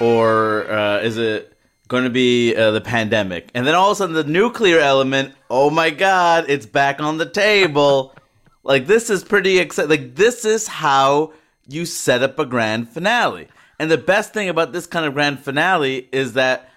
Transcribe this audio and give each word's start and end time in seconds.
Or 0.00 0.70
uh, 0.70 0.98
is 1.00 1.18
it 1.18 1.56
going 1.88 2.04
to 2.04 2.10
be 2.10 2.54
uh, 2.54 2.72
the 2.72 2.80
pandemic? 2.80 3.50
And 3.54 3.66
then 3.66 3.74
all 3.74 3.90
of 3.90 3.96
a 3.96 3.98
sudden, 3.98 4.14
the 4.14 4.24
nuclear 4.24 4.80
element. 4.80 5.34
Oh 5.50 5.70
my 5.70 5.90
God, 5.90 6.46
it's 6.48 6.66
back 6.66 7.00
on 7.00 7.18
the 7.18 7.28
table. 7.28 8.14
like 8.62 8.86
this 8.86 9.10
is 9.10 9.24
pretty 9.24 9.58
exciting. 9.58 9.90
Like 9.90 10.14
this 10.14 10.44
is 10.44 10.66
how 10.66 11.32
you 11.68 11.84
set 11.86 12.22
up 12.22 12.38
a 12.38 12.46
grand 12.46 12.88
finale. 12.88 13.48
And 13.78 13.90
the 13.90 13.98
best 13.98 14.32
thing 14.32 14.48
about 14.48 14.72
this 14.72 14.86
kind 14.86 15.06
of 15.06 15.14
grand 15.14 15.40
finale 15.40 16.08
is 16.12 16.34
that 16.34 16.70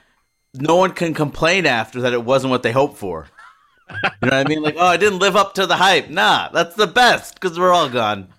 no 0.53 0.75
one 0.75 0.91
can 0.91 1.13
complain 1.13 1.65
after 1.65 2.01
that 2.01 2.13
it 2.13 2.23
wasn't 2.23 2.51
what 2.51 2.63
they 2.63 2.71
hoped 2.71 2.97
for. 2.97 3.27
You 3.91 3.97
know 4.01 4.09
what 4.21 4.33
I 4.33 4.43
mean? 4.45 4.63
Like, 4.63 4.75
oh, 4.77 4.85
I 4.85 4.97
didn't 4.97 5.19
live 5.19 5.35
up 5.35 5.53
to 5.55 5.67
the 5.67 5.75
hype. 5.75 6.09
Nah, 6.09 6.49
that's 6.49 6.75
the 6.75 6.87
best 6.87 7.35
because 7.35 7.59
we're 7.59 7.71
all 7.71 7.89
gone. 7.89 8.29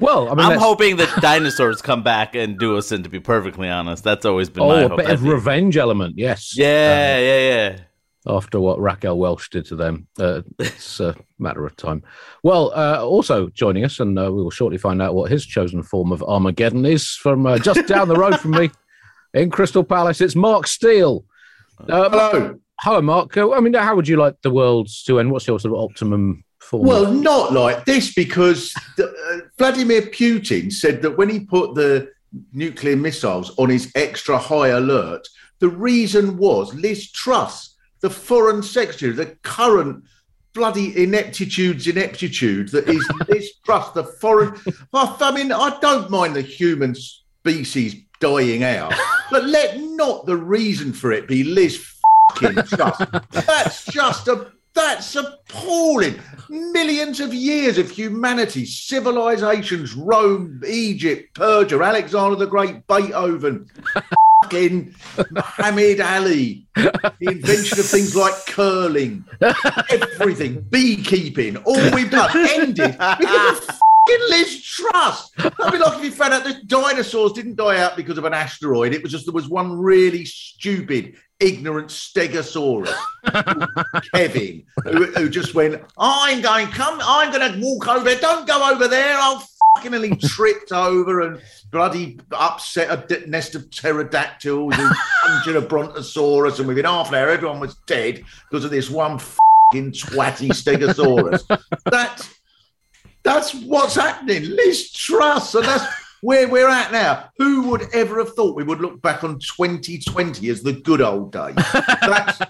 Well, 0.00 0.26
I 0.28 0.30
mean, 0.30 0.40
I'm 0.40 0.48
that's- 0.50 0.62
hoping 0.62 0.96
that 0.96 1.20
dinosaurs 1.20 1.80
come 1.82 2.02
back 2.02 2.34
and 2.34 2.58
do 2.58 2.76
us 2.76 2.90
in. 2.92 3.02
To 3.02 3.08
be 3.08 3.20
perfectly 3.20 3.68
honest, 3.68 4.02
that's 4.02 4.24
always 4.24 4.48
been 4.50 4.66
my 4.66 4.82
Oh, 4.82 4.86
a 4.86 4.88
hope. 4.88 4.98
bit 4.98 5.10
of 5.10 5.22
revenge 5.22 5.76
element, 5.76 6.14
yes. 6.16 6.56
Yeah, 6.56 7.18
yeah, 7.18 7.38
yeah. 7.38 7.78
after 8.26 8.58
what 8.60 8.80
Raquel 8.80 9.18
Welch 9.18 9.50
did 9.50 9.66
to 9.66 9.76
them. 9.76 10.06
Uh, 10.18 10.42
it's 10.58 10.98
a 11.00 11.14
matter 11.38 11.64
of 11.66 11.76
time. 11.76 12.02
Well, 12.42 12.72
uh, 12.74 13.04
also 13.04 13.48
joining 13.50 13.84
us, 13.84 14.00
and 14.00 14.18
uh, 14.18 14.32
we 14.32 14.42
will 14.42 14.50
shortly 14.50 14.78
find 14.78 15.02
out 15.02 15.14
what 15.14 15.30
his 15.30 15.44
chosen 15.44 15.82
form 15.82 16.10
of 16.10 16.22
Armageddon 16.22 16.86
is 16.86 17.08
from 17.10 17.46
uh, 17.46 17.58
just 17.58 17.86
down 17.86 18.08
the 18.08 18.16
road 18.16 18.40
from 18.40 18.52
me 18.52 18.70
in 19.34 19.50
Crystal 19.50 19.84
Palace. 19.84 20.20
It's 20.20 20.34
Mark 20.36 20.66
Steel. 20.66 21.24
Uh, 21.88 22.08
Hello. 22.08 22.58
hello, 22.80 23.02
Mark. 23.02 23.36
Uh, 23.36 23.52
I 23.52 23.60
mean, 23.60 23.74
how 23.74 23.94
would 23.96 24.08
you 24.08 24.16
like 24.16 24.40
the 24.42 24.50
world 24.50 24.88
to 25.06 25.18
end? 25.20 25.30
What's 25.32 25.46
your 25.46 25.60
sort 25.60 25.74
of 25.74 25.80
optimum 25.80 26.44
form? 26.62 26.86
Well, 26.86 27.12
not 27.12 27.52
like 27.52 27.84
this 27.84 28.14
because 28.14 28.72
the, 28.96 29.08
uh, 29.08 29.48
Vladimir 29.58 30.02
Putin 30.02 30.72
said 30.72 31.02
that 31.02 31.16
when 31.16 31.28
he 31.28 31.40
put 31.40 31.74
the 31.74 32.10
nuclear 32.52 32.96
missiles 32.96 33.56
on 33.58 33.68
his 33.68 33.92
extra 33.94 34.38
high 34.38 34.68
alert, 34.68 35.26
the 35.60 35.68
reason 35.68 36.38
was 36.38 36.74
Liz 36.74 37.10
Truss, 37.12 37.76
the 38.00 38.10
foreign 38.10 38.62
secretary, 38.62 39.12
the 39.12 39.36
current 39.42 40.04
bloody 40.54 41.02
ineptitude's 41.02 41.86
ineptitude 41.86 42.68
that 42.70 42.88
is 42.88 43.06
Liz 43.28 43.52
Truss, 43.64 43.92
the 43.92 44.04
foreign. 44.04 44.54
I 44.92 45.16
I 45.20 45.30
mean, 45.32 45.52
I 45.52 45.78
don't 45.80 46.10
mind 46.10 46.36
the 46.36 46.42
human 46.42 46.94
species 46.94 47.96
dying 48.20 48.62
out, 48.62 48.94
but 49.30 49.44
let 49.44 49.80
not 49.80 50.26
the 50.26 50.36
reason 50.36 50.92
for 50.92 51.12
it 51.12 51.26
be 51.26 51.44
Liz 51.44 51.84
fucking 52.34 52.64
Truss. 52.64 53.02
That's 53.30 53.84
just 53.86 54.28
a. 54.28 54.52
That's 54.74 55.14
appalling. 55.16 56.18
Millions 56.48 57.20
of 57.20 57.34
years 57.34 57.78
of 57.78 57.90
humanity, 57.90 58.64
civilizations, 58.64 59.94
Rome, 59.94 60.62
Egypt, 60.66 61.34
Persia, 61.34 61.80
Alexander 61.80 62.36
the 62.36 62.46
Great, 62.46 62.86
Beethoven, 62.86 63.68
fucking 64.42 64.94
Muhammad 65.30 66.00
Ali, 66.00 66.66
the 66.74 67.12
invention 67.20 67.78
of 67.78 67.86
things 67.86 68.16
like 68.16 68.34
curling, 68.46 69.24
everything, 69.90 70.60
beekeeping, 70.70 71.56
all 71.58 71.90
we've 71.94 72.10
done 72.10 72.30
ended 72.34 72.92
because 72.92 73.58
of 73.58 73.64
fucking 73.64 74.26
Liz 74.30 74.62
Truss. 74.62 75.30
I'd 75.38 75.72
be 75.72 75.78
like 75.78 75.98
if 75.98 76.04
you 76.04 76.10
found 76.10 76.34
out 76.34 76.44
that 76.44 76.66
dinosaurs 76.66 77.32
didn't 77.32 77.56
die 77.56 77.80
out 77.80 77.96
because 77.96 78.18
of 78.18 78.24
an 78.24 78.34
asteroid. 78.34 78.92
It 78.92 79.02
was 79.02 79.12
just 79.12 79.26
there 79.26 79.34
was 79.34 79.48
one 79.48 79.72
really 79.72 80.24
stupid, 80.24 81.14
ignorant 81.40 81.88
stegosaurus, 81.88 82.94
Kevin, 84.14 84.64
who, 84.84 85.06
who 85.06 85.28
just 85.28 85.54
went, 85.54 85.82
I'm 85.98 86.40
going, 86.40 86.68
come, 86.68 87.00
I'm 87.02 87.30
going 87.32 87.52
to 87.52 87.60
walk 87.60 87.88
over 87.88 88.04
there. 88.04 88.20
Don't 88.20 88.46
go 88.46 88.70
over 88.70 88.88
there. 88.88 89.16
I'll 89.18 89.46
fucking 89.76 90.02
he 90.02 90.16
tripped 90.16 90.72
over 90.72 91.20
and 91.22 91.40
bloody 91.70 92.18
upset 92.32 93.10
a 93.10 93.28
nest 93.28 93.54
of 93.54 93.70
pterodactyls 93.70 94.74
and 94.76 94.94
injured 95.34 95.56
a 95.56 95.66
brontosaurus. 95.66 96.58
And 96.58 96.68
within 96.68 96.84
half 96.84 97.08
an 97.08 97.14
hour, 97.16 97.28
everyone 97.28 97.60
was 97.60 97.76
dead 97.86 98.24
because 98.50 98.64
of 98.64 98.70
this 98.70 98.90
one 98.90 99.18
fucking 99.18 99.92
twatty 99.92 100.50
stegosaurus. 100.50 101.44
That's 101.90 102.34
that's 103.24 103.54
what's 103.54 103.94
happening. 103.94 104.42
Liz 104.44 104.90
Truss, 104.90 105.54
and 105.54 105.64
that's 105.64 105.84
where 106.22 106.48
we're 106.48 106.68
at 106.68 106.90
now. 106.90 107.28
Who 107.36 107.68
would 107.68 107.88
ever 107.92 108.18
have 108.18 108.34
thought 108.34 108.56
we 108.56 108.64
would 108.64 108.80
look 108.80 109.02
back 109.02 109.22
on 109.22 109.38
2020 109.38 110.48
as 110.48 110.62
the 110.62 110.72
good 110.72 111.02
old 111.02 111.32
days? 111.32 111.54
That's 112.00 112.40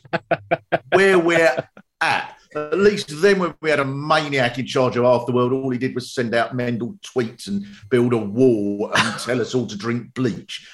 where 0.93 1.19
we're 1.19 1.57
at. 2.01 2.37
At 2.55 2.79
least 2.79 3.09
then, 3.23 3.39
when 3.39 3.55
we 3.63 3.71
had 3.71 3.81
a 3.81 3.85
maniac 3.85 4.59
in 4.59 4.67
charge 4.67 4.97
of 4.97 5.05
half 5.05 5.25
the 5.25 5.33
world, 5.33 5.53
all 5.53 5.71
he 5.71 5.79
did 5.79 5.95
was 5.95 6.13
send 6.13 6.35
out 6.35 6.55
Mendel 6.55 6.99
tweets 7.03 7.49
and 7.49 7.65
build 7.89 8.13
a 8.13 8.19
wall 8.19 8.93
and 8.95 9.19
tell 9.19 9.41
us 9.41 9.55
all 9.55 9.67
to 9.67 9.77
drink 9.77 10.13
bleach. 10.13 10.69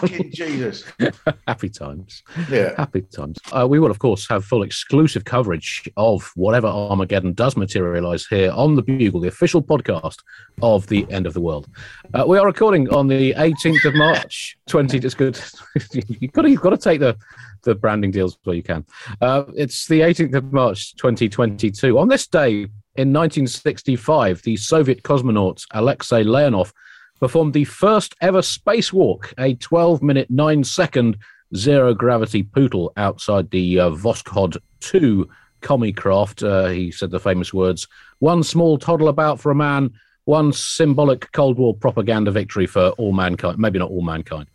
Fucking 0.00 0.30
Jesus. 0.32 0.84
happy 1.46 1.68
times. 1.68 2.22
Yeah. 2.50 2.74
Happy 2.76 3.02
times. 3.02 3.38
Uh, 3.52 3.66
we 3.68 3.78
will, 3.78 3.90
of 3.90 3.98
course, 3.98 4.28
have 4.28 4.44
full 4.44 4.62
exclusive 4.62 5.24
coverage 5.24 5.88
of 5.96 6.30
whatever 6.34 6.66
Armageddon 6.66 7.32
does 7.32 7.56
materialize 7.56 8.26
here 8.26 8.50
on 8.52 8.76
the 8.76 8.82
Bugle, 8.82 9.20
the 9.20 9.28
official 9.28 9.62
podcast 9.62 10.18
of 10.62 10.86
the 10.88 11.06
end 11.10 11.26
of 11.26 11.34
the 11.34 11.40
world. 11.40 11.68
Uh, 12.14 12.24
we 12.26 12.38
are 12.38 12.46
recording 12.46 12.88
on 12.90 13.06
the 13.06 13.32
18th 13.34 13.84
of 13.84 13.94
March, 13.94 14.58
20. 14.68 14.98
It's 14.98 15.14
good. 15.14 15.40
you've 15.92 16.32
got 16.32 16.42
to, 16.42 16.50
you've 16.50 16.60
got 16.60 16.70
to 16.70 16.76
take 16.76 17.00
the 17.00 17.16
the 17.62 17.74
branding 17.74 18.10
deals 18.10 18.38
where 18.44 18.56
you 18.56 18.62
can. 18.62 18.84
Uh, 19.20 19.44
it's 19.54 19.86
the 19.88 20.00
18th 20.00 20.34
of 20.36 20.52
March, 20.52 20.94
2022. 20.96 21.98
On 21.98 22.08
this 22.08 22.26
day 22.26 22.68
in 22.96 23.12
1965, 23.12 24.42
the 24.42 24.56
Soviet 24.56 25.02
cosmonaut 25.02 25.64
Alexei 25.72 26.24
Leonov 26.24 26.72
performed 27.20 27.54
the 27.54 27.64
first 27.64 28.14
ever 28.20 28.40
spacewalk, 28.40 29.32
a 29.38 29.54
12 29.54 30.02
minute, 30.02 30.30
9 30.30 30.64
second 30.64 31.16
zero 31.54 31.94
gravity 31.94 32.42
poodle 32.42 32.92
outside 32.96 33.50
the 33.50 33.80
uh, 33.80 33.90
Voskhod 33.90 34.56
2 34.80 35.28
commie 35.60 35.92
craft. 35.92 36.42
Uh, 36.42 36.66
he 36.66 36.90
said 36.90 37.10
the 37.10 37.20
famous 37.20 37.52
words 37.52 37.86
one 38.18 38.42
small 38.42 38.78
toddle 38.78 39.08
about 39.08 39.40
for 39.40 39.50
a 39.50 39.54
man, 39.54 39.90
one 40.24 40.52
symbolic 40.52 41.30
Cold 41.32 41.58
War 41.58 41.74
propaganda 41.74 42.30
victory 42.30 42.66
for 42.66 42.88
all 42.90 43.12
mankind. 43.12 43.58
Maybe 43.58 43.78
not 43.78 43.90
all 43.90 44.02
mankind. 44.02 44.48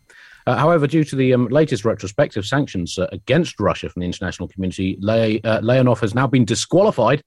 Uh, 0.46 0.56
however, 0.56 0.86
due 0.86 1.04
to 1.04 1.14
the 1.14 1.32
um, 1.32 1.46
latest 1.48 1.84
retrospective 1.84 2.44
sanctions 2.44 2.98
uh, 2.98 3.06
against 3.12 3.60
Russia 3.60 3.88
from 3.88 4.00
the 4.00 4.06
international 4.06 4.48
community, 4.48 4.96
Le- 5.00 5.36
uh, 5.44 5.60
Leonov 5.60 6.00
has 6.00 6.14
now 6.14 6.26
been 6.26 6.44
disqualified, 6.44 7.22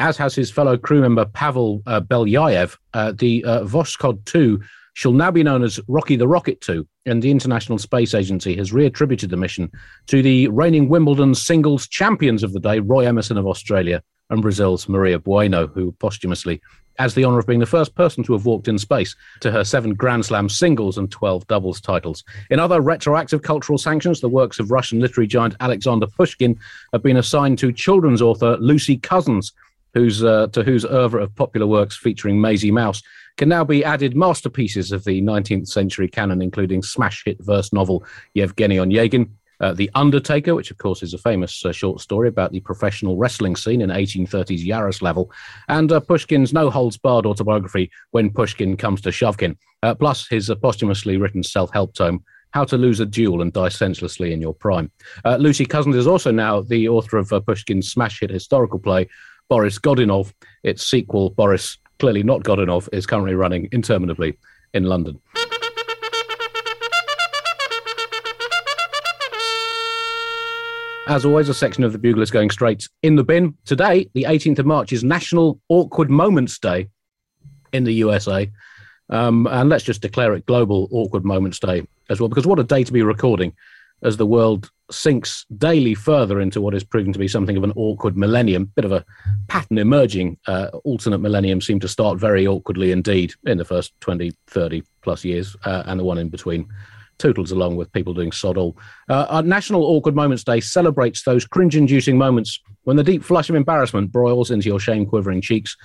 as 0.00 0.16
has 0.16 0.34
his 0.34 0.50
fellow 0.50 0.76
crew 0.76 1.02
member 1.02 1.26
Pavel 1.26 1.82
uh. 1.86 2.00
Uh, 2.10 3.12
the 3.12 3.44
uh, 3.44 3.60
Voskhod 3.64 4.24
2 4.24 4.60
shall 4.94 5.12
now 5.12 5.30
be 5.30 5.42
known 5.42 5.62
as 5.62 5.78
Rocky 5.86 6.16
the 6.16 6.26
Rocket 6.26 6.60
2, 6.62 6.86
and 7.06 7.22
the 7.22 7.30
International 7.30 7.78
Space 7.78 8.14
Agency 8.14 8.56
has 8.56 8.72
reattributed 8.72 9.30
the 9.30 9.36
mission 9.36 9.70
to 10.08 10.22
the 10.22 10.48
reigning 10.48 10.88
Wimbledon 10.88 11.34
singles 11.34 11.86
champions 11.86 12.42
of 12.42 12.52
the 12.52 12.60
day, 12.60 12.80
Roy 12.80 13.06
Emerson 13.06 13.38
of 13.38 13.46
Australia 13.46 14.02
and 14.30 14.42
Brazil's 14.42 14.88
Maria 14.88 15.18
Bueno, 15.18 15.66
who 15.66 15.92
posthumously 15.92 16.60
has 16.98 17.14
the 17.14 17.24
honour 17.24 17.38
of 17.38 17.46
being 17.46 17.60
the 17.60 17.66
first 17.66 17.94
person 17.94 18.22
to 18.24 18.32
have 18.32 18.44
walked 18.44 18.68
in 18.68 18.78
space 18.78 19.16
to 19.40 19.50
her 19.50 19.64
seven 19.64 19.94
Grand 19.94 20.24
Slam 20.24 20.48
singles 20.48 20.98
and 20.98 21.10
12 21.10 21.46
doubles 21.46 21.80
titles. 21.80 22.22
In 22.50 22.60
other 22.60 22.80
retroactive 22.80 23.42
cultural 23.42 23.78
sanctions, 23.78 24.20
the 24.20 24.28
works 24.28 24.58
of 24.58 24.70
Russian 24.70 25.00
literary 25.00 25.26
giant 25.26 25.56
Alexander 25.60 26.06
Pushkin 26.06 26.58
have 26.92 27.02
been 27.02 27.16
assigned 27.16 27.58
to 27.58 27.72
children's 27.72 28.20
author 28.20 28.56
Lucy 28.58 28.98
Cousins, 28.98 29.52
whose, 29.94 30.22
uh, 30.24 30.48
to 30.48 30.62
whose 30.62 30.84
oeuvre 30.84 31.22
of 31.22 31.34
popular 31.34 31.66
works 31.66 31.96
featuring 31.96 32.38
Maisy 32.38 32.70
Mouse 32.70 33.02
can 33.36 33.48
now 33.48 33.64
be 33.64 33.84
added 33.84 34.16
masterpieces 34.16 34.92
of 34.92 35.04
the 35.04 35.22
19th 35.22 35.68
century 35.68 36.08
canon, 36.08 36.42
including 36.42 36.82
smash 36.82 37.22
hit 37.24 37.38
verse 37.40 37.72
novel 37.72 38.04
Yevgeny 38.34 38.76
Onegin, 38.76 39.30
uh, 39.60 39.72
The 39.72 39.90
Undertaker, 39.94 40.54
which 40.54 40.70
of 40.70 40.78
course 40.78 41.02
is 41.02 41.14
a 41.14 41.18
famous 41.18 41.64
uh, 41.64 41.72
short 41.72 42.00
story 42.00 42.28
about 42.28 42.52
the 42.52 42.60
professional 42.60 43.16
wrestling 43.16 43.56
scene 43.56 43.82
in 43.82 43.90
1830s 43.90 44.66
Yaroslavl, 44.66 45.28
and 45.68 45.92
uh, 45.92 46.00
Pushkin's 46.00 46.52
no 46.52 46.70
holds 46.70 46.96
barred 46.96 47.26
autobiography, 47.26 47.90
When 48.10 48.30
Pushkin 48.30 48.76
Comes 48.76 49.00
to 49.02 49.10
Shovkin, 49.10 49.56
uh, 49.82 49.94
plus 49.94 50.26
his 50.28 50.50
uh, 50.50 50.54
posthumously 50.54 51.16
written 51.16 51.42
self 51.42 51.72
help 51.72 51.94
tome, 51.94 52.24
How 52.52 52.64
to 52.64 52.78
Lose 52.78 53.00
a 53.00 53.06
Duel 53.06 53.42
and 53.42 53.52
Die 53.52 53.68
Senselessly 53.68 54.32
in 54.32 54.40
Your 54.40 54.54
Prime. 54.54 54.90
Uh, 55.24 55.36
Lucy 55.36 55.66
Cousins 55.66 55.96
is 55.96 56.06
also 56.06 56.30
now 56.30 56.62
the 56.62 56.88
author 56.88 57.18
of 57.18 57.30
Pushkin's 57.46 57.90
smash 57.90 58.20
hit 58.20 58.30
historical 58.30 58.78
play, 58.78 59.08
Boris 59.50 59.78
Godunov. 59.78 60.32
Its 60.62 60.86
sequel, 60.86 61.30
Boris, 61.30 61.76
clearly 61.98 62.22
not 62.22 62.44
Godunov, 62.44 62.88
is 62.92 63.04
currently 63.04 63.34
running 63.34 63.68
interminably 63.72 64.38
in 64.72 64.84
London. 64.84 65.20
As 71.08 71.24
always, 71.24 71.48
a 71.48 71.54
section 71.54 71.82
of 71.82 71.92
the 71.92 71.98
Bugle 71.98 72.22
is 72.22 72.30
going 72.30 72.50
straight 72.50 72.88
in 73.02 73.16
the 73.16 73.24
bin. 73.24 73.56
Today, 73.64 74.08
the 74.14 74.22
18th 74.24 74.60
of 74.60 74.66
March, 74.66 74.92
is 74.92 75.02
National 75.02 75.60
Awkward 75.68 76.08
Moments 76.08 76.56
Day 76.60 76.86
in 77.72 77.82
the 77.82 77.92
USA. 77.94 78.48
Um, 79.08 79.48
and 79.50 79.68
let's 79.68 79.82
just 79.82 80.02
declare 80.02 80.34
it 80.34 80.46
Global 80.46 80.88
Awkward 80.92 81.24
Moments 81.24 81.58
Day 81.58 81.84
as 82.08 82.20
well, 82.20 82.28
because 82.28 82.46
what 82.46 82.60
a 82.60 82.64
day 82.64 82.84
to 82.84 82.92
be 82.92 83.02
recording 83.02 83.52
as 84.04 84.16
the 84.16 84.26
world 84.26 84.70
sinks 84.90 85.46
daily 85.58 85.94
further 85.94 86.40
into 86.40 86.60
what 86.60 86.74
is 86.74 86.84
proving 86.84 87.12
to 87.12 87.18
be 87.18 87.28
something 87.28 87.56
of 87.56 87.64
an 87.64 87.72
awkward 87.76 88.16
millennium. 88.16 88.66
Bit 88.76 88.84
of 88.84 88.92
a 88.92 89.04
pattern 89.48 89.78
emerging. 89.78 90.38
Uh, 90.46 90.68
alternate 90.84 91.18
millennium 91.18 91.60
seem 91.60 91.80
to 91.80 91.88
start 91.88 92.18
very 92.18 92.46
awkwardly 92.46 92.92
indeed 92.92 93.32
in 93.44 93.58
the 93.58 93.64
first 93.64 93.92
20, 94.00 94.32
30 94.48 94.82
plus 95.02 95.24
years, 95.24 95.56
uh, 95.64 95.82
and 95.86 95.98
the 95.98 96.04
one 96.04 96.18
in 96.18 96.28
between 96.28 96.68
tootles 97.18 97.52
along 97.52 97.76
with 97.76 97.92
people 97.92 98.14
doing 98.14 98.32
sod 98.32 98.56
all. 98.56 98.76
Uh, 99.08 99.26
our 99.28 99.42
National 99.42 99.84
Awkward 99.84 100.16
Moments 100.16 100.42
Day 100.42 100.60
celebrates 100.60 101.22
those 101.22 101.46
cringe 101.46 101.76
inducing 101.76 102.16
moments 102.16 102.58
when 102.84 102.96
the 102.96 103.04
deep 103.04 103.22
flush 103.22 103.50
of 103.50 103.56
embarrassment 103.56 104.10
broils 104.10 104.50
into 104.50 104.68
your 104.68 104.80
shame 104.80 105.06
quivering 105.06 105.40
cheeks. 105.40 105.76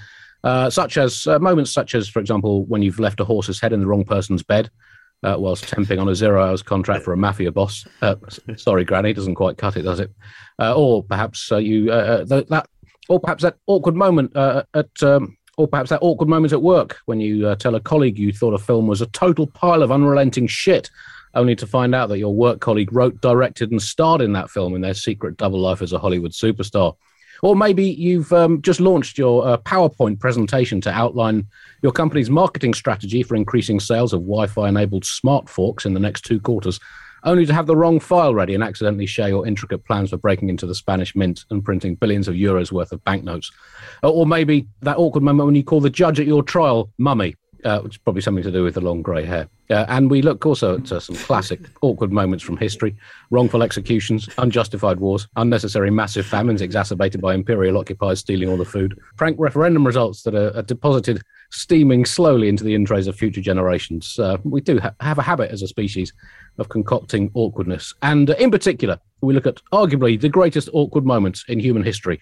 Uh, 0.43 0.69
such 0.69 0.95
as 0.97 1.25
uh, 1.25 1.39
moments 1.39 1.71
such 1.71 1.95
as, 1.95 2.07
for 2.07 2.19
example, 2.19 2.65
when 2.65 2.83
you've 2.83 2.99
left 2.99 3.19
a 3.19 3.25
horse's 3.25 3.59
head 3.59 3.73
in 3.73 3.79
the 3.79 3.87
wrong 3.87 4.05
person's 4.05 4.43
bed 4.43 4.69
uh, 5.25 5.37
whilst 5.37 5.65
temping 5.65 5.99
on 5.99 6.09
a 6.09 6.15
zero 6.15 6.43
hours 6.43 6.61
contract 6.61 7.03
for 7.03 7.13
a 7.13 7.17
mafia 7.17 7.51
boss. 7.51 7.85
Uh, 8.01 8.15
sorry, 8.55 8.83
Granny, 8.85 9.13
doesn't 9.13 9.35
quite 9.35 9.57
cut 9.57 9.77
it, 9.77 9.83
does 9.83 9.99
it? 9.99 10.11
Uh, 10.59 10.73
or 10.75 11.03
perhaps 11.03 11.51
you 11.51 11.85
th- 12.25 12.47
that, 12.47 12.67
or 13.09 13.19
perhaps 13.19 13.43
that 13.43 13.57
awkward 13.67 13.95
moment 13.95 14.35
at. 14.35 15.03
Um, 15.03 15.37
or 15.57 15.69
perhaps 15.69 15.89
that 15.89 16.01
awkward 16.01 16.27
moment 16.27 16.51
at 16.51 16.61
work 16.61 16.97
when 17.05 17.21
you 17.21 17.55
tell 17.55 17.75
a 17.75 17.79
colleague 17.79 18.19
you 18.19 18.33
thought 18.33 18.53
a 18.53 18.57
film 18.57 18.87
was 18.87 18.99
a 18.99 19.05
total 19.05 19.47
pile 19.47 19.83
of 19.83 19.89
unrelenting 19.89 20.47
shit 20.47 20.89
only 21.35 21.55
to 21.55 21.67
find 21.67 21.93
out 21.93 22.07
that 22.07 22.17
your 22.17 22.33
work 22.33 22.61
colleague 22.61 22.91
wrote, 22.91 23.21
directed, 23.21 23.71
and 23.71 23.81
starred 23.81 24.21
in 24.21 24.33
that 24.33 24.49
film 24.49 24.73
in 24.73 24.81
their 24.81 24.93
secret 24.93 25.37
double 25.37 25.59
life 25.59 25.81
as 25.81 25.93
a 25.93 25.99
Hollywood 25.99 26.31
superstar. 26.31 26.95
Or 27.41 27.55
maybe 27.55 27.85
you've 27.85 28.31
um, 28.33 28.61
just 28.61 28.79
launched 28.79 29.17
your 29.17 29.47
uh, 29.47 29.57
PowerPoint 29.57 30.19
presentation 30.19 30.81
to 30.81 30.91
outline 30.91 31.47
your 31.81 31.91
company's 31.91 32.29
marketing 32.29 32.73
strategy 32.73 33.23
for 33.23 33.35
increasing 33.35 33.79
sales 33.79 34.13
of 34.13 34.21
Wi 34.21 34.47
Fi 34.47 34.69
enabled 34.69 35.05
smart 35.05 35.49
forks 35.49 35.85
in 35.85 35.93
the 35.93 35.99
next 35.99 36.21
two 36.21 36.39
quarters, 36.39 36.79
only 37.23 37.45
to 37.45 37.53
have 37.53 37.65
the 37.65 37.75
wrong 37.75 37.99
file 37.99 38.33
ready 38.33 38.53
and 38.53 38.63
accidentally 38.63 39.05
share 39.05 39.29
your 39.29 39.47
intricate 39.47 39.83
plans 39.85 40.11
for 40.11 40.17
breaking 40.17 40.49
into 40.49 40.65
the 40.65 40.75
Spanish 40.75 41.15
mint 41.15 41.43
and 41.49 41.65
printing 41.65 41.95
billions 41.95 42.27
of 42.27 42.35
euros 42.35 42.71
worth 42.71 42.91
of 42.91 43.03
banknotes. 43.03 43.51
Or 44.03 44.25
maybe 44.25 44.67
that 44.81 44.97
awkward 44.97 45.23
moment 45.23 45.47
when 45.47 45.55
you 45.55 45.63
call 45.63 45.81
the 45.81 45.89
judge 45.89 46.19
at 46.19 46.27
your 46.27 46.43
trial 46.43 46.91
mummy 46.97 47.35
uh, 47.65 47.79
which 47.81 47.95
is 47.95 47.97
probably 47.97 48.21
something 48.21 48.43
to 48.43 48.51
do 48.51 48.63
with 48.63 48.75
the 48.75 48.81
long 48.81 49.01
grey 49.01 49.25
hair. 49.25 49.49
Uh, 49.69 49.85
and 49.89 50.11
we 50.11 50.21
look 50.21 50.45
also 50.45 50.77
at 50.77 50.91
uh, 50.91 50.99
some 50.99 51.15
classic 51.15 51.59
awkward 51.81 52.11
moments 52.11 52.43
from 52.43 52.55
history 52.57 52.95
wrongful 53.31 53.63
executions, 53.63 54.29
unjustified 54.37 54.99
wars, 54.99 55.27
unnecessary 55.35 55.89
massive 55.89 56.25
famines 56.25 56.61
exacerbated 56.61 57.19
by 57.19 57.33
imperial 57.33 57.77
occupiers 57.77 58.19
stealing 58.19 58.47
all 58.47 58.57
the 58.57 58.63
food, 58.63 58.97
prank 59.17 59.35
referendum 59.39 59.85
results 59.85 60.21
that 60.21 60.35
are, 60.35 60.55
are 60.55 60.61
deposited 60.61 61.21
steaming 61.49 62.05
slowly 62.05 62.47
into 62.47 62.63
the 62.63 62.75
intrays 62.75 63.07
of 63.07 63.15
future 63.15 63.41
generations. 63.41 64.19
Uh, 64.19 64.37
we 64.43 64.61
do 64.61 64.79
ha- 64.79 64.93
have 64.99 65.17
a 65.17 65.23
habit 65.23 65.51
as 65.51 65.61
a 65.61 65.67
species 65.67 66.13
of 66.59 66.69
concocting 66.69 67.31
awkwardness. 67.33 67.93
And 68.03 68.29
uh, 68.29 68.35
in 68.37 68.51
particular, 68.51 68.99
we 69.21 69.33
look 69.33 69.47
at 69.47 69.61
arguably 69.73 70.19
the 70.19 70.29
greatest 70.29 70.69
awkward 70.73 71.05
moments 71.05 71.43
in 71.47 71.59
human 71.59 71.83
history. 71.83 72.21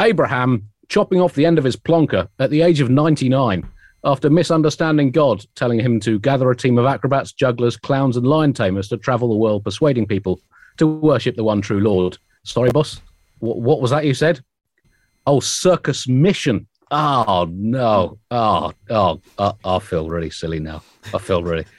Abraham 0.00 0.68
chopping 0.88 1.20
off 1.20 1.34
the 1.34 1.46
end 1.46 1.58
of 1.58 1.64
his 1.64 1.76
plonker 1.76 2.28
at 2.40 2.50
the 2.50 2.62
age 2.62 2.80
of 2.80 2.90
99 2.90 3.68
after 4.04 4.30
misunderstanding 4.30 5.10
God, 5.10 5.44
telling 5.54 5.78
him 5.78 6.00
to 6.00 6.18
gather 6.18 6.50
a 6.50 6.56
team 6.56 6.78
of 6.78 6.86
acrobats, 6.86 7.32
jugglers, 7.32 7.76
clowns, 7.76 8.16
and 8.16 8.26
lion 8.26 8.52
tamers 8.52 8.88
to 8.88 8.96
travel 8.96 9.28
the 9.28 9.36
world 9.36 9.64
persuading 9.64 10.06
people 10.06 10.40
to 10.78 10.86
worship 10.86 11.36
the 11.36 11.44
one 11.44 11.60
true 11.60 11.80
Lord. 11.80 12.16
Sorry, 12.44 12.70
boss. 12.70 13.00
What, 13.40 13.58
what 13.58 13.80
was 13.80 13.90
that 13.90 14.06
you 14.06 14.14
said? 14.14 14.40
Oh, 15.26 15.40
circus 15.40 16.08
mission. 16.08 16.66
Oh, 16.90 17.46
no. 17.50 18.18
Oh, 18.30 18.72
oh, 18.88 19.20
I 19.64 19.78
feel 19.78 20.08
really 20.08 20.30
silly 20.30 20.58
now. 20.58 20.82
I 21.14 21.18
feel 21.18 21.42
really. 21.42 21.66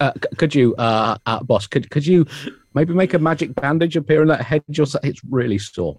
Uh, 0.00 0.12
could 0.38 0.54
you, 0.54 0.74
uh, 0.76 1.16
uh, 1.26 1.42
boss, 1.42 1.66
could, 1.66 1.90
could 1.90 2.06
you 2.06 2.26
maybe 2.72 2.94
make 2.94 3.12
a 3.12 3.18
magic 3.18 3.54
bandage 3.54 3.96
appear 3.96 4.22
in 4.22 4.28
that 4.28 4.40
head? 4.40 4.62
It's 4.68 5.20
really 5.30 5.58
sore. 5.58 5.98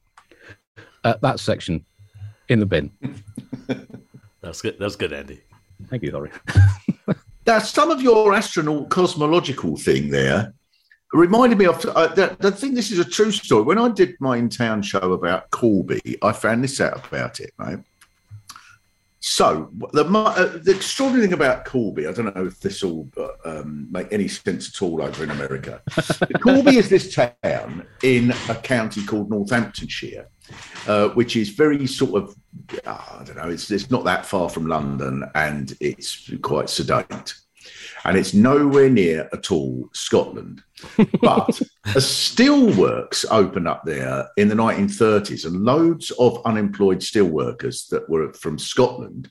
Uh, 1.04 1.16
that 1.22 1.40
section 1.40 1.86
in 2.50 2.60
the 2.60 2.66
bin. 2.66 2.92
That's 4.48 4.62
good. 4.62 4.78
That's 4.80 4.96
good, 4.96 5.12
Andy. 5.12 5.42
Thank 5.90 6.04
you, 6.04 6.12
Laurie. 6.12 6.32
now, 7.46 7.60
some 7.60 7.92
of 7.92 8.02
your 8.02 8.34
astronaut 8.34 8.90
cosmological 8.90 9.76
thing 9.76 10.10
there 10.10 10.54
reminded 11.12 11.58
me 11.58 11.66
of. 11.66 11.86
Uh, 11.86 12.30
I 12.40 12.50
think 12.52 12.76
this 12.76 12.90
is 12.90 13.00
a 13.00 13.04
true 13.04 13.32
story. 13.32 13.64
When 13.64 13.78
I 13.78 13.90
did 13.90 14.16
my 14.22 14.38
in 14.38 14.48
town 14.48 14.84
show 14.84 15.12
about 15.12 15.50
Corby, 15.52 16.18
I 16.22 16.32
found 16.32 16.64
this 16.64 16.80
out 16.80 17.06
about 17.06 17.42
it, 17.42 17.52
right? 17.58 17.80
So 19.20 19.70
the 19.92 20.06
uh, 20.06 20.58
the 20.64 20.74
extraordinary 20.74 21.28
thing 21.28 21.34
about 21.34 21.66
Corby, 21.66 22.08
I 22.08 22.14
don't 22.14 22.34
know 22.34 22.46
if 22.46 22.62
this 22.62 22.82
will 22.82 23.10
uh, 23.18 23.28
um, 23.44 23.90
make 23.92 24.08
any 24.14 24.30
sense 24.30 24.70
at 24.70 24.82
all 24.82 25.02
over 25.02 25.26
in 25.26 25.32
America. 25.32 25.82
Corby 26.42 26.78
is 26.78 26.88
this 26.88 27.14
town 27.14 27.86
in 28.02 28.32
a 28.48 28.56
county 28.56 29.06
called 29.06 29.30
Northamptonshire, 29.30 30.30
uh, 30.88 31.10
which 31.10 31.36
is 31.36 31.50
very 31.50 31.86
sort 31.88 32.24
of 32.24 32.36
I 32.86 33.24
don't 33.26 33.38
know. 33.38 33.50
It's 33.50 33.70
it's 33.72 33.92
not 33.92 34.04
that 34.06 34.26
far 34.26 34.50
from 34.50 34.68
London, 34.68 35.24
and 35.36 35.76
it's 35.80 36.32
quite 36.42 36.70
sedate 36.70 37.34
and 38.06 38.18
it's 38.18 38.34
nowhere 38.34 38.90
near 38.90 39.30
at 39.34 39.52
all 39.52 39.90
Scotland. 39.94 40.64
But 41.22 41.60
a 41.86 42.00
steelworks 42.00 43.26
opened 43.30 43.68
up 43.68 43.84
there 43.86 44.30
in 44.38 44.48
the 44.48 44.56
1930s, 44.56 45.46
and 45.46 45.64
loads 45.64 46.12
of 46.12 46.42
unemployed 46.46 47.00
steelworkers 47.00 47.90
that 47.90 48.10
were 48.10 48.34
from 48.34 48.58
Scotland 48.58 49.30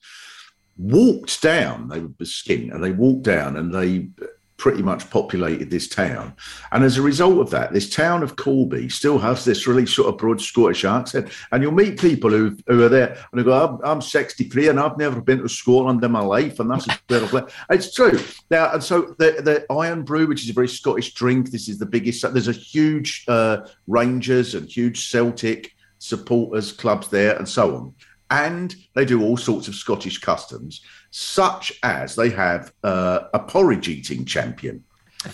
walked 0.76 1.40
down. 1.42 1.88
They 1.88 2.00
were 2.00 2.12
skin, 2.25 2.70
and 2.73 2.82
they 2.82 2.92
walked 2.92 3.25
down, 3.25 3.56
and 3.56 3.73
they 3.75 4.11
pretty 4.56 4.82
much 4.82 5.08
populated 5.10 5.70
this 5.70 5.88
town. 5.88 6.34
And 6.72 6.82
as 6.82 6.96
a 6.96 7.02
result 7.02 7.38
of 7.38 7.50
that, 7.50 7.72
this 7.72 7.90
town 7.90 8.22
of 8.22 8.36
Corby 8.36 8.88
still 8.88 9.18
has 9.18 9.44
this 9.44 9.66
really 9.66 9.86
sort 9.86 10.08
of 10.08 10.18
broad 10.18 10.40
Scottish 10.40 10.84
accent. 10.84 11.30
And 11.52 11.62
you'll 11.62 11.72
meet 11.72 12.00
people 12.00 12.30
who, 12.30 12.56
who 12.66 12.82
are 12.84 12.88
there 12.88 13.22
and 13.30 13.40
they 13.40 13.44
go, 13.44 13.52
I'm, 13.52 13.84
I'm 13.84 14.00
63 14.00 14.68
and 14.68 14.80
I've 14.80 14.98
never 14.98 15.20
been 15.20 15.42
to 15.42 15.48
Scotland 15.48 16.02
in 16.02 16.10
my 16.10 16.20
life. 16.20 16.58
And 16.60 16.70
that's 16.70 16.86
where 17.08 17.46
It's 17.70 17.94
true. 17.94 18.18
Now, 18.50 18.72
and 18.72 18.82
so 18.82 19.14
the, 19.18 19.42
the 19.42 19.66
Irn-Bru, 19.72 20.26
which 20.26 20.44
is 20.44 20.50
a 20.50 20.54
very 20.54 20.68
Scottish 20.68 21.14
drink, 21.14 21.50
this 21.50 21.68
is 21.68 21.78
the 21.78 21.86
biggest. 21.86 22.22
There's 22.32 22.48
a 22.48 22.52
huge 22.52 23.25
uh, 23.28 23.68
Rangers 23.86 24.54
and 24.54 24.70
huge 24.70 25.08
Celtic 25.10 25.75
supporters 25.98 26.72
clubs 26.72 27.08
there 27.08 27.36
and 27.36 27.48
so 27.48 27.76
on. 27.76 27.94
And 28.30 28.75
they 28.95 29.04
do 29.04 29.23
all 29.23 29.37
sorts 29.37 29.68
of 29.68 29.75
Scottish 29.75 30.18
customs 30.18 30.80
such 31.11 31.73
as 31.83 32.16
they 32.16 32.28
have 32.30 32.73
uh, 32.83 33.21
a 33.33 33.38
porridge 33.38 33.88
eating 33.88 34.25
champion. 34.25 34.85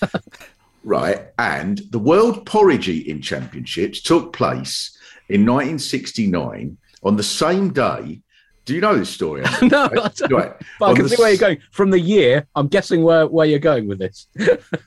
right. 0.85 1.29
And 1.39 1.79
the 1.91 1.99
World 1.99 2.47
Porridge 2.47 2.89
Eating 2.89 3.21
Championships 3.21 4.01
took 4.03 4.33
place 4.33 4.97
in 5.29 5.47
1969 5.47 6.77
on 7.03 7.17
the 7.17 7.23
same 7.23 7.73
day. 7.73 8.21
Do 8.65 8.75
you 8.75 8.81
know 8.81 8.97
this 8.97 9.11
story? 9.11 9.43
no, 9.63 9.89
right. 10.31 10.55
but 10.79 10.87
I 10.87 10.95
can 10.95 11.09
see 11.09 11.17
where 11.17 11.31
you're 11.31 11.39
going. 11.39 11.59
From 11.73 11.91
the 11.91 11.99
year, 11.99 12.47
I'm 12.55 12.69
guessing 12.69 13.03
where, 13.03 13.27
where 13.27 13.47
you're 13.47 13.59
going 13.59 13.89
with 13.89 13.99
this. 13.99 14.29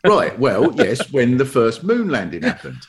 right. 0.05 0.37
Well, 0.39 0.73
yes, 0.75 1.11
when 1.11 1.37
the 1.37 1.45
first 1.45 1.83
moon 1.83 2.07
landing 2.07 2.43
happened. 2.43 2.87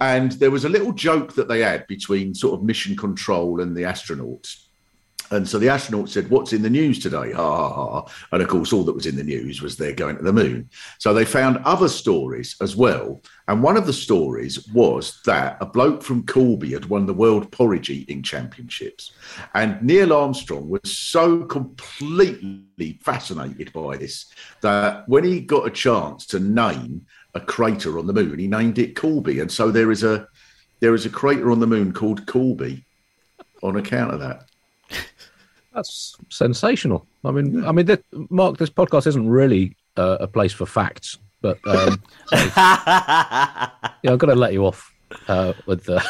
And 0.00 0.32
there 0.32 0.50
was 0.50 0.64
a 0.64 0.68
little 0.68 0.92
joke 0.92 1.34
that 1.34 1.48
they 1.48 1.60
had 1.60 1.86
between 1.86 2.34
sort 2.34 2.54
of 2.54 2.64
mission 2.64 2.96
control 2.96 3.60
and 3.60 3.76
the 3.76 3.82
astronauts 3.82 4.66
And 5.30 5.48
so 5.48 5.58
the 5.58 5.66
astronauts 5.66 6.10
said, 6.10 6.30
What's 6.30 6.52
in 6.52 6.62
the 6.62 6.70
news 6.70 7.00
today? 7.00 7.32
Ha 7.32 7.56
ha 7.56 7.72
ha. 7.72 8.12
And 8.32 8.42
of 8.42 8.48
course, 8.48 8.72
all 8.72 8.84
that 8.84 8.94
was 8.94 9.06
in 9.06 9.16
the 9.16 9.24
news 9.24 9.60
was 9.60 9.76
they're 9.76 9.92
going 9.92 10.16
to 10.16 10.22
the 10.22 10.32
moon. 10.32 10.70
So 10.98 11.12
they 11.12 11.24
found 11.24 11.58
other 11.58 11.88
stories 11.88 12.56
as 12.60 12.76
well. 12.76 13.20
And 13.48 13.62
one 13.62 13.76
of 13.76 13.86
the 13.86 13.92
stories 13.92 14.68
was 14.68 15.20
that 15.24 15.56
a 15.60 15.66
bloke 15.66 16.02
from 16.02 16.26
Corby 16.26 16.72
had 16.72 16.86
won 16.86 17.06
the 17.06 17.14
World 17.14 17.50
Porridge 17.50 17.90
Eating 17.90 18.22
Championships. 18.22 19.12
And 19.54 19.82
Neil 19.82 20.12
Armstrong 20.12 20.68
was 20.68 20.96
so 20.96 21.44
completely 21.44 22.98
fascinated 23.02 23.72
by 23.72 23.96
this 23.96 24.26
that 24.60 25.08
when 25.08 25.24
he 25.24 25.40
got 25.40 25.66
a 25.66 25.70
chance 25.70 26.26
to 26.26 26.40
name 26.40 27.06
a 27.36 27.40
crater 27.40 27.98
on 27.98 28.06
the 28.06 28.12
moon, 28.12 28.38
he 28.38 28.48
named 28.48 28.78
it 28.78 28.96
Corby. 28.96 29.40
And 29.40 29.50
so 29.50 29.70
there 29.70 29.92
is 29.92 30.02
a 30.02 30.28
there 30.80 30.94
is 30.94 31.06
a 31.06 31.10
crater 31.10 31.50
on 31.50 31.60
the 31.60 31.66
moon 31.66 31.92
called 31.92 32.26
Corby 32.26 32.84
on 33.62 33.76
account 33.76 34.12
of 34.12 34.20
that. 34.20 34.48
That's 35.74 36.16
sensational. 36.30 37.06
I 37.24 37.30
mean, 37.30 37.64
I 37.64 37.72
mean, 37.72 37.86
that, 37.86 38.02
Mark, 38.30 38.56
this 38.56 38.70
podcast 38.70 39.06
isn't 39.06 39.28
really 39.28 39.76
uh, 39.96 40.16
a 40.20 40.26
place 40.26 40.52
for 40.52 40.64
facts, 40.64 41.18
but 41.42 41.58
um, 41.66 42.02
so, 42.28 42.36
yeah, 42.56 43.70
I've 44.08 44.18
got 44.18 44.28
to 44.28 44.34
let 44.34 44.54
you 44.54 44.66
off 44.66 44.90
uh, 45.28 45.52
with 45.66 45.84
the. 45.84 46.02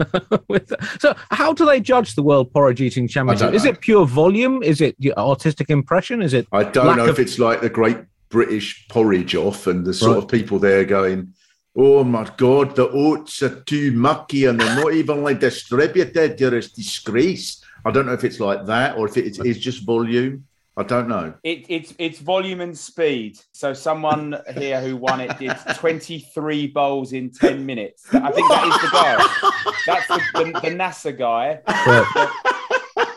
with 0.48 0.66
the, 0.66 0.98
so, 0.98 1.14
how 1.30 1.52
do 1.52 1.64
they 1.64 1.80
judge 1.80 2.16
the 2.16 2.22
World 2.22 2.52
Porridge 2.52 2.80
Eating 2.80 3.06
Championship? 3.06 3.54
Is 3.54 3.64
it 3.64 3.80
pure 3.80 4.06
volume? 4.06 4.60
Is 4.62 4.80
it 4.80 4.96
artistic 5.16 5.70
impression? 5.70 6.20
Is 6.20 6.34
it? 6.34 6.48
I 6.50 6.64
don't 6.64 6.96
know 6.96 7.04
of... 7.04 7.10
if 7.10 7.18
it's 7.20 7.38
like 7.38 7.60
the 7.60 7.70
Great 7.70 7.98
British 8.32 8.88
Porridge 8.88 9.36
Off 9.36 9.68
and 9.68 9.84
the 9.84 9.94
sort 9.94 10.16
right. 10.16 10.24
of 10.24 10.28
people 10.28 10.58
there 10.58 10.84
going, 10.84 11.34
"Oh 11.76 12.02
my 12.02 12.28
God, 12.36 12.74
the 12.74 12.88
oats 12.88 13.42
are 13.42 13.60
too 13.60 13.92
mucky 13.92 14.46
and 14.46 14.58
they're 14.58 14.74
not 14.74 14.94
evenly 14.94 15.34
distributed. 15.34 16.40
You're 16.40 16.56
a 16.56 16.62
disgrace." 16.62 17.62
I 17.84 17.90
don't 17.90 18.06
know 18.06 18.14
if 18.14 18.24
it's 18.24 18.40
like 18.40 18.64
that 18.66 18.96
or 18.96 19.06
if 19.06 19.16
it 19.16 19.38
is 19.44 19.58
just 19.58 19.84
volume. 19.84 20.46
I 20.74 20.82
don't 20.84 21.06
know. 21.06 21.34
It, 21.42 21.66
it's 21.68 21.94
it's 21.98 22.18
volume 22.18 22.62
and 22.62 22.76
speed. 22.76 23.38
So 23.52 23.74
someone 23.74 24.38
here 24.56 24.80
who 24.80 24.96
won 24.96 25.20
it 25.20 25.38
did 25.38 25.54
23 25.74 26.68
bowls 26.68 27.12
in 27.12 27.30
10 27.30 27.66
minutes. 27.66 28.06
I 28.14 28.30
think 28.32 28.48
that 28.48 28.66
is 28.68 28.80
the 28.80 28.88
guy. 28.90 29.52
That's 29.86 30.06
the, 30.08 30.20
the, 30.34 30.44
the 30.60 30.74
NASA 30.74 31.16
guy. 31.16 31.60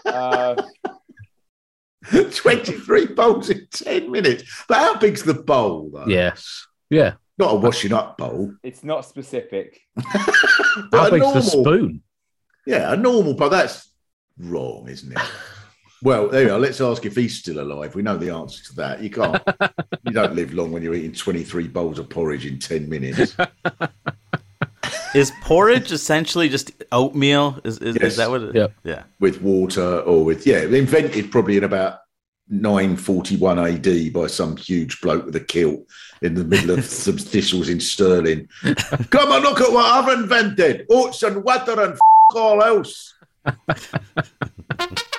Uh, 0.05 0.55
23 2.31 3.07
bowls 3.07 3.50
in 3.50 3.67
10 3.71 4.12
minutes. 4.12 4.63
But 4.67 4.77
how 4.77 4.97
big's 4.97 5.24
the 5.24 5.33
bowl, 5.33 5.91
though? 5.93 6.05
Yes. 6.07 6.67
Yeah. 6.89 7.13
Not 7.38 7.53
a 7.53 7.55
washing 7.55 7.93
up 7.93 8.17
bowl. 8.17 8.53
It's 8.63 8.83
not 8.83 9.05
specific. 9.05 9.81
how 10.05 11.09
big's 11.09 11.19
normal, 11.19 11.33
the 11.33 11.41
spoon? 11.41 12.03
Yeah, 12.65 12.93
a 12.93 12.95
normal 12.95 13.33
bowl. 13.33 13.50
That's 13.50 13.91
wrong, 14.38 14.88
isn't 14.88 15.12
it? 15.12 15.24
well, 16.01 16.29
there 16.29 16.43
you 16.43 16.53
are. 16.53 16.59
Let's 16.59 16.79
ask 16.79 17.05
if 17.05 17.15
he's 17.15 17.38
still 17.38 17.59
alive. 17.59 17.95
We 17.95 18.03
know 18.03 18.17
the 18.17 18.33
answer 18.33 18.63
to 18.65 18.75
that. 18.75 19.01
You 19.01 19.09
can't. 19.09 19.41
you 20.05 20.12
don't 20.12 20.35
live 20.35 20.53
long 20.53 20.71
when 20.71 20.83
you're 20.83 20.95
eating 20.95 21.13
23 21.13 21.67
bowls 21.67 22.00
of 22.00 22.09
porridge 22.09 22.45
in 22.45 22.59
10 22.59 22.88
minutes. 22.88 23.35
Is 25.15 25.31
porridge 25.41 25.91
essentially 25.91 26.50
just 26.50 26.72
oatmeal? 26.91 27.60
Is, 27.63 27.79
is, 27.79 27.95
yes. 27.95 28.12
is 28.12 28.17
that 28.17 28.29
what 28.29 28.43
it 28.43 28.50
is? 28.50 28.55
Yeah. 28.55 28.67
yeah. 28.84 29.03
With 29.19 29.41
water 29.41 30.00
or 30.01 30.25
with, 30.25 30.45
yeah, 30.45 30.62
invented 30.63 31.31
probably 31.31 31.57
in 31.57 31.63
about 31.63 32.00
941 32.50 33.60
AD 33.60 34.13
by 34.13 34.27
some 34.27 34.55
huge 34.57 35.01
bloke 35.01 35.25
with 35.25 35.36
a 35.36 35.39
kilt 35.39 35.88
in 36.22 36.36
the 36.36 36.43
middle 36.43 36.72
of 36.72 36.86
some 37.05 37.17
thistles 37.17 37.69
in 37.69 37.79
Stirling. 37.79 38.48
Come 39.10 39.31
and 39.31 39.43
look 39.43 39.62
at 39.62 39.72
what 39.72 39.86
I've 39.86 40.19
invented 40.19 40.86
oats 40.91 41.24
and 41.24 41.43
water 41.43 41.79
and 41.81 41.93
f- 41.93 42.00
all 42.36 42.62
else. 42.62 43.13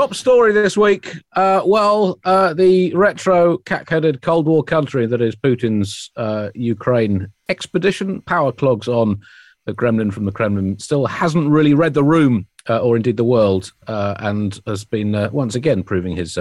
Top 0.00 0.14
story 0.14 0.54
this 0.54 0.78
week. 0.78 1.14
Uh, 1.36 1.60
well, 1.62 2.18
uh, 2.24 2.54
the 2.54 2.90
retro 2.94 3.58
cat-headed 3.58 4.22
Cold 4.22 4.46
War 4.46 4.64
country 4.64 5.04
that 5.04 5.20
is 5.20 5.36
Putin's 5.36 6.10
uh, 6.16 6.48
Ukraine 6.54 7.30
expedition 7.50 8.22
power 8.22 8.50
clogs 8.50 8.88
on 8.88 9.20
the 9.66 9.74
Kremlin 9.74 10.10
from 10.10 10.24
the 10.24 10.32
Kremlin 10.32 10.78
still 10.78 11.04
hasn't 11.04 11.50
really 11.50 11.74
read 11.74 11.92
the 11.92 12.02
room 12.02 12.46
uh, 12.66 12.78
or 12.78 12.96
indeed 12.96 13.18
the 13.18 13.24
world, 13.24 13.74
uh, 13.88 14.14
and 14.20 14.58
has 14.66 14.86
been 14.86 15.14
uh, 15.14 15.28
once 15.34 15.54
again 15.54 15.82
proving 15.82 16.16
his 16.16 16.38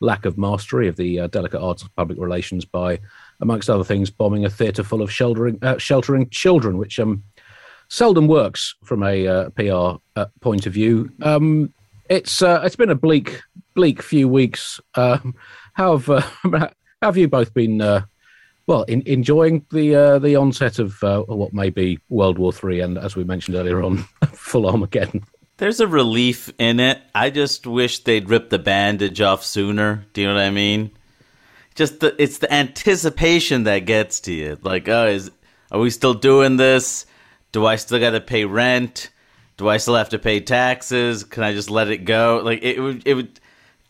lack 0.00 0.24
of 0.24 0.38
mastery 0.38 0.88
of 0.88 0.96
the 0.96 1.28
delicate 1.28 1.60
arts 1.60 1.82
of 1.82 1.94
public 1.96 2.18
relations 2.18 2.64
by 2.64 2.98
amongst 3.42 3.68
other 3.68 3.84
things, 3.84 4.08
bombing 4.08 4.46
a 4.46 4.50
theatre 4.50 4.82
full 4.82 5.02
of 5.02 5.12
sheltering, 5.12 5.60
sheltering 5.76 6.30
children, 6.30 6.78
which 6.78 6.98
um, 6.98 7.22
seldom 7.90 8.26
works 8.26 8.74
from 8.84 9.02
a 9.02 9.50
PR 9.50 9.98
point 10.40 10.64
of 10.66 10.72
view. 10.72 11.12
Um, 11.20 11.74
it's 12.08 12.42
uh, 12.42 12.62
it's 12.64 12.76
been 12.76 12.90
a 12.90 12.94
bleak 12.94 13.40
bleak 13.74 14.02
few 14.02 14.28
weeks. 14.28 14.80
Um, 14.94 15.34
how 15.74 15.96
have 15.96 16.10
uh, 16.10 16.20
how 16.42 16.70
have 17.02 17.16
you 17.16 17.28
both 17.28 17.54
been? 17.54 17.80
Uh, 17.80 18.02
well, 18.66 18.82
in, 18.84 19.02
enjoying 19.06 19.66
the 19.70 19.94
uh, 19.94 20.18
the 20.18 20.36
onset 20.36 20.78
of 20.78 21.02
what 21.02 21.52
may 21.52 21.70
be 21.70 21.98
World 22.08 22.38
War 22.38 22.52
Three, 22.52 22.80
and 22.80 22.98
as 22.98 23.16
we 23.16 23.24
mentioned 23.24 23.56
earlier 23.56 23.82
on, 23.82 23.98
full 24.32 24.66
Armageddon. 24.66 25.24
There's 25.58 25.80
a 25.80 25.86
relief 25.86 26.52
in 26.58 26.80
it. 26.80 27.00
I 27.14 27.30
just 27.30 27.66
wish 27.66 28.00
they'd 28.00 28.28
rip 28.28 28.50
the 28.50 28.58
bandage 28.58 29.20
off 29.20 29.44
sooner. 29.44 30.06
Do 30.12 30.22
you 30.22 30.28
know 30.28 30.34
what 30.34 30.42
I 30.42 30.50
mean? 30.50 30.90
just 31.74 32.00
the 32.00 32.14
it's 32.22 32.38
the 32.38 32.52
anticipation 32.52 33.64
that 33.64 33.80
gets 33.80 34.20
to 34.20 34.32
you. 34.32 34.58
Like, 34.62 34.88
oh, 34.88 35.06
is 35.06 35.30
are 35.70 35.80
we 35.80 35.90
still 35.90 36.14
doing 36.14 36.56
this? 36.56 37.06
Do 37.52 37.66
I 37.66 37.76
still 37.76 37.98
got 38.00 38.10
to 38.10 38.20
pay 38.20 38.44
rent? 38.44 39.10
Do 39.56 39.68
I 39.68 39.76
still 39.76 39.94
have 39.94 40.08
to 40.10 40.18
pay 40.18 40.40
taxes? 40.40 41.24
Can 41.24 41.42
I 41.42 41.52
just 41.52 41.70
let 41.70 41.88
it 41.88 42.04
go? 42.04 42.40
Like 42.42 42.62
it 42.62 42.80
would 42.80 43.06
it 43.06 43.14
would. 43.14 43.40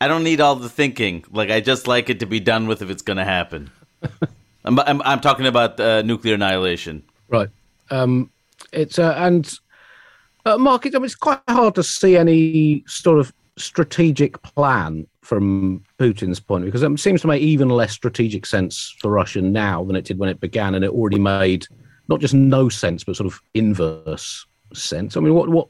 I 0.00 0.09
don't 0.09 0.25
need 0.25 0.40
all 0.40 0.57
the 0.57 0.69
thinking. 0.69 1.25
Like 1.31 1.50
I 1.50 1.61
just 1.61 1.87
like 1.87 2.11
it 2.11 2.21
to 2.21 2.26
be 2.26 2.40
done 2.40 2.66
with 2.66 2.83
if 2.83 2.90
it's 2.90 3.02
going 3.02 3.19
to 3.19 3.25
happen. 3.25 3.71
I'm, 4.64 4.78
I'm, 4.81 5.02
I'm 5.02 5.21
talking 5.21 5.47
about 5.47 5.78
uh, 5.78 6.02
nuclear 6.02 6.35
annihilation. 6.35 7.02
Right. 7.28 7.49
Um, 7.90 8.31
it's 8.73 8.99
uh, 8.99 9.14
and 9.16 9.52
uh, 10.45 10.59
Mark, 10.59 10.87
it, 10.87 10.95
I 10.95 10.99
mean, 10.99 11.04
it's 11.04 11.14
quite 11.14 11.40
hard 11.49 11.75
to 11.76 11.83
see 11.83 12.16
any 12.16 12.85
sort 12.87 13.19
of 13.19 13.33
strategic 13.57 14.40
plan 14.42 15.07
from 15.21 15.85
Putin's 15.99 16.40
point 16.40 16.64
because 16.64 16.83
it 16.83 16.99
seems 16.99 17.21
to 17.21 17.26
make 17.26 17.42
even 17.42 17.69
less 17.69 17.92
strategic 17.92 18.47
sense 18.47 18.97
for 19.00 19.11
Russia 19.11 19.40
now 19.40 19.85
than 19.85 19.95
it 19.95 20.04
did 20.04 20.19
when 20.19 20.28
it 20.28 20.40
began, 20.40 20.75
and 20.75 20.85
it 20.85 20.90
already 20.90 21.19
made 21.19 21.66
not 22.09 22.21
just 22.21 22.35
no 22.35 22.69
sense 22.69 23.04
but 23.04 23.16
sort 23.16 23.26
of 23.26 23.40
inverse 23.54 24.47
sense. 24.76 25.16
I 25.16 25.20
mean, 25.20 25.34
what 25.34 25.48
what 25.48 25.68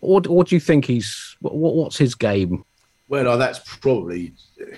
what, 0.00 0.26
what 0.26 0.48
do 0.48 0.56
you 0.56 0.60
think 0.60 0.84
he's 0.84 1.36
what, 1.40 1.54
what's 1.54 1.96
his 1.96 2.14
game? 2.14 2.64
Well, 3.08 3.28
oh, 3.28 3.36
that's 3.36 3.60
probably 3.80 4.32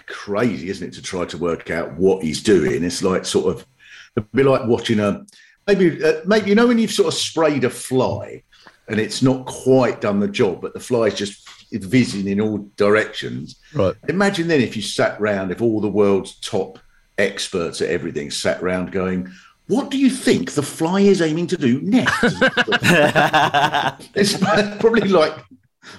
crazy, 0.06 0.68
isn't 0.68 0.88
it, 0.88 0.94
to 0.94 1.02
try 1.02 1.24
to 1.26 1.38
work 1.38 1.70
out 1.70 1.94
what 1.94 2.22
he's 2.22 2.42
doing? 2.42 2.82
It's 2.84 3.02
like 3.02 3.24
sort 3.24 3.54
of 3.54 3.66
it'd 4.16 4.30
be 4.32 4.42
like 4.42 4.66
watching 4.66 5.00
a 5.00 5.24
maybe 5.66 6.02
uh, 6.04 6.20
maybe 6.26 6.50
you 6.50 6.54
know 6.54 6.66
when 6.66 6.78
you've 6.78 6.92
sort 6.92 7.08
of 7.08 7.14
sprayed 7.14 7.64
a 7.64 7.70
fly 7.70 8.42
and 8.88 9.00
it's 9.00 9.22
not 9.22 9.46
quite 9.46 10.00
done 10.00 10.20
the 10.20 10.28
job, 10.28 10.60
but 10.60 10.74
the 10.74 10.80
fly's 10.80 11.14
just 11.14 11.48
whizzing 11.72 12.28
in 12.28 12.40
all 12.40 12.58
directions. 12.76 13.56
Right. 13.74 13.94
Imagine 14.08 14.48
then 14.48 14.60
if 14.60 14.76
you 14.76 14.82
sat 14.82 15.20
round, 15.20 15.50
if 15.50 15.60
all 15.60 15.80
the 15.80 15.88
world's 15.88 16.36
top 16.36 16.78
experts 17.18 17.80
at 17.80 17.90
everything 17.90 18.30
sat 18.30 18.62
round 18.62 18.92
going, 18.92 19.30
what 19.68 19.90
do 19.90 19.98
you 19.98 20.10
think 20.10 20.52
the 20.52 20.62
fly 20.62 21.00
is 21.00 21.20
aiming 21.20 21.48
to 21.48 21.56
do 21.56 21.80
next? 21.80 22.22
it's 24.14 24.36
probably 24.36 25.08
like 25.08 25.34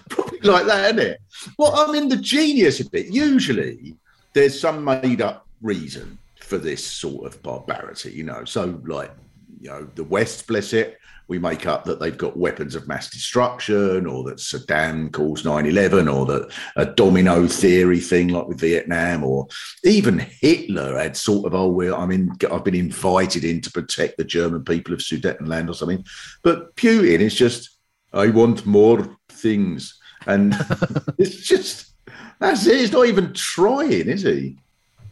probably 0.10 0.40
like 0.40 0.66
that, 0.66 0.86
isn't 0.86 1.00
it? 1.00 1.20
Well, 1.58 1.74
I 1.76 1.92
mean, 1.92 2.10
the 2.10 2.18
genius 2.18 2.80
of 2.80 2.94
it, 2.94 3.08
usually 3.08 3.96
there's 4.34 4.60
some 4.60 4.84
made 4.84 5.22
up 5.22 5.48
reason 5.62 6.18
for 6.40 6.58
this 6.58 6.86
sort 6.86 7.26
of 7.26 7.42
barbarity, 7.44 8.12
you 8.12 8.24
know. 8.24 8.46
So, 8.46 8.80
like, 8.86 9.12
you 9.60 9.70
know, 9.70 9.88
the 9.96 10.04
West, 10.04 10.48
bless 10.48 10.74
it, 10.74 10.98
we 11.28 11.40
make 11.40 11.66
up 11.66 11.84
that 11.86 12.00
they've 12.00 12.18
got 12.18 12.38
weapons 12.38 12.76
of 12.76 12.88
mass 12.88 13.10
destruction 13.10 14.06
or 14.06 14.24
that 14.24 14.38
Saddam 14.38 15.12
caused 15.12 15.46
9 15.46 15.66
11 15.66 16.08
or 16.08 16.26
that 16.26 16.52
a 16.76 16.86
domino 16.86 17.48
theory 17.48 18.00
thing 18.00 18.30
like 18.30 18.48
with 18.48 18.60
Vietnam 18.60 19.24
or 19.24 19.48
even 19.84 20.20
Hitler 20.20 20.98
had 20.98 21.18
sort 21.18 21.46
of, 21.46 21.54
oh, 21.54 21.68
well, 21.68 21.96
I 21.96 22.06
mean, 22.06 22.32
I've 22.52 22.64
been 22.64 22.76
invited 22.76 23.44
in 23.44 23.62
to 23.62 23.72
protect 23.72 24.18
the 24.18 24.24
German 24.24 24.64
people 24.64 24.94
of 24.94 25.00
Sudetenland 25.00 25.70
or 25.70 25.74
something. 25.74 26.06
But 26.44 26.76
Putin 26.76 27.20
is 27.20 27.36
just, 27.36 27.78
I 28.14 28.28
want 28.28 28.66
more 28.66 29.18
things. 29.30 29.98
And 30.26 30.54
it's 31.18 31.48
just, 31.48 31.94
that's 32.40 32.66
it. 32.66 32.80
He's 32.80 32.92
not 32.92 33.08
even 33.08 33.34
trying, 33.34 34.08
is 34.08 34.24
he? 34.24 34.58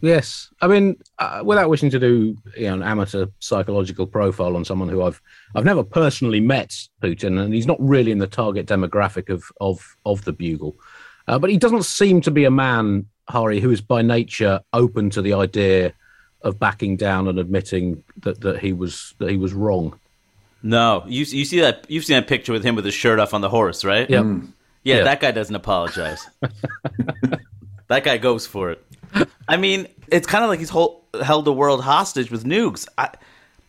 Yes, 0.01 0.49
I 0.61 0.67
mean, 0.67 0.97
uh, 1.19 1.41
without 1.43 1.69
wishing 1.69 1.89
to 1.89 1.99
do 1.99 2.37
you 2.57 2.67
know, 2.67 2.73
an 2.75 2.83
amateur 2.83 3.25
psychological 3.39 4.05
profile 4.05 4.55
on 4.55 4.65
someone 4.65 4.89
who 4.89 5.01
I've 5.03 5.21
I've 5.55 5.65
never 5.65 5.83
personally 5.83 6.39
met 6.39 6.75
Putin, 7.01 7.39
and 7.41 7.53
he's 7.53 7.67
not 7.67 7.77
really 7.79 8.11
in 8.11 8.19
the 8.19 8.27
target 8.27 8.67
demographic 8.67 9.29
of 9.29 9.43
of 9.61 9.95
of 10.05 10.23
the 10.25 10.33
Bugle, 10.33 10.75
uh, 11.27 11.39
but 11.39 11.49
he 11.49 11.57
doesn't 11.57 11.83
seem 11.85 12.21
to 12.21 12.31
be 12.31 12.45
a 12.45 12.51
man, 12.51 13.05
Hari, 13.29 13.59
who 13.59 13.71
is 13.71 13.81
by 13.81 14.01
nature 14.01 14.61
open 14.73 15.09
to 15.11 15.21
the 15.21 15.33
idea 15.33 15.93
of 16.41 16.59
backing 16.59 16.95
down 16.97 17.27
and 17.27 17.39
admitting 17.39 18.03
that, 18.17 18.41
that 18.41 18.59
he 18.59 18.73
was 18.73 19.15
that 19.19 19.29
he 19.29 19.37
was 19.37 19.53
wrong. 19.53 19.97
No, 20.61 21.03
you 21.07 21.25
you 21.25 21.45
see 21.45 21.59
that 21.61 21.85
you've 21.89 22.05
seen 22.05 22.15
that 22.17 22.27
picture 22.27 22.51
with 22.53 22.63
him 22.63 22.75
with 22.75 22.85
his 22.85 22.93
shirt 22.93 23.19
off 23.19 23.33
on 23.33 23.41
the 23.41 23.49
horse, 23.49 23.83
right? 23.85 24.09
Yeah. 24.09 24.23
Yeah, 24.83 24.97
Yeah. 24.97 25.03
that 25.05 25.19
guy 25.19 25.31
doesn't 25.31 25.55
apologize. 25.55 26.27
that 27.87 28.03
guy 28.03 28.17
goes 28.17 28.45
for 28.45 28.71
it. 28.71 28.85
I 29.47 29.57
mean, 29.57 29.87
it's 30.07 30.27
kind 30.27 30.43
of 30.43 30.49
like 30.49 30.59
he's 30.59 30.69
hold, 30.69 31.03
held 31.21 31.45
the 31.45 31.53
world 31.53 31.83
hostage 31.83 32.31
with 32.31 32.43
nukes. 32.43 32.87
I, 32.97 33.09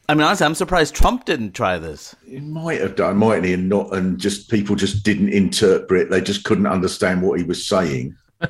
I 0.09 0.15
mean, 0.15 0.23
honestly, 0.23 0.47
I'm 0.47 0.55
surprised 0.55 0.95
Trump 0.95 1.25
didn't 1.25 1.53
try 1.53 1.79
this. 1.79 2.15
He 2.25 2.39
might 2.41 2.81
have 2.81 2.95
done, 2.95 3.17
mightn't 3.17 3.47
he? 3.47 3.55
And 3.55 3.69
not, 3.69 3.93
and 3.93 4.19
just 4.19 4.51
people 4.51 4.77
just 4.77 5.05
didn't 5.05 5.31
interpret. 5.31 6.11
They 6.11 6.21
just 6.21 6.45
couldn't 6.45 6.67
understand 6.67 7.23
what 7.23 7.41
he 7.41 7.45
was 7.45 7.67
saying. 7.67 8.17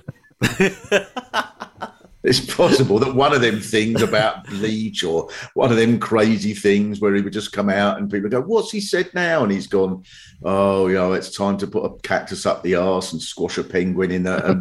it's 2.26 2.54
possible 2.54 2.99
that 2.99 3.14
one 3.14 3.33
of 3.33 3.40
them 3.40 3.61
things 3.61 4.02
about 4.02 4.45
bleach 4.47 5.04
or 5.04 5.28
one 5.54 5.71
of 5.71 5.76
them 5.76 5.99
crazy 5.99 6.54
things 6.54 7.00
where 7.00 7.14
he 7.14 7.23
would 7.23 7.33
just 7.33 7.52
come 7.52 7.71
out 7.71 7.99
and 7.99 8.11
people 8.11 8.28
go, 8.28 8.40
"What's 8.40 8.73
he 8.73 8.80
said 8.80 9.09
now?" 9.14 9.45
And 9.45 9.52
he's 9.52 9.68
gone, 9.68 10.02
"Oh, 10.42 10.88
you 10.88 10.95
know, 10.95 11.12
it's 11.12 11.35
time 11.35 11.56
to 11.59 11.66
put 11.68 11.85
a 11.85 11.97
cactus 12.02 12.45
up 12.45 12.62
the 12.62 12.75
arse 12.75 13.12
and 13.12 13.23
squash 13.23 13.59
a 13.59 13.64
penguin 13.64 14.11
in 14.11 14.25
there." 14.25 14.45
And, 14.45 14.61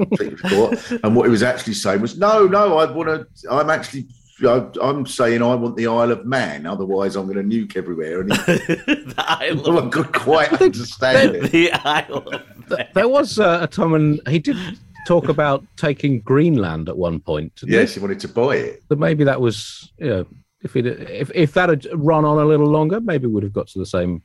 and 1.04 1.16
what 1.16 1.26
he 1.26 1.32
was 1.32 1.44
actually 1.44 1.74
saying 1.74 2.02
was, 2.02 2.18
"No, 2.20 2.46
no, 2.46 2.78
I 2.78 2.90
want 2.92 3.10
to. 3.10 3.52
I'm 3.52 3.70
actually." 3.70 4.08
I- 4.46 4.68
I'm 4.82 5.06
saying 5.06 5.42
I 5.42 5.56
want 5.56 5.78
the 5.78 5.88
Isle 5.88 6.12
of 6.12 6.26
Man, 6.26 6.66
otherwise 6.66 7.16
I'm 7.16 7.26
going 7.32 7.50
to 7.50 7.56
nuke 7.58 7.78
everywhere. 7.78 8.20
And 8.20 8.34
he, 8.34 8.38
the 8.76 9.16
Isle 9.18 9.64
well, 9.64 9.80
I 9.80 9.86
of, 9.86 9.92
could 9.92 10.12
quite 10.12 10.52
understand 10.62 11.38
it. 11.38 11.52
the 11.54 11.72
Isle 11.72 12.18
of 12.18 12.70
Man. 12.70 12.88
There 12.94 13.08
was 13.08 13.40
uh, 13.40 13.60
a 13.62 13.68
time 13.68 13.92
when 13.92 14.20
he 14.28 14.40
did 14.40 14.58
talk 15.06 15.30
about 15.30 15.64
taking 15.78 16.20
Greenland 16.22 16.90
at 16.90 16.98
one 16.98 17.20
point. 17.20 17.62
Yes, 17.64 17.94
he 17.94 18.00
wanted 18.00 18.20
to 18.22 18.28
buy 18.28 18.56
it. 18.58 18.84
But 18.88 19.00
maybe 19.00 19.24
that 19.24 19.40
was, 19.40 19.92
you 19.98 20.10
know, 20.10 20.26
if 20.62 20.76
it 20.76 20.86
if 20.86 21.32
if 21.34 21.54
that 21.54 21.70
had 21.70 21.88
run 21.94 22.26
on 22.26 22.38
a 22.38 22.46
little 22.46 22.68
longer, 22.68 23.00
maybe 23.00 23.28
we 23.28 23.34
would 23.34 23.44
have 23.44 23.54
got 23.54 23.68
to 23.68 23.80
the 23.80 23.86
same 23.86 24.24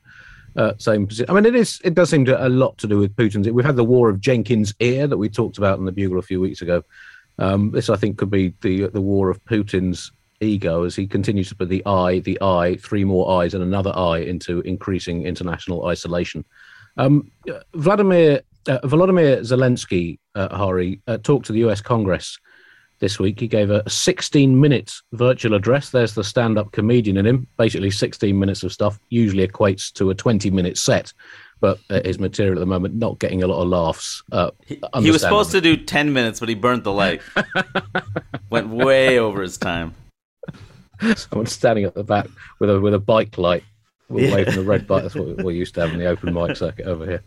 uh, 0.55 0.73
same 0.77 1.07
position. 1.07 1.29
I 1.29 1.33
mean, 1.33 1.45
it 1.45 1.55
is 1.55 1.79
it 1.83 1.93
does 1.93 2.09
seem 2.09 2.25
to 2.25 2.45
a 2.45 2.49
lot 2.49 2.77
to 2.79 2.87
do 2.87 2.97
with 2.97 3.15
Putin's. 3.15 3.49
We've 3.49 3.65
had 3.65 3.75
the 3.75 3.83
war 3.83 4.09
of 4.09 4.19
Jenkins' 4.19 4.73
ear 4.79 5.07
that 5.07 5.17
we 5.17 5.29
talked 5.29 5.57
about 5.57 5.79
in 5.79 5.85
the 5.85 5.91
Bugle 5.91 6.19
a 6.19 6.23
few 6.23 6.41
weeks 6.41 6.61
ago. 6.61 6.83
Um, 7.37 7.71
this, 7.71 7.89
I 7.89 7.95
think, 7.95 8.17
could 8.17 8.31
be 8.31 8.53
the 8.61 8.87
the 8.87 9.01
war 9.01 9.29
of 9.29 9.43
Putin's 9.45 10.11
ego 10.41 10.83
as 10.83 10.95
he 10.95 11.07
continues 11.07 11.49
to 11.49 11.55
put 11.55 11.69
the 11.69 11.85
eye, 11.85 12.19
the 12.19 12.41
eye, 12.41 12.75
three 12.77 13.03
more 13.03 13.41
eyes, 13.41 13.53
and 13.53 13.63
another 13.63 13.95
eye 13.95 14.19
into 14.19 14.61
increasing 14.61 15.23
international 15.25 15.85
isolation. 15.85 16.43
Um, 16.97 17.31
Vladimir 17.75 18.41
uh, 18.67 18.79
Volodymyr 18.83 19.39
Zelensky, 19.41 20.19
uh, 20.35 20.55
Hari, 20.55 21.01
uh, 21.07 21.17
talked 21.17 21.45
to 21.47 21.53
the 21.53 21.59
U.S. 21.59 21.81
Congress 21.81 22.37
this 22.99 23.19
week. 23.19 23.39
He 23.39 23.47
gave 23.47 23.69
a 23.69 23.87
16 23.89 24.59
minute 24.59 24.93
virtual 25.11 25.53
address. 25.53 25.89
There's 25.89 26.13
the 26.13 26.23
stand 26.23 26.57
up 26.57 26.71
comedian 26.71 27.17
in 27.17 27.25
him. 27.25 27.47
Basically, 27.57 27.91
16 27.91 28.37
minutes 28.37 28.63
of 28.63 28.71
stuff 28.71 28.99
usually 29.09 29.45
equates 29.45 29.91
to 29.93 30.09
a 30.11 30.15
20 30.15 30.49
minute 30.51 30.77
set. 30.77 31.11
But 31.59 31.79
uh, 31.89 32.01
his 32.03 32.17
material 32.17 32.55
at 32.57 32.59
the 32.59 32.65
moment 32.65 32.95
not 32.95 33.19
getting 33.19 33.43
a 33.43 33.47
lot 33.47 33.61
of 33.61 33.67
laughs. 33.67 34.23
Uh, 34.31 34.51
He 34.65 35.11
was 35.11 35.21
supposed 35.21 35.51
to 35.51 35.61
do 35.61 35.77
10 35.77 36.11
minutes, 36.13 36.39
but 36.39 36.49
he 36.49 36.55
burnt 36.55 36.83
the 36.83 36.91
light. 36.91 37.21
Went 38.49 38.69
way 38.69 39.19
over 39.19 39.41
his 39.41 39.57
time. 39.57 39.93
Someone 41.15 41.45
standing 41.47 41.85
at 41.85 41.93
the 41.93 42.03
back 42.03 42.27
with 42.59 42.69
a 42.69 42.79
with 42.79 42.93
a 42.93 42.99
bike 42.99 43.37
light, 43.37 43.63
waving 44.11 44.55
the 44.55 44.63
red 44.63 44.87
bike. 44.87 45.03
That's 45.03 45.15
what 45.15 45.43
we 45.43 45.55
used 45.55 45.75
to 45.75 45.81
have 45.81 45.93
in 45.93 45.99
the 45.99 46.05
open 46.05 46.33
mic 46.33 46.55
circuit 46.57 46.85
over 46.85 47.05
here. 47.05 47.23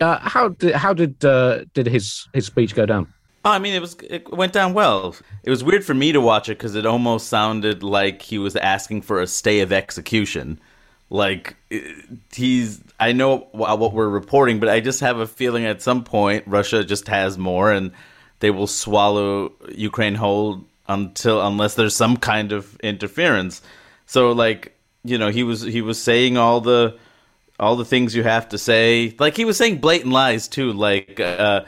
Uh, 0.00 0.18
how 0.18 0.48
did 0.48 0.74
how 0.74 0.92
did 0.92 1.24
uh, 1.24 1.64
did 1.74 1.86
his 1.86 2.28
his 2.32 2.46
speech 2.46 2.74
go 2.74 2.86
down? 2.86 3.12
Oh, 3.44 3.50
I 3.50 3.58
mean, 3.58 3.74
it 3.74 3.80
was 3.80 3.96
it 4.08 4.30
went 4.32 4.52
down 4.52 4.74
well. 4.74 5.14
It 5.42 5.50
was 5.50 5.64
weird 5.64 5.84
for 5.84 5.94
me 5.94 6.12
to 6.12 6.20
watch 6.20 6.48
it 6.48 6.58
because 6.58 6.74
it 6.74 6.84
almost 6.84 7.28
sounded 7.28 7.82
like 7.82 8.22
he 8.22 8.38
was 8.38 8.56
asking 8.56 9.02
for 9.02 9.20
a 9.20 9.26
stay 9.26 9.60
of 9.60 9.72
execution. 9.72 10.60
Like 11.10 11.56
he's, 12.32 12.82
I 13.00 13.12
know 13.12 13.48
what 13.52 13.94
we're 13.94 14.08
reporting, 14.08 14.60
but 14.60 14.68
I 14.68 14.80
just 14.80 15.00
have 15.00 15.18
a 15.18 15.26
feeling 15.26 15.64
at 15.64 15.80
some 15.80 16.04
point 16.04 16.44
Russia 16.46 16.84
just 16.84 17.08
has 17.08 17.38
more, 17.38 17.72
and 17.72 17.92
they 18.40 18.50
will 18.50 18.66
swallow 18.66 19.52
Ukraine 19.74 20.16
whole 20.16 20.64
until 20.86 21.46
unless 21.46 21.74
there's 21.76 21.96
some 21.96 22.16
kind 22.16 22.52
of 22.52 22.78
interference. 22.80 23.62
So, 24.04 24.32
like 24.32 24.77
you 25.08 25.18
know, 25.18 25.30
he 25.30 25.42
was 25.42 25.62
he 25.62 25.80
was 25.82 26.00
saying 26.00 26.36
all 26.36 26.60
the 26.60 26.96
all 27.58 27.76
the 27.76 27.84
things 27.84 28.14
you 28.14 28.22
have 28.22 28.48
to 28.50 28.58
say. 28.58 29.14
Like 29.18 29.36
he 29.36 29.44
was 29.44 29.56
saying 29.56 29.78
blatant 29.78 30.12
lies 30.12 30.48
too. 30.48 30.72
Like 30.72 31.18
uh, 31.20 31.64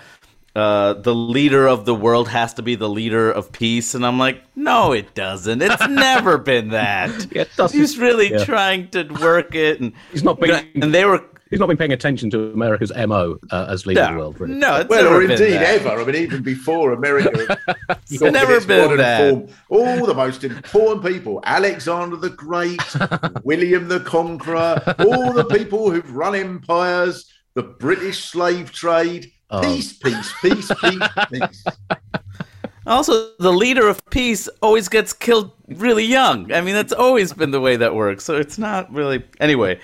uh, 0.55 0.95
the 0.95 1.15
leader 1.15 1.67
of 1.69 1.85
the 1.85 1.95
world 1.95 2.29
has 2.29 2.55
to 2.55 2.63
be 2.63 2.75
the 2.75 2.89
leader 2.89 3.31
of 3.31 3.53
peace, 3.53 3.95
and 3.95 4.05
I'm 4.05 4.19
like, 4.19 4.43
no, 4.57 4.93
it 4.93 5.15
doesn't. 5.15 5.63
It's 5.63 5.89
never 5.89 6.39
been 6.39 6.69
that. 6.71 7.11
Yeah, 7.33 7.45
it. 7.59 7.71
He's 7.71 7.99
really 7.99 8.31
Yeah. 8.31 8.45
trying 8.45 8.89
to 8.91 9.05
work 9.21 9.55
it, 9.55 9.81
and 9.81 9.93
He's 10.13 10.25
not 10.25 10.41
being 10.41 10.65
and 10.75 10.95
they 10.95 11.05
were 11.05 11.25
he's 11.51 11.61
not 11.61 11.69
been 11.69 11.77
paying 11.77 11.93
attention 11.93 12.31
to 12.31 12.53
America's 12.53 12.93
mo 12.95 13.39
uh, 13.51 13.67
as 13.69 13.87
leader 13.87 14.01
of 14.03 14.07
the 14.07 14.13
no, 14.13 14.19
world. 14.19 14.41
Really. 14.41 14.55
no, 14.55 14.77
it's 14.77 14.89
Well, 14.89 15.05
never 15.05 15.17
or 15.17 15.21
been 15.21 15.31
indeed 15.33 15.53
that. 15.55 15.83
ever. 15.83 16.01
I 16.01 16.05
mean, 16.05 16.15
even 16.15 16.43
before 16.43 16.93
America, 16.93 17.59
It's 18.11 18.21
never 18.21 18.61
been 18.61 18.97
that. 18.97 19.49
all 19.69 20.07
the 20.07 20.15
most 20.15 20.45
important 20.45 21.05
people: 21.05 21.41
Alexander 21.45 22.17
the 22.17 22.31
Great, 22.31 22.81
William 23.45 23.89
the 23.89 24.01
Conqueror, 24.01 24.83
all 25.01 25.33
the 25.33 25.45
people 25.45 25.91
who've 25.91 26.11
run 26.15 26.35
empires, 26.35 27.31
the 27.55 27.63
British 27.63 28.25
slave 28.25 28.73
trade. 28.73 29.31
Oh. 29.53 29.61
Peace, 29.63 29.93
peace, 29.95 30.33
peace, 30.41 30.71
peace, 30.81 31.09
peace. 31.33 31.65
Also, 32.87 33.31
the 33.39 33.53
leader 33.53 33.87
of 33.87 34.05
peace 34.11 34.49
always 34.63 34.89
gets 34.89 35.13
killed 35.13 35.53
really 35.69 36.05
young. 36.05 36.51
I 36.51 36.61
mean, 36.63 36.75
that's 36.75 36.95
always 36.95 37.33
been 37.33 37.51
the 37.51 37.61
way 37.61 37.77
that 37.77 37.95
works. 37.95 38.25
So 38.25 38.37
it's 38.37 38.59
not 38.59 38.91
really. 38.93 39.23
Anyway, 39.39 39.79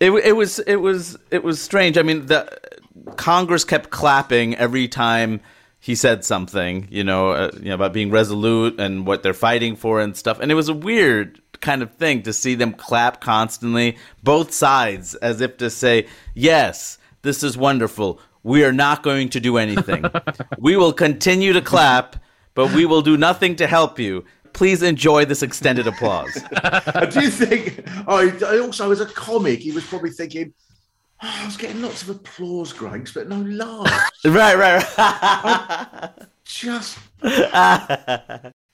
it 0.00 0.10
it 0.10 0.32
was 0.32 0.58
it 0.60 0.76
was 0.76 1.16
it 1.30 1.42
was 1.42 1.60
strange. 1.60 1.98
I 1.98 2.02
mean, 2.02 2.26
the 2.26 2.46
Congress 3.16 3.64
kept 3.64 3.90
clapping 3.90 4.54
every 4.56 4.88
time 4.88 5.40
he 5.78 5.94
said 5.94 6.24
something. 6.24 6.88
You 6.90 7.04
know, 7.04 7.30
uh, 7.30 7.50
you 7.54 7.68
know 7.68 7.74
about 7.74 7.92
being 7.92 8.10
resolute 8.10 8.78
and 8.78 9.06
what 9.06 9.22
they're 9.22 9.34
fighting 9.34 9.76
for 9.76 10.00
and 10.00 10.16
stuff. 10.16 10.38
And 10.40 10.50
it 10.50 10.54
was 10.54 10.68
a 10.68 10.74
weird 10.74 11.40
kind 11.60 11.82
of 11.82 11.94
thing 11.94 12.22
to 12.22 12.32
see 12.32 12.54
them 12.54 12.72
clap 12.72 13.20
constantly, 13.20 13.96
both 14.22 14.52
sides, 14.52 15.14
as 15.16 15.40
if 15.40 15.56
to 15.58 15.70
say, 15.70 16.06
"Yes, 16.34 16.98
this 17.22 17.42
is 17.42 17.56
wonderful." 17.56 18.20
We 18.42 18.64
are 18.64 18.72
not 18.72 19.02
going 19.02 19.30
to 19.30 19.40
do 19.40 19.56
anything. 19.56 20.04
we 20.58 20.76
will 20.76 20.92
continue 20.92 21.52
to 21.52 21.60
clap, 21.60 22.16
but 22.54 22.72
we 22.72 22.86
will 22.86 23.02
do 23.02 23.16
nothing 23.16 23.56
to 23.56 23.66
help 23.66 23.98
you. 23.98 24.24
Please 24.56 24.82
enjoy 24.82 25.26
this 25.26 25.42
extended 25.42 25.86
applause. 25.86 26.42
I 26.62 27.04
do 27.04 27.28
think. 27.28 27.86
Oh, 28.06 28.26
I 28.46 28.58
also, 28.58 28.90
as 28.90 29.00
a 29.00 29.06
comic, 29.06 29.60
he 29.60 29.70
was 29.70 29.86
probably 29.86 30.08
thinking. 30.08 30.54
"Oh, 31.22 31.30
I 31.42 31.44
was 31.44 31.58
getting 31.58 31.82
lots 31.82 32.00
of 32.00 32.08
applause, 32.08 32.72
Granks, 32.72 33.12
but 33.12 33.28
no 33.28 33.36
laughs. 33.36 34.10
right, 34.24 34.56
right, 34.56 34.82
right. 34.96 36.10
Just 36.46 36.98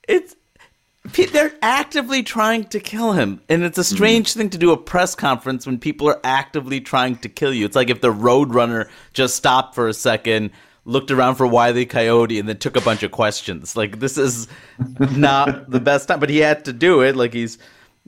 it's 0.07 0.37
they're 1.33 1.53
actively 1.63 2.23
trying 2.23 2.63
to 2.67 2.79
kill 2.79 3.15
him, 3.15 3.41
and 3.49 3.65
it's 3.65 3.77
a 3.77 3.83
hmm. 3.83 3.97
strange 3.97 4.35
thing 4.35 4.51
to 4.51 4.59
do 4.59 4.71
a 4.71 4.77
press 4.77 5.17
conference 5.17 5.67
when 5.67 5.81
people 5.81 6.09
are 6.09 6.21
actively 6.23 6.81
trying 6.81 7.17
to 7.17 7.29
kill 7.29 7.53
you. 7.53 7.65
It's 7.65 7.75
like 7.75 7.91
if 7.91 8.01
the 8.01 8.13
Roadrunner 8.13 8.89
just 9.15 9.35
stopped 9.35 9.75
for 9.75 9.89
a 9.89 9.95
second, 9.95 10.53
looked 10.85 11.11
around 11.11 11.37
for 11.37 11.47
Wiley 11.47 11.87
Coyote, 11.87 12.39
and 12.39 12.49
then 12.49 12.59
took 12.59 12.77
a 12.77 12.81
bunch 12.81 13.03
of 13.03 13.11
questions. 13.11 13.77
Like 13.77 14.01
this 14.01 14.19
is 14.19 14.49
not 14.99 15.71
the 15.71 15.81
best 15.81 16.09
time, 16.09 16.21
but 16.21 16.31
he 16.31 16.39
had 16.39 16.65
to 16.65 16.73
do 16.73 17.03
it. 17.03 17.17
Like 17.17 17.33
he's, 17.33 17.59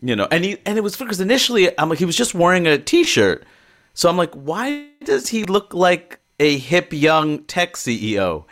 you 0.02 0.16
know, 0.16 0.26
and 0.30 0.44
he 0.44 0.58
and 0.66 0.78
it 0.78 0.82
was 0.82 0.96
because 0.96 1.20
initially 1.20 1.76
I'm 1.78 1.88
like 1.88 1.98
he 1.98 2.04
was 2.04 2.16
just 2.16 2.34
wearing 2.34 2.66
a 2.66 2.78
T-shirt, 2.78 3.44
so 3.94 4.08
I'm 4.08 4.16
like, 4.16 4.32
why 4.34 4.86
does 5.04 5.28
he 5.28 5.44
look 5.44 5.72
like 5.72 6.20
a 6.40 6.58
hip 6.58 6.92
young 6.92 7.44
tech 7.44 7.74
CEO? 7.74 8.44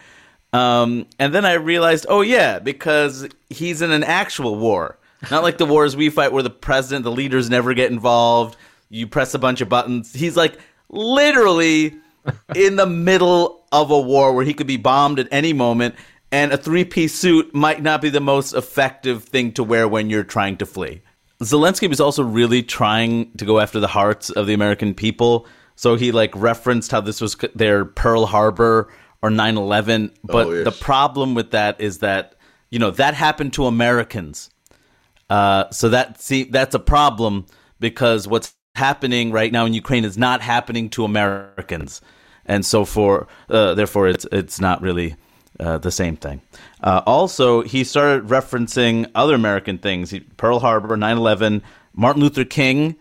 Um, 0.52 1.06
and 1.18 1.34
then 1.34 1.44
I 1.44 1.54
realized, 1.54 2.06
oh 2.08 2.20
yeah, 2.20 2.58
because 2.58 3.26
he's 3.48 3.80
in 3.80 3.90
an 3.90 4.04
actual 4.04 4.56
war, 4.56 4.98
not 5.30 5.42
like 5.42 5.58
the 5.58 5.66
wars 5.66 5.96
we 5.96 6.10
fight 6.10 6.32
where 6.32 6.42
the 6.42 6.50
president, 6.50 7.04
the 7.04 7.10
leaders 7.10 7.48
never 7.48 7.74
get 7.74 7.90
involved. 7.90 8.56
You 8.90 9.06
press 9.06 9.32
a 9.32 9.38
bunch 9.38 9.62
of 9.62 9.70
buttons. 9.70 10.12
He's 10.12 10.36
like 10.36 10.58
literally 10.90 11.96
in 12.54 12.76
the 12.76 12.86
middle 12.86 13.66
of 13.72 13.90
a 13.90 14.00
war 14.00 14.32
where 14.34 14.44
he 14.44 14.54
could 14.54 14.66
be 14.66 14.76
bombed 14.76 15.18
at 15.18 15.28
any 15.30 15.52
moment, 15.52 15.94
and 16.30 16.52
a 16.52 16.56
three-piece 16.56 17.14
suit 17.14 17.54
might 17.54 17.82
not 17.82 18.00
be 18.00 18.08
the 18.10 18.20
most 18.20 18.54
effective 18.54 19.24
thing 19.24 19.52
to 19.52 19.64
wear 19.64 19.86
when 19.88 20.10
you're 20.10 20.24
trying 20.24 20.56
to 20.58 20.66
flee. 20.66 21.02
Zelensky 21.42 21.88
was 21.88 22.00
also 22.00 22.22
really 22.22 22.62
trying 22.62 23.32
to 23.32 23.44
go 23.44 23.58
after 23.58 23.80
the 23.80 23.88
hearts 23.88 24.30
of 24.30 24.46
the 24.46 24.54
American 24.54 24.94
people. 24.94 25.46
So 25.74 25.96
he 25.96 26.12
like 26.12 26.30
referenced 26.36 26.92
how 26.92 27.00
this 27.00 27.20
was 27.20 27.36
their 27.54 27.84
Pearl 27.84 28.26
Harbor 28.26 28.88
or 29.22 29.30
9/11, 29.30 30.12
but 30.22 30.46
Oh, 30.46 30.52
yes. 30.52 30.64
the 30.64 30.70
problem 30.72 31.34
with 31.34 31.50
that 31.50 31.80
is 31.80 31.98
that 31.98 32.36
you 32.70 32.78
know 32.78 32.90
that 32.92 33.14
happened 33.14 33.52
to 33.54 33.66
Americans. 33.66 34.50
Uh, 35.28 35.68
so 35.70 35.88
that 35.88 36.20
see 36.20 36.44
that's 36.44 36.74
a 36.74 36.78
problem 36.78 37.46
because 37.80 38.28
what's 38.28 38.54
happening 38.74 39.32
right 39.32 39.52
now 39.52 39.66
in 39.66 39.74
Ukraine 39.74 40.04
is 40.04 40.18
not 40.18 40.40
happening 40.40 40.90
to 40.90 41.04
Americans, 41.04 42.00
and 42.46 42.64
so 42.64 42.84
for 42.84 43.26
uh, 43.48 43.74
therefore 43.74 44.08
it's 44.08 44.26
it's 44.32 44.60
not 44.60 44.82
really 44.82 45.16
uh, 45.60 45.78
the 45.78 45.90
same 45.90 46.16
thing. 46.16 46.40
Uh, 46.82 47.02
also, 47.06 47.62
he 47.62 47.84
started 47.84 48.28
referencing 48.28 49.10
other 49.14 49.34
American 49.34 49.78
things: 49.78 50.14
Pearl 50.36 50.58
Harbor, 50.58 50.96
9/11, 50.96 51.62
Martin 51.94 52.22
Luther 52.22 52.44
King. 52.44 52.96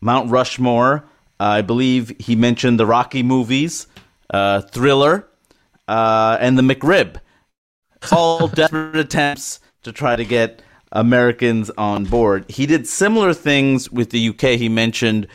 Mount 0.00 0.30
Rushmore. 0.30 1.04
I 1.38 1.62
believe 1.62 2.14
he 2.18 2.36
mentioned 2.36 2.80
the 2.80 2.86
Rocky 2.86 3.22
movies, 3.22 3.86
uh, 4.30 4.62
Thriller, 4.62 5.28
uh, 5.86 6.38
and 6.40 6.58
the 6.58 6.62
McRib. 6.62 7.16
All 8.12 8.48
desperate 8.62 8.96
attempts 8.96 9.60
to 9.82 9.92
try 9.92 10.16
to 10.16 10.24
get 10.24 10.62
Americans 10.96 11.70
on 11.76 12.04
board. 12.04 12.46
He 12.48 12.66
did 12.66 12.88
similar 12.88 13.34
things 13.34 13.90
with 13.90 14.10
the 14.10 14.30
UK. 14.30 14.58
He 14.58 14.68
mentioned 14.68 15.28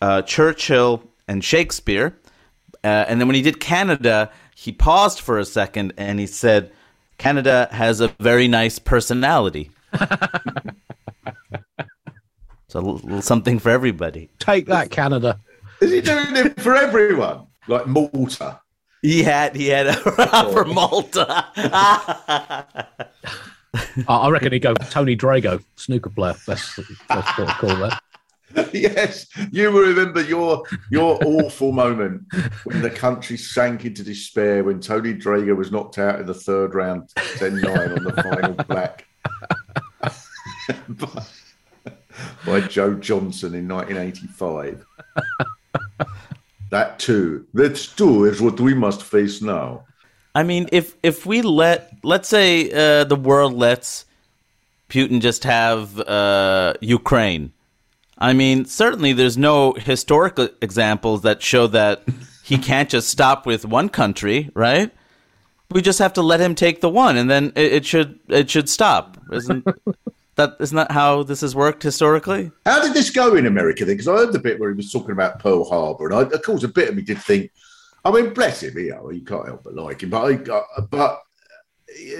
uh, 0.00 0.22
Churchill 0.22 1.02
and 1.26 1.44
Shakespeare. 1.44 2.16
Uh, 2.84 3.04
and 3.08 3.20
then 3.20 3.26
when 3.26 3.34
he 3.34 3.42
did 3.42 3.58
Canada, 3.58 4.30
he 4.54 4.70
paused 4.72 5.20
for 5.20 5.38
a 5.38 5.44
second 5.44 5.92
and 5.96 6.20
he 6.20 6.26
said, 6.26 6.70
Canada 7.18 7.68
has 7.72 8.00
a 8.00 8.08
very 8.20 8.46
nice 8.46 8.78
personality. 8.78 9.72
so 12.68 12.74
a 12.74 12.80
little 12.80 13.20
something 13.20 13.58
for 13.58 13.70
everybody. 13.70 14.30
Take 14.38 14.66
that, 14.66 14.92
Canada. 14.92 15.40
Is 15.80 15.90
he 15.90 16.00
doing 16.00 16.36
it 16.36 16.60
for 16.60 16.76
everyone? 16.76 17.48
Like 17.66 17.88
Malta? 17.88 18.60
He 19.02 19.24
had 19.24 19.56
he 19.56 19.68
had 19.68 19.88
a 19.88 19.94
for 20.52 20.64
Malta. 20.64 21.46
I 24.08 24.28
reckon 24.30 24.52
he'd 24.52 24.60
go 24.60 24.74
Tony 24.74 25.16
Drago, 25.16 25.62
snooker 25.76 26.10
player. 26.10 26.34
That's, 26.46 26.76
what 26.76 26.88
I 27.08 27.56
call 27.58 27.76
that. 27.76 28.00
yes, 28.72 29.26
you 29.52 29.70
will 29.70 29.88
remember 29.88 30.22
your 30.22 30.62
your 30.90 31.18
awful 31.24 31.70
moment 31.70 32.22
when 32.64 32.80
the 32.80 32.90
country 32.90 33.36
sank 33.36 33.84
into 33.84 34.02
despair 34.02 34.64
when 34.64 34.80
Tony 34.80 35.14
Drago 35.14 35.54
was 35.54 35.70
knocked 35.70 35.98
out 35.98 36.18
in 36.20 36.26
the 36.26 36.34
third 36.34 36.74
round, 36.74 37.08
10-9 37.16 37.98
on 37.98 38.04
the 38.04 38.22
final 38.22 38.54
black 38.64 39.06
by, 40.88 41.22
by 42.46 42.60
Joe 42.66 42.94
Johnson 42.94 43.54
in 43.54 43.68
1985. 43.68 44.84
that 46.70 46.98
too, 46.98 47.46
that 47.52 47.76
too 47.96 48.24
is 48.24 48.40
what 48.40 48.60
we 48.60 48.72
must 48.72 49.02
face 49.02 49.42
now. 49.42 49.84
I 50.38 50.42
mean, 50.42 50.68
if 50.72 50.94
if 51.02 51.26
we 51.26 51.42
let 51.42 51.92
let's 52.02 52.28
say 52.28 52.70
uh, 52.70 53.04
the 53.04 53.16
world 53.16 53.54
lets 53.54 54.06
Putin 54.88 55.20
just 55.20 55.44
have 55.44 55.98
uh, 56.00 56.74
Ukraine 56.80 57.52
I 58.18 58.32
mean, 58.32 58.64
certainly 58.64 59.12
there's 59.12 59.38
no 59.38 59.72
historical 59.74 60.48
examples 60.60 61.22
that 61.22 61.40
show 61.40 61.68
that 61.68 62.02
he 62.42 62.58
can't 62.58 62.90
just 62.90 63.08
stop 63.08 63.46
with 63.46 63.64
one 63.64 63.88
country, 63.88 64.50
right? 64.54 64.90
We 65.70 65.82
just 65.82 66.00
have 66.00 66.14
to 66.14 66.22
let 66.22 66.40
him 66.40 66.54
take 66.54 66.80
the 66.80 66.88
one, 66.88 67.16
and 67.16 67.30
then 67.30 67.52
it, 67.54 67.72
it 67.72 67.86
should 67.86 68.18
it 68.28 68.50
should 68.50 68.68
stop. 68.68 69.18
Isn't 69.30 69.64
that 70.34 70.56
isn't 70.58 70.76
that 70.76 70.90
how 70.90 71.22
this 71.22 71.42
has 71.42 71.54
worked 71.54 71.82
historically? 71.82 72.50
How 72.66 72.82
did 72.82 72.94
this 72.94 73.10
go 73.10 73.36
in 73.36 73.46
America 73.46 73.84
then? 73.84 73.94
Because 73.94 74.08
I 74.08 74.16
heard 74.16 74.32
the 74.32 74.38
bit 74.38 74.58
where 74.58 74.70
he 74.70 74.76
was 74.76 74.90
talking 74.90 75.12
about 75.12 75.38
Pearl 75.38 75.64
Harbor, 75.64 76.06
and 76.06 76.14
I, 76.14 76.22
of 76.22 76.42
course, 76.42 76.64
a 76.64 76.68
bit 76.68 76.88
of 76.88 76.96
me 76.96 77.02
did 77.02 77.18
think, 77.18 77.52
I 78.04 78.10
mean, 78.10 78.32
bless 78.32 78.62
him, 78.62 78.78
you 78.78 78.90
know, 78.90 79.10
you 79.10 79.24
can't 79.24 79.46
help 79.46 79.64
but 79.64 79.74
like 79.74 80.02
him, 80.02 80.10
but 80.10 80.24
I, 80.24 80.52
uh, 80.52 80.80
but 80.82 81.22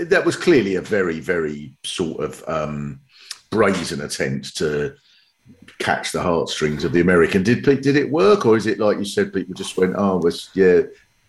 that 0.06 0.24
was 0.24 0.36
clearly 0.36 0.76
a 0.76 0.80
very, 0.80 1.20
very 1.20 1.74
sort 1.84 2.22
of 2.22 2.44
um, 2.48 3.00
brazen 3.50 4.00
attempt 4.00 4.56
to 4.58 4.94
catch 5.78 6.12
the 6.12 6.22
heartstrings 6.22 6.84
of 6.84 6.92
the 6.92 7.00
American. 7.00 7.42
Did 7.42 7.62
did 7.62 7.96
it 7.96 8.10
work, 8.10 8.46
or 8.46 8.56
is 8.56 8.66
it 8.66 8.78
like 8.78 8.98
you 8.98 9.04
said? 9.04 9.32
People 9.32 9.54
just 9.54 9.76
went, 9.76 9.94
"Oh, 9.96 10.18
was 10.18 10.50
yeah, 10.54 10.82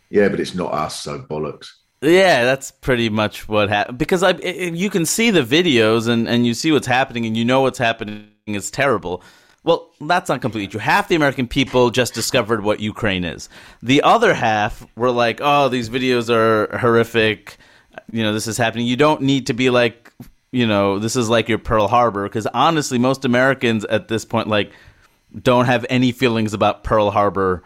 yeah," 0.10 0.30
but 0.30 0.40
it's 0.40 0.56
not 0.56 0.74
us, 0.74 1.02
so 1.02 1.20
bollocks. 1.20 1.68
Yeah, 2.02 2.46
that's 2.46 2.72
pretty 2.72 3.10
much 3.10 3.50
what 3.50 3.70
happened. 3.70 3.98
Because 3.98 4.24
I, 4.24 4.32
you 4.32 4.90
can 4.90 5.06
see 5.06 5.32
the 5.32 5.44
videos 5.44 6.08
and 6.08 6.28
and 6.28 6.46
you 6.46 6.54
see 6.54 6.72
what's 6.72 6.88
happening, 6.88 7.26
and 7.26 7.36
you 7.38 7.46
know 7.46 7.62
what's 7.62 7.80
happening 7.80 8.30
is 8.48 8.72
terrible. 8.72 9.24
Well, 9.70 9.92
that's 10.02 10.30
not 10.30 10.42
completely 10.42 10.68
true. 10.68 10.80
Half 10.80 11.10
the 11.10 11.16
American 11.16 11.48
people 11.48 11.92
just 11.92 12.16
discovered 12.16 12.64
what 12.64 12.80
Ukraine 12.80 13.24
is. 13.24 13.50
The 13.84 14.02
other 14.02 14.34
half 14.34 14.84
were 14.96 15.12
like, 15.12 15.42
"Oh, 15.44 15.70
these 15.70 15.90
videos 15.90 16.28
are 16.34 16.76
horrific." 16.76 17.58
You 18.12 18.24
know, 18.24 18.34
this 18.34 18.48
is 18.48 18.58
happening. 18.58 18.88
You 18.88 18.96
don't 18.96 19.22
need 19.22 19.46
to 19.46 19.54
be 19.54 19.70
like 19.70 20.12
you 20.52 20.66
know, 20.66 20.98
this 20.98 21.16
is 21.16 21.30
like 21.30 21.48
your 21.48 21.60
Pearl 21.60 21.88
Harbor. 21.88 22.24
Because 22.24 22.48
honestly, 22.48 22.98
most 22.98 23.26
Americans 23.26 23.86
at 23.86 24.08
this 24.08 24.26
point, 24.26 24.48
like, 24.48 24.72
don't 25.40 25.66
have 25.66 25.86
any 25.88 26.14
feelings 26.14 26.56
about 26.56 26.84
Pearl 26.84 27.12
Harbor 27.12 27.62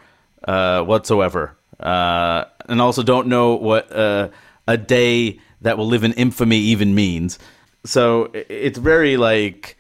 uh, 0.46 0.82
whatsoever. 0.84 1.56
Uh, 1.80 2.44
and 2.68 2.82
also 2.82 3.02
don't 3.02 3.28
know 3.28 3.56
what 3.56 3.90
uh, 3.96 4.28
a 4.68 4.78
day 4.78 5.40
that 5.62 5.78
will 5.78 5.88
live 5.88 6.04
in 6.04 6.12
infamy 6.16 6.58
even 6.58 6.94
means. 6.94 7.40
So 7.86 8.30
it's 8.34 8.78
very 8.78 9.16
like 9.16 9.78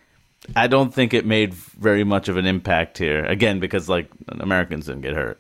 I 0.56 0.67
don't 0.67 0.93
think 0.93 1.13
it 1.13 1.25
made 1.25 1.53
very 1.53 2.03
much 2.03 2.27
of 2.29 2.38
an 2.38 2.45
impact 2.45 2.97
here. 2.97 3.25
Again, 3.25 3.60
because 3.60 3.89
like 3.89 4.10
Americans 4.27 4.86
didn't 4.88 5.01
get 5.01 5.13
hurt. 5.15 5.39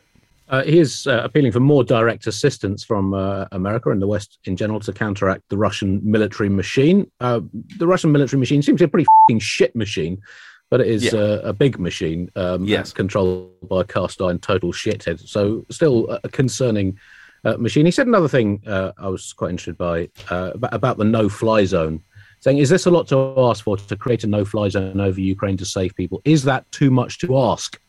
Uh, 0.49 0.63
he 0.63 0.77
is 0.79 1.07
uh, 1.07 1.21
appealing 1.23 1.51
for 1.51 1.59
more 1.61 1.83
direct 1.83 2.27
assistance 2.27 2.83
from 2.83 3.13
uh, 3.13 3.45
America 3.51 3.89
and 3.89 4.01
the 4.01 4.07
West 4.07 4.37
in 4.45 4.55
general 4.55 4.79
to 4.81 4.91
counteract 4.93 5.41
the 5.49 5.57
Russian 5.57 5.99
military 6.03 6.49
machine. 6.49 7.09
Uh, 7.19 7.39
the 7.77 7.87
Russian 7.87 8.11
military 8.11 8.39
machine 8.39 8.61
seems 8.61 8.79
to 8.79 8.87
be 8.87 8.89
a 8.89 9.05
pretty 9.05 9.39
shit 9.39 9.75
machine, 9.75 10.21
but 10.69 10.79
it 10.81 10.87
is 10.87 11.05
Yeah. 11.05 11.19
uh, 11.19 11.41
a 11.45 11.53
big 11.53 11.79
machine 11.79 12.29
um, 12.35 12.65
Yes. 12.65 12.91
controlled 12.93 13.49
by 13.67 13.81
a 13.81 13.83
cast 13.83 14.21
iron 14.21 14.37
total 14.39 14.71
shithead. 14.73 15.27
So, 15.27 15.65
still 15.71 16.09
a- 16.09 16.29
concerning 16.29 16.99
uh, 17.45 17.57
machine. 17.57 17.85
He 17.85 17.91
said 17.91 18.07
another 18.07 18.27
thing 18.29 18.61
uh, 18.67 18.91
I 18.97 19.07
was 19.09 19.33
quite 19.33 19.49
interested 19.49 19.77
by 19.77 20.09
uh, 20.29 20.51
about 20.63 20.97
the 20.97 21.03
no 21.05 21.29
fly 21.29 21.65
zone. 21.65 22.01
Saying, 22.43 22.57
is 22.57 22.67
this 22.67 22.87
a 22.87 22.91
lot 22.91 23.07
to 23.07 23.33
ask 23.37 23.63
for 23.63 23.77
to 23.77 23.95
create 23.95 24.25
a 24.25 24.27
no 24.27 24.43
fly 24.43 24.67
zone 24.67 24.99
over 24.99 25.21
Ukraine 25.21 25.55
to 25.55 25.65
save 25.65 25.95
people? 25.95 26.21
Is 26.25 26.43
that 26.43 26.69
too 26.73 26.91
much 26.91 27.17
to 27.19 27.37
ask? 27.37 27.79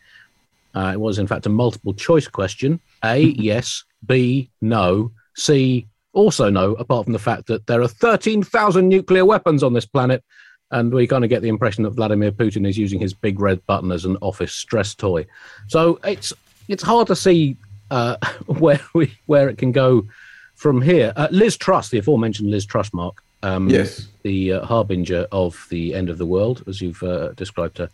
Uh, 0.76 0.92
it 0.94 1.00
was, 1.00 1.18
in 1.18 1.26
fact, 1.26 1.46
a 1.46 1.48
multiple 1.48 1.92
choice 1.92 2.28
question. 2.28 2.78
A, 3.02 3.18
yes. 3.36 3.82
B, 4.06 4.48
no. 4.60 5.10
C, 5.34 5.88
also 6.12 6.50
no, 6.50 6.74
apart 6.74 7.02
from 7.02 7.14
the 7.14 7.18
fact 7.18 7.48
that 7.48 7.66
there 7.66 7.82
are 7.82 7.88
13,000 7.88 8.88
nuclear 8.88 9.24
weapons 9.24 9.64
on 9.64 9.72
this 9.72 9.86
planet. 9.86 10.22
And 10.70 10.94
we 10.94 11.08
kind 11.08 11.24
of 11.24 11.30
get 11.30 11.42
the 11.42 11.48
impression 11.48 11.82
that 11.82 11.90
Vladimir 11.90 12.30
Putin 12.30 12.64
is 12.64 12.78
using 12.78 13.00
his 13.00 13.12
big 13.12 13.40
red 13.40 13.64
button 13.66 13.90
as 13.90 14.04
an 14.04 14.16
office 14.20 14.54
stress 14.54 14.94
toy. 14.94 15.26
So 15.66 15.98
it's 16.04 16.32
it's 16.68 16.82
hard 16.84 17.08
to 17.08 17.16
see 17.16 17.56
uh, 17.90 18.18
where 18.46 18.80
we 18.94 19.18
where 19.26 19.48
it 19.48 19.58
can 19.58 19.72
go 19.72 20.06
from 20.54 20.80
here. 20.80 21.12
Uh, 21.16 21.26
Liz 21.32 21.56
Truss, 21.56 21.88
the 21.88 21.98
aforementioned 21.98 22.52
Liz 22.52 22.64
Truss, 22.64 22.92
Mark, 22.92 23.16
um, 23.42 23.68
Yes. 23.68 24.06
The 24.24 24.54
uh, 24.54 24.66
harbinger 24.66 25.28
of 25.30 25.64
the 25.70 25.94
end 25.94 26.08
of 26.10 26.18
the 26.18 26.26
world, 26.26 26.64
as 26.66 26.80
you've 26.80 27.02
uh, 27.02 27.28
described 27.34 27.78
her, 27.78 27.88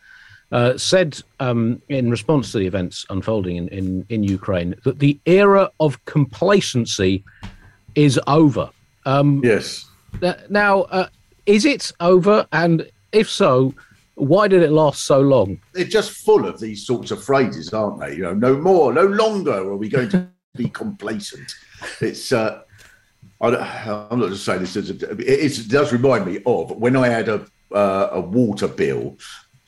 uh, 0.52 0.76
said 0.78 1.20
um, 1.40 1.82
in 1.88 2.10
response 2.10 2.52
to 2.52 2.58
the 2.58 2.66
events 2.66 3.04
unfolding 3.10 3.56
in, 3.56 3.68
in, 3.68 4.06
in 4.08 4.22
Ukraine 4.22 4.74
that 4.84 4.98
the 5.00 5.18
era 5.26 5.70
of 5.80 6.02
complacency 6.06 7.22
is 7.94 8.18
over. 8.26 8.70
Um, 9.04 9.42
Yes. 9.44 9.86
th- 10.20 10.36
Now, 10.48 10.82
uh, 10.82 11.08
is 11.46 11.64
it 11.64 11.92
over? 12.00 12.46
And 12.52 12.88
if 13.12 13.28
so, 13.28 13.74
why 14.14 14.46
did 14.48 14.62
it 14.62 14.70
last 14.70 15.04
so 15.04 15.20
long? 15.20 15.60
They're 15.72 15.84
just 15.84 16.12
full 16.12 16.46
of 16.46 16.60
these 16.60 16.86
sorts 16.86 17.10
of 17.10 17.22
phrases, 17.22 17.72
aren't 17.74 18.00
they? 18.00 18.14
You 18.16 18.22
know, 18.22 18.34
no 18.34 18.56
more, 18.56 18.92
no 18.92 19.04
longer 19.04 19.52
are 19.54 19.76
we 19.76 19.88
going 19.88 20.10
to 20.10 20.28
be 20.56 20.68
complacent. 20.82 21.52
It's. 22.00 22.32
Uh, 22.32 22.62
I 23.40 24.08
I'm 24.10 24.20
not 24.20 24.30
just 24.30 24.44
saying 24.44 24.60
this. 24.60 24.76
As 24.76 24.90
a, 24.90 25.16
it, 25.18 25.68
does 25.68 25.92
remind 25.92 26.26
me 26.26 26.40
of 26.46 26.72
when 26.72 26.96
I 26.96 27.08
had 27.08 27.28
a 27.28 27.46
uh, 27.72 28.08
a 28.12 28.20
water 28.20 28.68
bill 28.68 29.16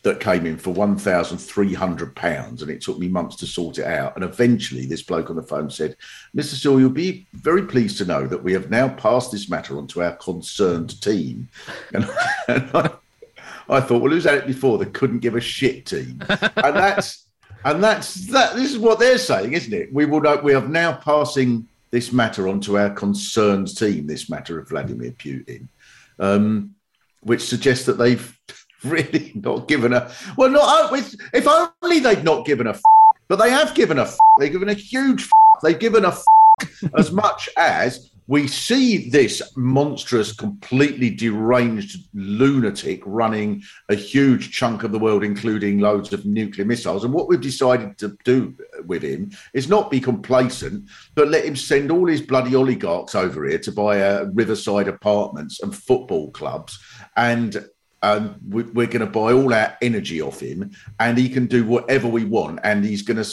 that 0.03 0.21
came 0.21 0.47
in 0.47 0.59
for 0.59 0.71
one 0.71 0.99
thousand 0.99 1.39
three 1.39 1.73
hundred 1.73 2.15
pounds, 2.15 2.63
and 2.63 2.71
it 2.71 2.81
took 2.81 2.99
me 2.99 3.09
months 3.09 3.37
to 3.37 3.47
sort 3.47 3.79
it 3.79 3.87
out. 3.87 4.15
And 4.15 4.25
eventually, 4.25 4.85
this 4.87 5.03
bloke 5.03 5.31
on 5.31 5.37
the 5.37 5.43
phone 5.43 5.71
said, 5.71 5.97
"Mr. 6.37 6.55
Steel, 6.55 6.81
you'll 6.81 6.91
be 6.91 7.27
very 7.33 7.63
pleased 7.63 7.99
to 7.99 8.05
know 8.05 8.27
that 8.27 8.43
we 8.43 8.53
have 8.53 8.71
now 8.71 8.89
passed 8.89 9.33
this 9.33 9.49
matter 9.49 9.79
on 9.79 9.87
to 9.89 10.03
our 10.03 10.17
concerned 10.17 11.01
team." 11.01 11.49
And, 11.95 12.05
and 12.49 12.71
I, 12.75 12.91
I 13.69 13.81
thought, 13.81 14.03
well, 14.03 14.13
who's 14.13 14.25
had 14.25 14.39
it 14.39 14.47
before 14.47 14.77
that 14.79 14.93
couldn't 14.93 15.21
give 15.21 15.37
a 15.37 15.41
shit 15.41 15.87
team? 15.87 16.23
And 16.29 16.77
that's 16.77 17.27
and 17.65 17.83
that's 17.83 18.27
that. 18.27 18.57
This 18.57 18.73
is 18.73 18.79
what 18.79 18.99
they're 18.99 19.19
saying, 19.19 19.53
isn't 19.53 19.73
it? 19.73 19.93
We 19.93 20.05
will. 20.05 20.21
We 20.43 20.55
are 20.55 20.67
now 20.67 20.93
passing 20.95 21.69
this 21.93 22.11
matter 22.13 22.49
onto 22.49 22.79
our 22.79 22.91
concerned 22.91 23.77
team. 23.77 24.07
This 24.07 24.29
matter 24.29 24.59
of 24.59 24.69
Vladimir 24.71 25.13
Putin, 25.13 25.69
um, 26.19 26.75
which 27.21 27.43
suggests 27.43 27.85
that 27.87 27.99
they've 27.99 28.37
really 28.85 29.31
not 29.37 29.69
given 29.69 29.93
a 29.93 30.11
well. 30.37 30.49
Not 30.51 30.93
if 30.99 31.15
if 31.33 31.47
only 31.47 32.01
they'd 32.01 32.25
not 32.25 32.47
given 32.47 32.67
a, 32.67 32.71
f- 32.71 32.83
but 33.29 33.37
they 33.37 33.51
have 33.51 33.75
given 33.75 33.99
a. 33.99 34.03
f- 34.03 34.17
They've 34.41 34.51
given 34.51 34.71
a 34.71 34.75
huge. 34.75 35.23
f- 35.25 35.31
They've 35.63 35.79
given 35.79 36.05
a 36.05 36.09
f- 36.09 36.25
as 36.97 37.13
much 37.13 37.49
as 37.57 38.11
we 38.27 38.47
see 38.47 39.11
this 39.11 39.43
monstrous, 39.57 40.33
completely 40.33 41.11
deranged 41.11 42.09
lunatic 42.15 43.03
running 43.05 43.63
a 43.89 43.95
huge 43.95 44.53
chunk 44.53 44.85
of 44.85 44.93
the 44.93 44.99
world, 44.99 45.25
including 45.25 45.81
loads 45.81 46.13
of 46.13 46.25
nuclear 46.25 46.65
missiles. 46.65 47.05
And 47.05 47.13
what 47.13 47.29
we've 47.29 47.41
decided 47.41 47.99
to 47.99 48.17
do 48.25 48.57
with 48.87 49.03
him 49.03 49.33
is 49.55 49.69
not 49.69 49.91
be 49.91 50.01
complacent, 50.01 50.89
but 51.15 51.29
let 51.29 51.45
him 51.45 51.57
send 51.57 51.91
all 51.91 52.07
his 52.07 52.23
bloody 52.23 52.55
oligarchs 52.55 53.15
over 53.15 53.47
here 53.47 53.59
to 53.59 53.73
buy 53.73 54.01
uh, 54.01 54.27
riverside 54.33 54.89
apartments 54.89 55.63
and 55.63 55.75
football 55.75 56.31
clubs 56.31 56.79
and 57.17 57.65
and 58.03 58.35
we, 58.49 58.65
we're 58.65 58.87
going 58.87 59.01
to 59.01 59.07
buy 59.07 59.33
all 59.33 59.55
our 59.55 59.77
energy 59.81 60.21
off 60.21 60.41
him, 60.41 60.73
and 60.99 61.17
he 61.17 61.29
can 61.29 61.47
do 61.47 61.65
whatever 61.65 62.09
we 62.09 62.25
want, 62.25 62.61
and 62.65 62.85
he's 62.85 63.03
going 63.03 63.23
to. 63.23 63.31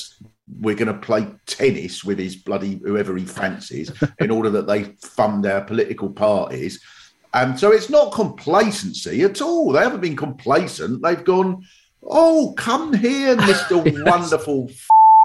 We're 0.60 0.76
going 0.76 0.94
to 0.94 1.00
play 1.00 1.28
tennis 1.46 2.04
with 2.04 2.20
his 2.20 2.36
bloody 2.36 2.78
whoever 2.78 3.16
he 3.16 3.26
fancies 3.26 3.92
in 4.20 4.32
order 4.32 4.50
that 4.52 4.68
they 4.68 4.84
fund 5.02 5.46
our 5.46 5.62
political 5.62 6.10
parties. 6.10 6.82
And 7.34 7.60
so 7.60 7.72
it's 7.72 7.90
not 7.90 8.14
complacency 8.14 9.22
at 9.22 9.42
all. 9.42 9.72
They 9.72 9.82
haven't 9.82 10.02
been 10.02 10.16
complacent. 10.16 11.04
They've 11.04 11.24
gone, 11.24 11.66
oh, 12.04 12.54
come 12.58 12.94
here, 12.94 13.36
Mr. 13.38 13.86
yes. 13.86 14.04
Wonderful 14.06 14.70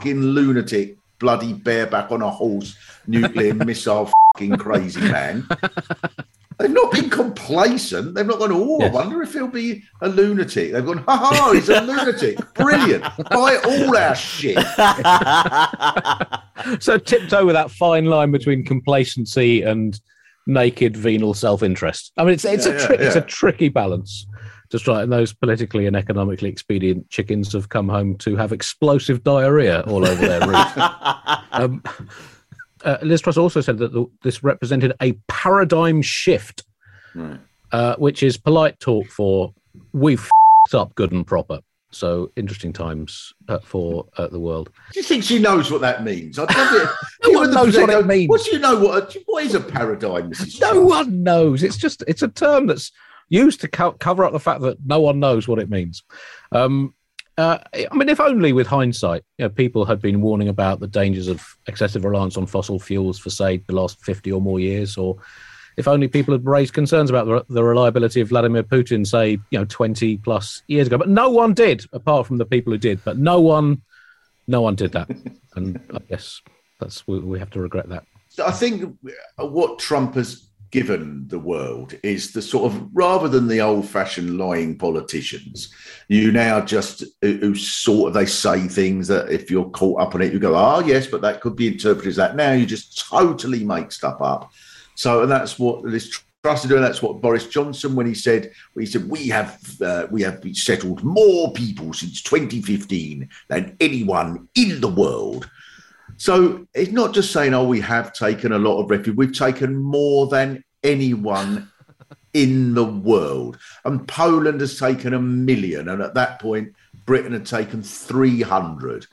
fucking 0.00 0.20
lunatic, 0.20 0.98
bloody 1.18 1.54
bareback 1.54 2.10
on 2.10 2.22
a 2.22 2.30
horse, 2.30 2.76
nuclear 3.06 3.54
missile 3.54 4.10
fucking 4.34 4.56
crazy 4.56 5.00
man. 5.00 5.46
They've 6.58 6.70
not 6.70 6.92
been 6.92 7.10
complacent. 7.10 8.14
They've 8.14 8.26
not 8.26 8.38
gone, 8.38 8.52
oh, 8.52 8.78
yes. 8.80 8.90
I 8.90 8.94
wonder 8.94 9.22
if 9.22 9.32
he'll 9.32 9.48
be 9.48 9.82
a 10.00 10.08
lunatic. 10.08 10.72
They've 10.72 10.84
gone, 10.84 10.98
ha 10.98 11.16
ha, 11.16 11.52
he's 11.52 11.68
a 11.68 11.80
lunatic. 11.80 12.38
Brilliant. 12.54 13.04
Buy 13.30 13.56
all 13.64 13.96
our 13.96 14.14
shit. 14.14 14.56
so 16.82 16.98
tiptoe 16.98 17.44
with 17.44 17.54
that 17.54 17.70
fine 17.70 18.06
line 18.06 18.30
between 18.30 18.64
complacency 18.64 19.62
and 19.62 20.00
naked 20.46 20.96
venal 20.96 21.34
self-interest. 21.34 22.12
I 22.16 22.24
mean, 22.24 22.34
it's 22.34 22.44
it's 22.44 22.66
yeah, 22.66 22.72
a 22.72 22.78
tri- 22.78 22.94
yeah, 22.96 23.00
yeah. 23.00 23.06
it's 23.08 23.16
a 23.16 23.22
tricky 23.22 23.68
balance 23.68 24.26
to 24.70 24.78
strike. 24.78 25.04
And 25.04 25.12
those 25.12 25.32
politically 25.32 25.86
and 25.86 25.96
economically 25.96 26.48
expedient 26.48 27.08
chickens 27.10 27.52
have 27.52 27.68
come 27.68 27.88
home 27.88 28.16
to 28.18 28.36
have 28.36 28.52
explosive 28.52 29.24
diarrhea 29.24 29.80
all 29.82 30.06
over 30.06 30.26
their 30.26 30.46
roof. 30.46 30.72
um, 31.52 31.82
uh, 32.84 32.98
Liz 33.02 33.20
Truss 33.20 33.36
also 33.36 33.60
said 33.60 33.78
that 33.78 33.92
the, 33.92 34.06
this 34.22 34.42
represented 34.42 34.92
a 35.00 35.12
paradigm 35.28 36.02
shift, 36.02 36.64
right. 37.14 37.40
uh, 37.72 37.96
which 37.96 38.22
is 38.22 38.36
polite 38.36 38.78
talk 38.80 39.06
for 39.06 39.52
we've 39.92 40.28
up 40.72 40.94
good 40.94 41.12
and 41.12 41.26
proper. 41.26 41.60
So 41.90 42.32
interesting 42.34 42.72
times 42.72 43.32
uh, 43.48 43.60
for 43.60 44.06
uh, 44.16 44.26
the 44.26 44.40
world. 44.40 44.70
Do 44.92 44.98
you 44.98 45.04
think 45.04 45.22
she 45.22 45.38
knows 45.38 45.70
what 45.70 45.80
that 45.82 46.02
means? 46.02 46.38
I 46.40 46.46
no 47.24 47.30
one 47.38 47.50
knows 47.52 47.76
what 47.76 47.90
it 47.90 48.06
means. 48.06 48.28
What 48.28 48.44
do 48.44 48.50
you 48.50 48.58
know? 48.58 48.80
What 48.80 49.16
what 49.26 49.44
is 49.44 49.54
a 49.54 49.60
paradigm, 49.60 50.32
Mrs. 50.32 50.60
No 50.60 50.82
one 50.82 51.22
knows. 51.22 51.62
It's 51.62 51.76
just 51.76 52.02
it's 52.08 52.22
a 52.22 52.28
term 52.28 52.66
that's 52.66 52.90
used 53.28 53.60
to 53.60 53.68
co- 53.68 53.92
cover 53.92 54.24
up 54.24 54.32
the 54.32 54.40
fact 54.40 54.62
that 54.62 54.78
no 54.84 55.00
one 55.00 55.20
knows 55.20 55.46
what 55.46 55.60
it 55.60 55.70
means. 55.70 56.02
Um, 56.50 56.94
uh, 57.36 57.58
I 57.74 57.94
mean, 57.94 58.08
if 58.08 58.20
only 58.20 58.52
with 58.52 58.66
hindsight, 58.66 59.24
you 59.38 59.44
know, 59.44 59.48
people 59.48 59.84
had 59.84 60.00
been 60.00 60.20
warning 60.20 60.48
about 60.48 60.80
the 60.80 60.86
dangers 60.86 61.26
of 61.26 61.44
excessive 61.66 62.04
reliance 62.04 62.36
on 62.36 62.46
fossil 62.46 62.78
fuels 62.78 63.18
for, 63.18 63.30
say, 63.30 63.56
the 63.66 63.74
last 63.74 64.00
50 64.04 64.30
or 64.30 64.40
more 64.40 64.60
years, 64.60 64.96
or 64.96 65.16
if 65.76 65.88
only 65.88 66.06
people 66.06 66.32
had 66.32 66.46
raised 66.46 66.74
concerns 66.74 67.10
about 67.10 67.26
the, 67.26 67.44
the 67.52 67.64
reliability 67.64 68.20
of 68.20 68.28
Vladimir 68.28 68.62
Putin, 68.62 69.04
say, 69.04 69.30
you 69.50 69.58
know, 69.58 69.64
20 69.64 70.18
plus 70.18 70.62
years 70.68 70.86
ago. 70.86 70.96
But 70.96 71.08
no 71.08 71.28
one 71.30 71.54
did, 71.54 71.84
apart 71.92 72.26
from 72.26 72.38
the 72.38 72.46
people 72.46 72.72
who 72.72 72.78
did. 72.78 73.02
But 73.04 73.18
no 73.18 73.40
one, 73.40 73.82
no 74.46 74.60
one 74.60 74.76
did 74.76 74.92
that. 74.92 75.10
and 75.56 75.80
I 75.92 75.98
guess 76.08 76.40
that's 76.78 77.06
we, 77.08 77.18
we 77.18 77.40
have 77.40 77.50
to 77.50 77.60
regret 77.60 77.88
that. 77.88 78.04
I 78.44 78.52
think 78.52 78.96
what 79.36 79.78
Trump 79.78 80.14
has 80.14 80.48
given 80.74 81.24
the 81.28 81.38
world 81.38 81.94
is 82.02 82.32
the 82.32 82.42
sort 82.42 82.64
of 82.64 82.88
rather 82.92 83.28
than 83.28 83.46
the 83.46 83.60
old 83.60 83.88
fashioned 83.88 84.36
lying 84.36 84.76
politicians, 84.76 85.72
you 86.08 86.32
now 86.32 86.60
just 86.60 87.04
who 87.22 87.54
sort 87.54 88.08
of 88.08 88.14
they 88.14 88.26
say 88.26 88.66
things 88.66 89.06
that 89.06 89.30
if 89.30 89.52
you're 89.52 89.70
caught 89.70 90.00
up 90.00 90.16
on 90.16 90.20
it, 90.20 90.32
you 90.32 90.40
go, 90.40 90.56
oh 90.56 90.80
yes, 90.80 91.06
but 91.06 91.22
that 91.22 91.40
could 91.40 91.54
be 91.54 91.68
interpreted 91.68 92.08
as 92.08 92.16
that. 92.16 92.34
Now 92.34 92.50
you 92.50 92.66
just 92.66 93.08
totally 93.08 93.62
make 93.62 93.92
stuff 93.92 94.20
up. 94.20 94.50
So 94.96 95.22
and 95.22 95.30
that's 95.30 95.60
what 95.60 95.88
this 95.88 96.20
Truss 96.42 96.62
to. 96.62 96.74
And 96.74 96.84
that's 96.84 97.00
what 97.00 97.22
Boris 97.22 97.46
Johnson, 97.46 97.94
when 97.94 98.06
he 98.06 98.12
said, 98.12 98.50
he 98.78 98.84
said, 98.84 99.08
we 99.08 99.28
have 99.28 99.58
uh, 99.80 100.08
we 100.10 100.22
have 100.22 100.44
settled 100.54 101.04
more 101.04 101.52
people 101.52 101.94
since 101.94 102.20
2015 102.20 103.28
than 103.48 103.76
anyone 103.80 104.48
in 104.56 104.80
the 104.80 104.88
world. 104.88 105.48
So 106.16 106.66
it's 106.74 106.92
not 106.92 107.14
just 107.14 107.32
saying, 107.32 107.54
oh, 107.54 107.64
we 107.64 107.80
have 107.80 108.12
taken 108.12 108.52
a 108.52 108.58
lot 108.58 108.80
of 108.80 108.90
refuge. 108.90 109.16
We've 109.16 109.36
taken 109.36 109.76
more 109.76 110.26
than 110.28 110.64
anyone 110.82 111.70
in 112.32 112.74
the 112.74 112.84
world. 112.84 113.58
And 113.84 114.06
Poland 114.06 114.60
has 114.60 114.78
taken 114.78 115.14
a 115.14 115.20
million. 115.20 115.88
And 115.88 116.02
at 116.02 116.14
that 116.14 116.40
point, 116.40 116.74
Britain 117.06 117.32
had 117.32 117.46
taken 117.46 117.82
300. 117.82 119.06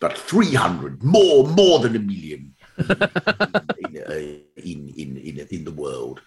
But 0.00 0.18
300, 0.18 1.02
more, 1.02 1.46
more 1.48 1.78
than 1.78 1.96
a 1.96 1.98
million 1.98 2.54
in, 2.78 3.02
uh, 3.02 4.14
in, 4.56 4.92
in, 4.96 5.16
in, 5.16 5.46
in, 5.50 5.64
the 5.64 5.72
world. 5.74 6.20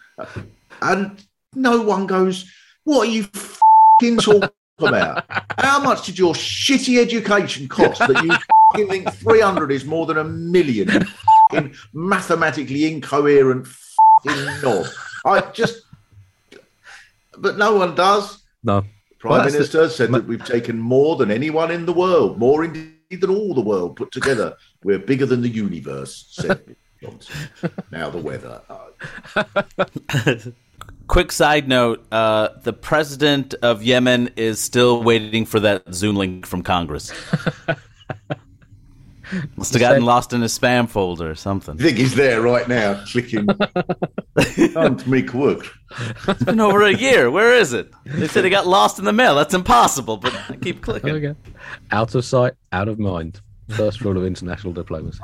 And 0.82 1.24
no 1.54 1.82
one 1.82 2.08
goes, 2.08 2.52
what 2.86 3.08
are 3.08 3.12
you 3.12 3.26
talking 3.26 4.50
about? 4.80 5.26
How 5.60 5.80
much 5.80 6.06
did 6.06 6.18
your 6.18 6.34
shitty 6.34 7.00
education 7.00 7.68
cost 7.68 8.00
that 8.00 8.24
you 8.24 8.36
think 8.76 9.12
300 9.14 9.72
is 9.72 9.86
more 9.86 10.06
than 10.06 10.18
a 10.18 10.24
million? 10.24 11.06
In 11.54 11.76
mathematically 11.94 12.86
incoherent 12.86 13.68
knob. 14.62 14.86
I 15.26 15.42
just, 15.54 15.84
but 17.38 17.58
no 17.58 17.76
one 17.76 17.96
does. 17.96 18.44
No. 18.64 18.84
Prime 19.20 19.32
well, 19.32 19.46
Minister 19.46 19.84
the, 19.84 19.90
said 19.90 20.12
that 20.12 20.26
we've 20.26 20.44
taken 20.46 20.80
more 20.80 21.16
than 21.16 21.32
anyone 21.32 21.72
in 21.72 21.86
the 21.86 21.94
world, 21.94 22.38
more 22.38 22.64
indeed 22.64 22.94
than 23.10 23.30
all 23.30 23.54
the 23.54 23.62
world 23.62 23.96
put 23.96 24.12
together. 24.12 24.56
We're 24.84 25.00
bigger 25.00 25.26
than 25.26 25.42
the 25.42 25.50
universe, 25.50 26.28
said 26.30 26.76
Johnson. 27.02 27.36
now 27.92 28.10
the 28.10 28.20
weather. 28.20 28.62
Quick 31.08 31.32
side 31.32 31.68
note: 31.68 32.06
uh, 32.12 32.50
the 32.62 32.74
president 32.74 33.56
of 33.56 33.82
Yemen 33.82 34.30
is 34.36 34.60
still 34.60 35.02
waiting 35.02 35.46
for 35.46 35.60
that 35.62 35.92
Zoom 35.94 36.16
link 36.16 36.46
from 36.46 36.62
Congress. 36.62 37.12
Must 39.56 39.74
have 39.74 39.80
gotten 39.80 40.06
lost 40.06 40.34
in 40.34 40.42
a 40.42 40.46
spam 40.46 40.88
folder 40.90 41.30
or 41.30 41.36
something. 41.36 41.76
I 41.80 41.84
think 41.84 41.98
he's 41.98 42.16
there 42.16 42.42
right 42.42 42.68
now, 42.68 43.04
clicking. 43.06 43.48
Can't 44.74 45.06
make 45.08 45.34
work. 45.34 45.68
It's 46.28 46.44
been 46.44 46.60
over 46.60 46.84
a 46.84 46.94
year. 46.94 47.30
Where 47.30 47.54
is 47.54 47.74
it? 47.74 47.92
They 48.06 48.28
said 48.28 48.46
it 48.46 48.52
got 48.52 48.68
lost 48.68 49.00
in 49.00 49.06
the 49.06 49.14
mail. 49.14 49.36
That's 49.36 49.54
impossible, 49.54 50.18
but 50.18 50.34
I 50.50 50.56
keep 50.56 50.82
clicking. 50.82 51.12
Okay. 51.12 51.36
Out 51.92 52.16
of 52.16 52.24
sight, 52.24 52.54
out 52.72 52.88
of 52.88 53.00
mind. 53.00 53.42
First 53.70 54.02
rule 54.02 54.18
of 54.18 54.24
international 54.24 54.74
diplomacy. 54.74 55.20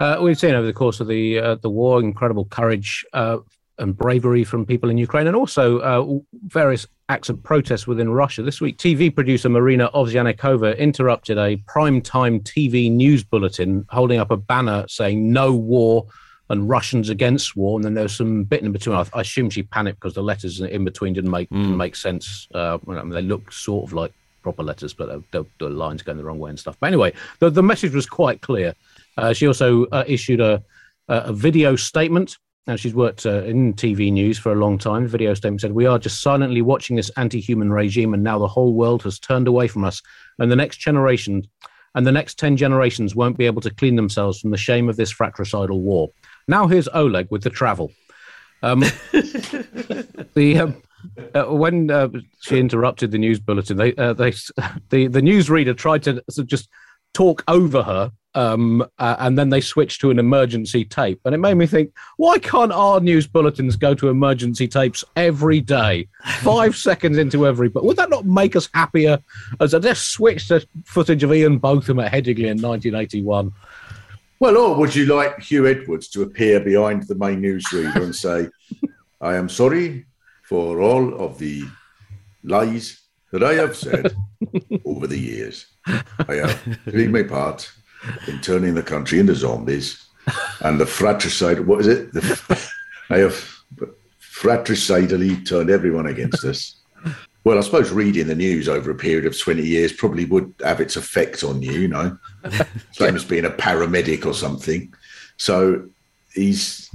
Uh, 0.00 0.16
we've 0.22 0.38
seen 0.38 0.54
over 0.54 0.66
the 0.66 0.72
course 0.72 0.98
of 1.00 1.06
the 1.06 1.38
uh, 1.38 1.54
the 1.56 1.68
war 1.68 2.00
incredible 2.00 2.46
courage 2.46 3.04
uh, 3.12 3.36
and 3.80 3.96
bravery 3.96 4.44
from 4.44 4.64
people 4.64 4.90
in 4.90 4.98
Ukraine, 4.98 5.26
and 5.26 5.34
also 5.34 5.80
uh, 5.80 6.18
various 6.46 6.86
acts 7.08 7.28
of 7.28 7.42
protest 7.42 7.88
within 7.88 8.10
Russia. 8.10 8.42
This 8.42 8.60
week, 8.60 8.76
TV 8.76 9.12
producer 9.12 9.48
Marina 9.48 9.90
Ovsyannikova 9.94 10.78
interrupted 10.78 11.38
a 11.38 11.56
prime-time 11.66 12.40
TV 12.40 12.90
news 12.90 13.24
bulletin, 13.24 13.84
holding 13.88 14.20
up 14.20 14.30
a 14.30 14.36
banner 14.36 14.84
saying 14.88 15.32
"No 15.32 15.54
war." 15.54 16.06
And 16.48 16.68
Russians 16.68 17.10
against 17.10 17.54
war, 17.54 17.78
and 17.78 17.84
then 17.84 17.94
there's 17.94 18.16
some 18.16 18.42
bit 18.42 18.62
in 18.62 18.72
between. 18.72 18.96
I, 18.96 19.06
I 19.14 19.20
assume 19.20 19.50
she 19.50 19.62
panicked 19.62 20.00
because 20.00 20.14
the 20.14 20.22
letters 20.22 20.60
in 20.60 20.84
between 20.84 21.12
didn't 21.12 21.30
make 21.30 21.48
mm. 21.48 21.62
didn't 21.62 21.76
make 21.76 21.94
sense. 21.94 22.48
Uh, 22.52 22.76
I 22.88 22.90
mean, 22.90 23.10
they 23.10 23.22
looked 23.22 23.54
sort 23.54 23.86
of 23.86 23.92
like 23.92 24.12
proper 24.42 24.64
letters, 24.64 24.92
but 24.92 25.22
the, 25.30 25.44
the 25.60 25.68
lines 25.68 26.02
going 26.02 26.18
the 26.18 26.24
wrong 26.24 26.40
way 26.40 26.50
and 26.50 26.58
stuff. 26.58 26.76
But 26.80 26.88
anyway, 26.88 27.12
the, 27.38 27.50
the 27.50 27.62
message 27.62 27.94
was 27.94 28.06
quite 28.06 28.40
clear. 28.40 28.74
Uh, 29.16 29.32
she 29.32 29.46
also 29.46 29.84
uh, 29.86 30.02
issued 30.08 30.40
a, 30.40 30.60
a 31.08 31.32
video 31.32 31.76
statement 31.76 32.36
and 32.70 32.78
she's 32.78 32.94
worked 32.94 33.26
uh, 33.26 33.42
in 33.42 33.74
TV 33.74 34.12
news 34.12 34.38
for 34.38 34.52
a 34.52 34.54
long 34.54 34.78
time. 34.78 35.02
The 35.02 35.08
video 35.08 35.34
statement 35.34 35.60
said, 35.60 35.72
We 35.72 35.86
are 35.86 35.98
just 35.98 36.22
silently 36.22 36.62
watching 36.62 36.96
this 36.96 37.10
anti 37.16 37.40
human 37.40 37.72
regime, 37.72 38.14
and 38.14 38.22
now 38.22 38.38
the 38.38 38.46
whole 38.46 38.74
world 38.74 39.02
has 39.02 39.18
turned 39.18 39.48
away 39.48 39.66
from 39.66 39.84
us. 39.84 40.00
And 40.38 40.50
the 40.50 40.56
next 40.56 40.76
generation 40.78 41.42
and 41.96 42.06
the 42.06 42.12
next 42.12 42.38
10 42.38 42.56
generations 42.56 43.16
won't 43.16 43.36
be 43.36 43.46
able 43.46 43.60
to 43.62 43.74
clean 43.74 43.96
themselves 43.96 44.38
from 44.40 44.52
the 44.52 44.56
shame 44.56 44.88
of 44.88 44.96
this 44.96 45.10
fratricidal 45.10 45.80
war. 45.80 46.10
Now 46.46 46.68
here's 46.68 46.88
Oleg 46.94 47.26
with 47.30 47.42
the 47.42 47.50
travel. 47.50 47.90
Um, 48.62 48.80
the 50.34 50.58
um, 50.60 50.82
uh, 51.34 51.44
when 51.46 51.90
uh, 51.90 52.08
she 52.40 52.60
interrupted 52.60 53.10
the 53.10 53.18
news 53.18 53.40
bulletin, 53.40 53.76
they 53.76 53.94
uh, 53.96 54.12
they 54.12 54.30
the 54.90 55.08
the 55.08 55.20
newsreader 55.20 55.76
tried 55.76 56.04
to 56.04 56.22
just 56.44 56.68
talk 57.14 57.42
over 57.48 57.82
her 57.82 58.12
um, 58.34 58.82
uh, 58.98 59.16
and 59.18 59.38
then 59.38 59.50
they 59.50 59.60
switched 59.60 60.00
to 60.00 60.10
an 60.10 60.18
emergency 60.18 60.84
tape. 60.84 61.20
And 61.24 61.34
it 61.34 61.38
made 61.38 61.54
me 61.54 61.66
think, 61.66 61.92
why 62.16 62.38
can't 62.38 62.72
our 62.72 63.00
news 63.00 63.26
bulletins 63.26 63.76
go 63.76 63.94
to 63.94 64.08
emergency 64.08 64.68
tapes 64.68 65.04
every 65.16 65.60
day, 65.60 66.08
five 66.38 66.76
seconds 66.88 67.18
into 67.18 67.46
every? 67.46 67.68
But 67.68 67.84
would 67.84 67.96
that 67.96 68.10
not 68.10 68.26
make 68.26 68.56
us 68.56 68.68
happier? 68.72 69.18
As 69.60 69.74
I 69.74 69.78
just 69.78 70.12
switched 70.12 70.48
to 70.48 70.66
footage 70.84 71.22
of 71.22 71.32
Ian 71.32 71.58
Botham 71.58 71.98
at 72.00 72.12
Headingley 72.12 72.50
in 72.50 72.60
1981. 72.60 73.52
Well, 74.38 74.56
or 74.56 74.74
would 74.76 74.94
you 74.94 75.06
like 75.06 75.36
Huw 75.38 75.68
Edwards 75.68 76.08
to 76.08 76.22
appear 76.22 76.60
behind 76.60 77.02
the 77.02 77.14
main 77.14 77.42
newsreader 77.42 77.96
and 77.96 78.16
say, 78.16 78.48
"I 79.20 79.36
am 79.36 79.50
sorry 79.50 80.06
for 80.44 80.80
all 80.80 81.14
of 81.22 81.38
the 81.38 81.64
lies 82.42 83.02
that 83.32 83.42
I 83.42 83.52
have 83.54 83.76
said 83.76 84.16
over 84.86 85.06
the 85.06 85.18
years. 85.18 85.66
I 85.86 86.36
have 86.36 86.78
played 86.86 87.12
my 87.12 87.22
part." 87.24 87.70
In 88.26 88.40
turning 88.40 88.74
the 88.74 88.82
country 88.82 89.18
into 89.18 89.34
zombies 89.34 90.06
and 90.60 90.80
the 90.80 90.86
fratricide. 90.86 91.60
What 91.60 91.80
is 91.80 91.86
it? 91.86 92.12
The, 92.12 92.70
They 93.08 93.20
have 93.20 93.34
fratricidally 94.18 95.36
turned 95.38 95.70
everyone 95.70 96.06
against 96.06 96.44
us. 96.44 96.76
Well, 97.44 97.58
I 97.58 97.62
suppose 97.62 97.90
reading 97.90 98.26
the 98.26 98.34
news 98.34 98.68
over 98.68 98.90
a 98.90 98.94
period 98.94 99.24
of 99.24 99.38
20 99.38 99.62
years 99.62 99.92
probably 99.92 100.26
would 100.26 100.54
have 100.62 100.80
its 100.80 100.96
effect 100.96 101.42
on 101.42 101.62
you, 101.62 101.72
you 101.72 101.88
know, 101.88 102.18
same 102.92 103.16
as 103.16 103.24
being 103.24 103.46
a 103.46 103.50
paramedic 103.50 104.26
or 104.26 104.34
something. 104.34 104.92
So 105.38 105.88
he's 106.34 106.90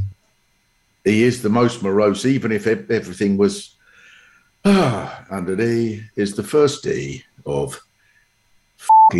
he 1.04 1.24
is 1.24 1.42
the 1.42 1.50
most 1.50 1.84
morose, 1.84 2.26
even 2.26 2.52
if 2.52 2.68
everything 2.68 3.38
was 3.38 3.76
ah, 4.66 5.26
under 5.32 5.56
D 5.56 6.04
is 6.16 6.36
the 6.36 6.44
first 6.44 6.84
D 6.84 7.24
of 7.46 7.80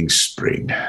spring. 0.10 0.70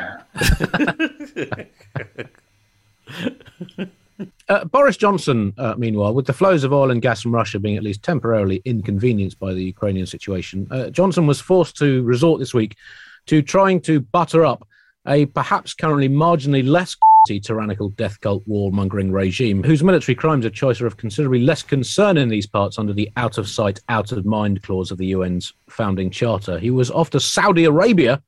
Uh, 4.49 4.65
Boris 4.65 4.97
Johnson, 4.97 5.53
uh, 5.59 5.75
meanwhile, 5.77 6.15
with 6.15 6.27
the 6.27 6.33
flows 6.33 6.65
of 6.65 6.73
oil 6.73 6.91
and 6.91 7.03
gas 7.03 7.21
from 7.21 7.35
Russia 7.35 7.59
being 7.59 7.77
at 7.77 7.83
least 7.83 8.03
temporarily 8.03 8.63
inconvenienced 8.65 9.39
by 9.39 9.53
the 9.53 9.63
Ukrainian 9.63 10.07
situation, 10.07 10.67
uh, 10.71 10.89
Johnson 10.89 11.27
was 11.27 11.41
forced 11.41 11.77
to 11.79 12.03
resort 12.05 12.41
this 12.41 12.55
week 12.55 12.77
to 13.27 13.43
trying 13.43 13.81
to 13.83 14.01
butter 14.01 14.47
up 14.47 14.67
a 15.07 15.27
perhaps 15.27 15.75
currently 15.75 16.09
marginally 16.09 16.67
less 16.67 16.97
tyrannical 17.43 17.91
death 17.91 18.21
cult 18.21 18.49
warmongering 18.49 19.13
regime, 19.13 19.63
whose 19.63 19.83
military 19.83 20.15
crimes 20.15 20.47
are 20.47 20.51
choice 20.51 20.81
are 20.81 20.87
of 20.87 20.97
considerably 20.97 21.41
less 21.41 21.63
concern 21.63 22.17
in 22.17 22.29
these 22.29 22.47
parts 22.47 22.79
under 22.79 22.93
the 22.93 23.11
out 23.17 23.37
of 23.37 23.49
sight, 23.49 23.81
out 23.89 24.13
of 24.13 24.25
mind 24.25 24.63
clause 24.63 24.91
of 24.91 24.99
the 24.99 25.13
UN's 25.13 25.53
founding 25.69 26.11
charter. 26.11 26.59
He 26.59 26.71
was 26.71 26.91
off 26.91 27.11
to 27.11 27.21
Saudi 27.21 27.65
Arabia, 27.65 28.23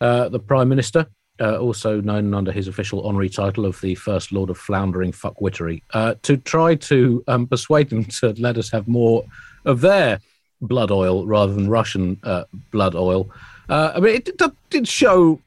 uh, 0.00 0.28
the 0.28 0.38
Prime 0.38 0.68
Minister, 0.68 1.06
uh, 1.40 1.58
also 1.58 2.00
known 2.00 2.32
under 2.34 2.52
his 2.52 2.68
official 2.68 3.06
honorary 3.06 3.28
title 3.28 3.66
of 3.66 3.80
the 3.80 3.94
First 3.94 4.32
Lord 4.32 4.50
of 4.50 4.58
Floundering 4.58 5.12
Fuckwittery, 5.12 5.82
uh, 5.92 6.14
to 6.22 6.36
try 6.38 6.74
to 6.76 7.22
um, 7.28 7.46
persuade 7.46 7.90
them 7.90 8.04
to 8.04 8.34
let 8.38 8.56
us 8.56 8.70
have 8.70 8.88
more 8.88 9.24
of 9.64 9.80
their 9.80 10.20
blood 10.60 10.90
oil 10.90 11.26
rather 11.26 11.52
than 11.52 11.68
Russian 11.68 12.18
uh, 12.22 12.44
blood 12.70 12.94
oil. 12.94 13.30
Uh, 13.68 13.92
I 13.94 14.00
mean, 14.00 14.14
it, 14.16 14.30
did 14.70 14.88
show, 14.88 15.40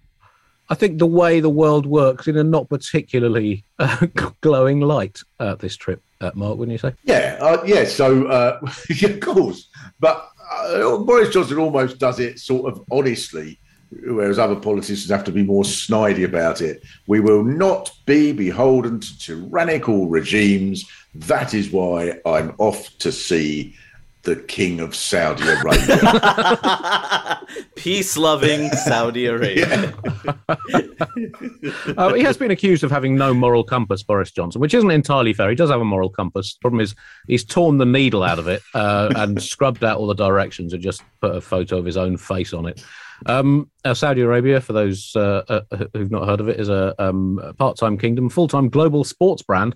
I 0.69 0.75
think, 0.75 0.99
the 0.99 1.07
way 1.07 1.39
the 1.39 1.49
world 1.49 1.85
works 1.85 2.27
in 2.27 2.37
a 2.37 2.43
not 2.43 2.69
particularly 2.69 3.63
uh, 3.79 4.05
glowing 4.41 4.81
light. 4.81 5.21
This 5.59 5.75
trip, 5.75 6.03
Mark, 6.35 6.57
wouldn't 6.57 6.73
you 6.73 6.77
say? 6.77 6.93
Yeah, 7.03 7.63
yeah. 7.65 7.85
So, 7.85 8.27
of 8.27 9.19
course, 9.21 9.69
but 9.99 10.29
Boris 10.71 11.29
Johnson 11.29 11.57
almost 11.57 11.97
does 11.97 12.19
it 12.19 12.39
sort 12.39 12.71
of 12.71 12.83
honestly, 12.91 13.59
whereas 13.91 14.39
other 14.39 14.55
politicians 14.55 15.09
have 15.09 15.23
to 15.23 15.31
be 15.31 15.43
more 15.43 15.63
snidey 15.63 16.25
about 16.25 16.61
it. 16.61 16.83
We 17.07 17.19
will 17.19 17.43
not 17.43 17.91
be 18.05 18.31
beholden 18.31 18.99
to 18.99 19.19
tyrannical 19.19 20.07
regimes. 20.07 20.85
That 21.15 21.53
is 21.53 21.71
why 21.71 22.19
I'm 22.25 22.53
off 22.57 22.97
to 22.99 23.11
see 23.11 23.75
the 24.23 24.35
King 24.35 24.79
of 24.79 24.95
Saudi 24.95 25.43
Arabia. 25.47 25.97
Peace 27.75 28.17
loving 28.17 28.69
Saudi 28.71 29.25
Arabia. 29.25 29.93
Uh, 31.97 32.13
he 32.13 32.21
has 32.23 32.37
been 32.37 32.51
accused 32.51 32.83
of 32.83 32.91
having 32.91 33.15
no 33.15 33.33
moral 33.33 33.63
compass, 33.63 34.03
Boris 34.03 34.31
Johnson, 34.31 34.61
which 34.61 34.73
isn't 34.73 34.91
entirely 34.91 35.33
fair. 35.33 35.49
He 35.49 35.55
does 35.55 35.69
have 35.69 35.81
a 35.81 35.85
moral 35.85 36.09
compass. 36.09 36.53
The 36.53 36.59
problem 36.59 36.79
is 36.81 36.95
he's 37.27 37.43
torn 37.43 37.77
the 37.77 37.85
needle 37.85 38.23
out 38.23 38.39
of 38.39 38.47
it 38.47 38.61
uh, 38.73 39.11
and 39.15 39.41
scrubbed 39.41 39.83
out 39.83 39.97
all 39.97 40.07
the 40.07 40.13
directions 40.13 40.73
and 40.73 40.81
just 40.81 41.01
put 41.21 41.35
a 41.35 41.41
photo 41.41 41.77
of 41.77 41.85
his 41.85 41.97
own 41.97 42.17
face 42.17 42.53
on 42.53 42.65
it. 42.65 42.83
Um, 43.25 43.69
uh, 43.83 43.93
Saudi 43.93 44.21
Arabia, 44.21 44.61
for 44.61 44.73
those 44.73 45.15
uh, 45.15 45.43
uh, 45.47 45.85
who've 45.93 46.11
not 46.11 46.27
heard 46.27 46.39
of 46.39 46.47
it, 46.47 46.59
is 46.59 46.69
a, 46.69 46.95
um, 46.99 47.39
a 47.43 47.53
part-time 47.53 47.97
kingdom, 47.97 48.29
full-time 48.29 48.69
global 48.69 49.03
sports 49.03 49.41
brand. 49.41 49.75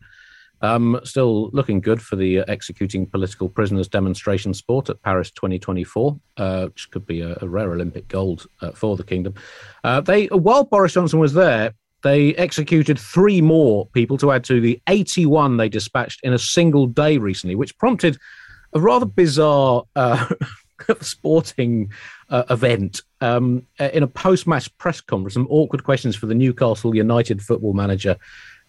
Um, 0.62 1.02
still 1.04 1.50
looking 1.50 1.82
good 1.82 2.02
for 2.02 2.16
the 2.16 2.40
uh, 2.40 2.46
executing 2.48 3.06
political 3.06 3.50
prisoners 3.50 3.90
demonstration 3.90 4.54
sport 4.54 4.90
at 4.90 5.02
Paris 5.02 5.30
2024, 5.32 6.18
uh, 6.38 6.66
which 6.68 6.90
could 6.90 7.06
be 7.06 7.20
a, 7.20 7.38
a 7.42 7.50
rare 7.50 7.74
Olympic 7.74 8.08
gold 8.08 8.48
uh, 8.62 8.72
for 8.72 8.96
the 8.96 9.04
kingdom. 9.04 9.34
Uh, 9.84 10.00
they, 10.00 10.28
while 10.28 10.64
Boris 10.64 10.94
Johnson 10.94 11.20
was 11.20 11.34
there, 11.34 11.74
they 12.04 12.34
executed 12.36 12.98
three 12.98 13.42
more 13.42 13.88
people 13.88 14.18
to 14.20 14.32
add 14.32 14.46
to 14.46 14.62
the 14.62 14.82
81 14.88 15.58
they 15.58 15.68
dispatched 15.68 16.22
in 16.24 16.32
a 16.32 16.40
single 16.40 16.88
day 16.88 17.18
recently, 17.18 17.56
which 17.56 17.78
prompted 17.78 18.18
a 18.74 18.80
rather 18.80 19.06
bizarre 19.06 19.84
uh, 19.98 20.30
sporting 21.02 21.92
uh, 22.30 22.44
event. 22.50 23.02
Um, 23.22 23.68
in 23.80 24.04
a 24.04 24.08
post 24.08 24.48
match 24.48 24.76
press 24.78 25.02
conference, 25.02 25.36
some 25.36 25.48
awkward 25.50 25.84
questions 25.84 26.16
for 26.16 26.26
the 26.26 26.36
Newcastle 26.36 26.96
United 26.96 27.42
football 27.42 27.74
manager, 27.74 28.18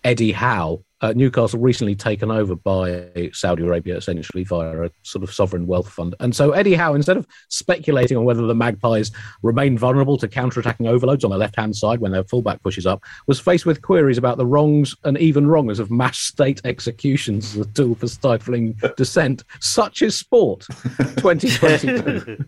Eddie 0.04 0.32
Howe. 0.32 0.84
Uh, 1.00 1.12
Newcastle 1.14 1.58
recently 1.58 1.94
taken 1.94 2.30
over 2.30 2.54
by 2.54 3.30
Saudi 3.34 3.62
Arabia, 3.62 3.94
essentially 3.94 4.42
via 4.42 4.84
a 4.84 4.90
sort 5.02 5.22
of 5.22 5.34
sovereign 5.34 5.66
wealth 5.66 5.90
fund. 5.90 6.14
And 6.20 6.34
so 6.34 6.52
Eddie 6.52 6.74
Howe, 6.74 6.94
instead 6.94 7.18
of 7.18 7.26
speculating 7.48 8.16
on 8.16 8.24
whether 8.24 8.46
the 8.46 8.54
Magpies 8.54 9.10
remain 9.42 9.76
vulnerable 9.76 10.16
to 10.16 10.26
counter-attacking 10.28 10.86
overloads 10.86 11.22
on 11.22 11.30
the 11.30 11.36
left-hand 11.36 11.76
side 11.76 12.00
when 12.00 12.12
their 12.12 12.24
fullback 12.24 12.62
pushes 12.62 12.86
up, 12.86 13.02
was 13.26 13.38
faced 13.38 13.66
with 13.66 13.82
queries 13.82 14.16
about 14.16 14.38
the 14.38 14.46
wrongs 14.46 14.94
and 15.04 15.18
even 15.18 15.46
wrongers 15.46 15.78
of 15.78 15.90
mass 15.90 16.18
state 16.18 16.62
executions 16.64 17.54
as 17.54 17.66
a 17.66 17.70
tool 17.72 17.94
for 17.94 18.08
stifling 18.08 18.74
dissent. 18.96 19.44
Such 19.60 20.00
is 20.00 20.18
sport, 20.18 20.60
2022. 21.18 22.46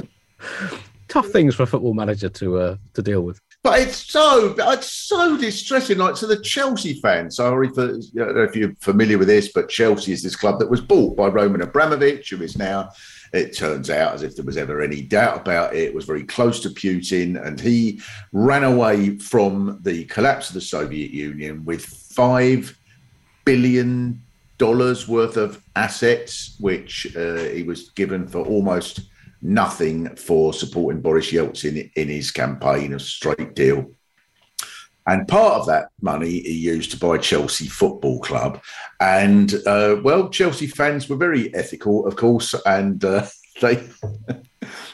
Tough 1.08 1.26
things 1.26 1.54
for 1.54 1.64
a 1.64 1.66
football 1.66 1.94
manager 1.94 2.28
to 2.28 2.58
uh, 2.58 2.76
to 2.94 3.02
deal 3.02 3.22
with. 3.22 3.40
But 3.62 3.80
it's 3.80 4.10
so 4.10 4.54
it's 4.56 4.92
so 4.92 5.36
distressing. 5.36 5.98
Like 5.98 6.14
to 6.16 6.26
the 6.26 6.40
Chelsea 6.40 7.00
fans. 7.00 7.36
Sorry 7.36 7.68
for 7.70 7.84
I 7.84 8.00
don't 8.14 8.36
know 8.36 8.42
if 8.42 8.54
you're 8.54 8.74
familiar 8.80 9.18
with 9.18 9.28
this, 9.28 9.52
but 9.52 9.68
Chelsea 9.68 10.12
is 10.12 10.22
this 10.22 10.36
club 10.36 10.58
that 10.60 10.70
was 10.70 10.80
bought 10.80 11.16
by 11.16 11.26
Roman 11.26 11.62
Abramovich, 11.62 12.30
who 12.30 12.42
is 12.42 12.56
now. 12.56 12.90
It 13.34 13.54
turns 13.54 13.90
out, 13.90 14.14
as 14.14 14.22
if 14.22 14.36
there 14.36 14.44
was 14.44 14.56
ever 14.56 14.80
any 14.80 15.02
doubt 15.02 15.42
about 15.42 15.74
it, 15.74 15.94
was 15.94 16.06
very 16.06 16.24
close 16.24 16.60
to 16.60 16.70
Putin, 16.70 17.44
and 17.44 17.60
he 17.60 18.00
ran 18.32 18.64
away 18.64 19.18
from 19.18 19.80
the 19.82 20.04
collapse 20.04 20.48
of 20.48 20.54
the 20.54 20.62
Soviet 20.62 21.10
Union 21.10 21.62
with 21.66 21.84
five 21.84 22.78
billion 23.44 24.22
dollars 24.56 25.08
worth 25.08 25.36
of 25.36 25.62
assets, 25.76 26.56
which 26.58 27.14
uh, 27.16 27.36
he 27.36 27.64
was 27.64 27.90
given 27.90 28.26
for 28.26 28.46
almost 28.46 29.00
nothing 29.42 30.14
for 30.16 30.52
supporting 30.52 31.00
Boris 31.00 31.32
Yeltsin 31.32 31.90
in 31.94 32.08
his 32.08 32.30
campaign 32.30 32.92
of 32.92 33.02
straight 33.02 33.54
deal. 33.54 33.90
And 35.06 35.26
part 35.26 35.54
of 35.54 35.66
that 35.66 35.88
money 36.02 36.40
he 36.40 36.52
used 36.52 36.90
to 36.90 36.98
buy 36.98 37.16
Chelsea 37.16 37.66
Football 37.66 38.20
Club. 38.20 38.60
And, 39.00 39.54
uh, 39.66 39.96
well, 40.02 40.28
Chelsea 40.28 40.66
fans 40.66 41.08
were 41.08 41.16
very 41.16 41.54
ethical, 41.54 42.06
of 42.06 42.16
course, 42.16 42.54
and 42.66 43.02
uh, 43.04 43.26
they. 43.62 43.88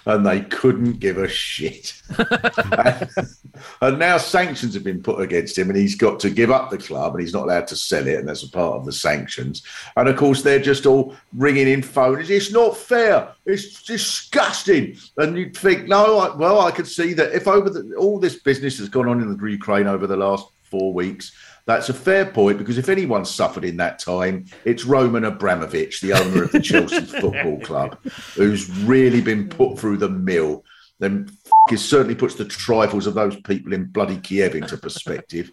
And 0.06 0.26
they 0.26 0.40
couldn't 0.40 1.00
give 1.00 1.18
a 1.18 1.28
shit. 1.28 2.00
and, 2.18 3.08
and 3.80 3.98
now 3.98 4.18
sanctions 4.18 4.74
have 4.74 4.84
been 4.84 5.02
put 5.02 5.20
against 5.20 5.56
him, 5.56 5.70
and 5.70 5.78
he's 5.78 5.94
got 5.94 6.20
to 6.20 6.30
give 6.30 6.50
up 6.50 6.70
the 6.70 6.78
club, 6.78 7.14
and 7.14 7.22
he's 7.22 7.32
not 7.32 7.44
allowed 7.44 7.66
to 7.68 7.76
sell 7.76 8.06
it, 8.06 8.18
and 8.18 8.28
that's 8.28 8.42
a 8.42 8.50
part 8.50 8.76
of 8.76 8.84
the 8.84 8.92
sanctions. 8.92 9.62
And 9.96 10.08
of 10.08 10.16
course, 10.16 10.42
they're 10.42 10.58
just 10.58 10.86
all 10.86 11.16
ringing 11.32 11.68
in 11.68 11.82
phones. 11.82 12.30
It's 12.30 12.52
not 12.52 12.76
fair. 12.76 13.32
It's 13.46 13.82
disgusting. 13.82 14.96
And 15.16 15.36
you'd 15.36 15.56
think, 15.56 15.88
no, 15.88 16.18
I, 16.18 16.36
well, 16.36 16.60
I 16.60 16.70
could 16.70 16.88
see 16.88 17.14
that 17.14 17.34
if 17.34 17.48
over 17.48 17.70
the, 17.70 17.94
all 17.96 18.18
this 18.18 18.36
business 18.36 18.78
has 18.78 18.88
gone 18.88 19.08
on 19.08 19.20
in 19.20 19.36
the 19.36 19.50
Ukraine 19.50 19.86
over 19.86 20.06
the 20.06 20.16
last 20.16 20.48
four 20.64 20.92
weeks. 20.92 21.32
That's 21.66 21.88
a 21.88 21.94
fair 21.94 22.26
point 22.26 22.58
because 22.58 22.76
if 22.76 22.88
anyone 22.88 23.24
suffered 23.24 23.64
in 23.64 23.78
that 23.78 23.98
time, 23.98 24.44
it's 24.64 24.84
Roman 24.84 25.24
Abramovich, 25.24 26.00
the 26.00 26.12
owner 26.12 26.44
of 26.44 26.52
the 26.52 26.60
Chelsea 26.60 27.00
Football 27.20 27.60
Club, 27.60 27.98
who's 28.34 28.68
really 28.80 29.22
been 29.22 29.48
put 29.48 29.78
through 29.78 29.96
the 29.96 30.10
mill. 30.10 30.64
Then 30.98 31.30
it 31.70 31.78
certainly 31.78 32.14
puts 32.14 32.34
the 32.34 32.44
trifles 32.44 33.06
of 33.06 33.14
those 33.14 33.40
people 33.40 33.72
in 33.72 33.86
bloody 33.86 34.18
Kiev 34.18 34.54
into 34.54 34.76
perspective. 34.76 35.52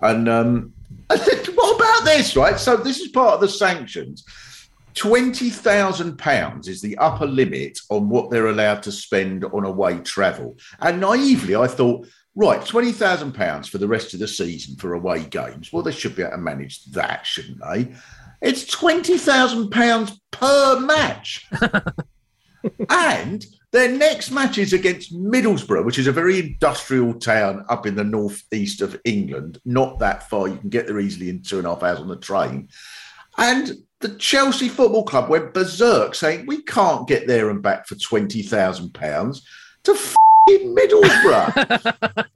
And 0.00 0.28
um, 0.28 0.72
I 1.10 1.16
said, 1.16 1.46
what 1.54 1.76
about 1.76 2.04
this, 2.04 2.36
right? 2.36 2.58
So 2.58 2.76
this 2.76 3.00
is 3.00 3.08
part 3.08 3.34
of 3.34 3.40
the 3.40 3.48
sanctions. 3.48 4.24
Twenty 4.94 5.50
thousand 5.50 6.18
pounds 6.18 6.66
is 6.66 6.82
the 6.82 6.98
upper 6.98 7.26
limit 7.26 7.78
on 7.90 8.08
what 8.08 8.28
they're 8.28 8.48
allowed 8.48 8.82
to 8.82 8.92
spend 8.92 9.44
on 9.44 9.64
away 9.64 9.98
travel. 10.00 10.56
And 10.80 11.00
naively, 11.00 11.54
I 11.54 11.68
thought, 11.68 12.08
right, 12.40 12.64
twenty 12.64 12.92
thousand 12.92 13.32
pounds 13.32 13.68
for 13.68 13.78
the 13.78 13.86
rest 13.86 14.14
of 14.14 14.20
the 14.20 14.28
season 14.28 14.76
for 14.76 14.94
away 14.94 15.24
games. 15.24 15.72
Well, 15.72 15.82
they 15.82 15.92
should 15.92 16.16
be 16.16 16.22
able 16.22 16.32
to 16.32 16.38
manage 16.38 16.84
that, 16.86 17.26
shouldn't 17.26 17.60
they? 17.70 17.92
It's 18.40 18.64
twenty 18.66 19.18
thousand 19.18 19.70
pounds 19.70 20.18
per 20.30 20.80
match, 20.80 21.46
and 22.88 23.46
their 23.72 23.90
next 23.90 24.30
match 24.30 24.58
is 24.58 24.72
against 24.72 25.14
Middlesbrough, 25.14 25.84
which 25.84 25.98
is 25.98 26.06
a 26.06 26.12
very 26.12 26.38
industrial 26.40 27.14
town 27.14 27.64
up 27.68 27.86
in 27.86 27.94
the 27.94 28.04
northeast 28.04 28.80
of 28.80 28.98
England. 29.04 29.60
Not 29.64 29.98
that 29.98 30.28
far; 30.30 30.48
you 30.48 30.56
can 30.56 30.70
get 30.70 30.86
there 30.86 30.98
easily 30.98 31.28
in 31.28 31.42
two 31.42 31.58
and 31.58 31.66
a 31.66 31.74
half 31.74 31.82
hours 31.82 32.00
on 32.00 32.08
the 32.08 32.16
train. 32.16 32.68
And 33.36 33.84
the 34.00 34.16
Chelsea 34.16 34.68
Football 34.68 35.04
Club 35.04 35.28
went 35.28 35.54
berserk, 35.54 36.14
saying 36.14 36.46
we 36.46 36.62
can't 36.62 37.06
get 37.06 37.26
there 37.26 37.50
and 37.50 37.62
back 37.62 37.86
for 37.86 37.96
twenty 37.96 38.42
thousand 38.42 38.94
pounds. 38.94 39.46
To 39.84 39.92
f- 39.92 40.14
Middlesbrough. 40.48 41.52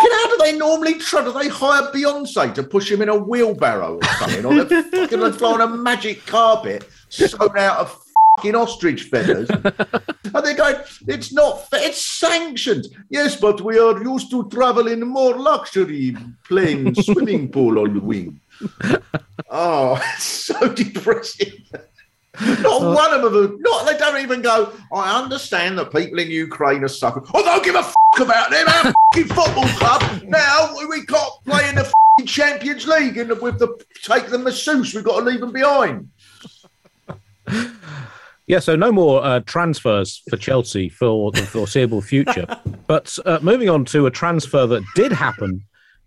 How 0.00 0.28
do 0.28 0.36
they 0.38 0.56
normally 0.56 0.94
try? 0.94 1.24
Do 1.24 1.32
they 1.32 1.48
hire 1.48 1.90
Beyonce 1.92 2.54
to 2.54 2.62
push 2.62 2.90
him 2.90 3.02
in 3.02 3.08
a 3.08 3.16
wheelbarrow 3.16 3.96
or 3.96 4.04
something? 4.18 4.44
Or 4.44 4.64
they're 4.64 4.82
fucking 4.82 5.20
they 5.20 5.32
fly 5.32 5.52
on 5.52 5.60
a 5.60 5.68
magic 5.68 6.26
carpet 6.26 6.88
sewn 7.08 7.56
out 7.56 7.78
of 7.78 8.04
fucking 8.36 8.54
ostrich 8.54 9.04
feathers? 9.04 9.48
and 10.34 10.44
they're 10.44 10.54
going, 10.54 10.76
it's 11.06 11.32
not 11.32 11.68
fair, 11.70 11.88
it's 11.88 12.04
sanctioned. 12.04 12.86
Yes, 13.10 13.36
but 13.36 13.60
we 13.60 13.78
are 13.78 14.02
used 14.02 14.30
to 14.30 14.48
travel 14.48 14.88
in 14.88 15.06
more 15.06 15.36
luxury 15.36 16.16
plane 16.44 16.94
swimming 16.94 17.50
pool 17.50 17.78
on 17.78 17.94
the 17.94 18.00
wing. 18.00 18.40
Oh, 19.54 20.00
it's 20.14 20.24
so 20.24 20.72
depressing. 20.72 21.52
Not 22.40 22.82
one 22.82 23.12
of 23.12 23.32
them. 23.32 23.58
Not 23.60 23.86
they 23.86 23.98
don't 23.98 24.22
even 24.22 24.40
go. 24.40 24.72
I 24.92 25.20
understand 25.22 25.78
that 25.78 25.92
people 25.92 26.18
in 26.18 26.30
Ukraine 26.30 26.82
are 26.82 26.88
suffering. 26.88 27.26
I 27.34 27.42
don't 27.42 27.64
give 27.64 27.74
a 27.74 27.80
f- 27.80 27.94
about 28.18 28.50
them. 28.50 28.66
Our 28.68 28.92
football 29.24 29.68
club 29.76 30.22
now 30.24 30.74
we 30.88 31.04
can't 31.04 31.32
play 31.44 31.68
in 31.68 31.74
the 31.74 31.92
Champions 32.24 32.86
League 32.86 33.18
and 33.18 33.30
with 33.40 33.58
the 33.58 33.78
take 34.02 34.28
the 34.28 34.38
masseuse. 34.38 34.94
We've 34.94 35.04
got 35.04 35.20
to 35.20 35.24
leave 35.24 35.40
them 35.40 35.52
behind. 35.52 36.08
Yeah, 38.46 38.58
so 38.58 38.76
no 38.76 38.90
more 38.90 39.24
uh, 39.24 39.40
transfers 39.40 40.22
for 40.28 40.36
Chelsea 40.36 40.88
for 40.88 41.30
the 41.32 41.42
foreseeable 41.42 42.02
future. 42.02 42.46
but 42.86 43.16
uh, 43.24 43.38
moving 43.42 43.68
on 43.68 43.84
to 43.86 44.06
a 44.06 44.10
transfer 44.10 44.66
that 44.66 44.82
did 44.94 45.12
happen 45.12 45.62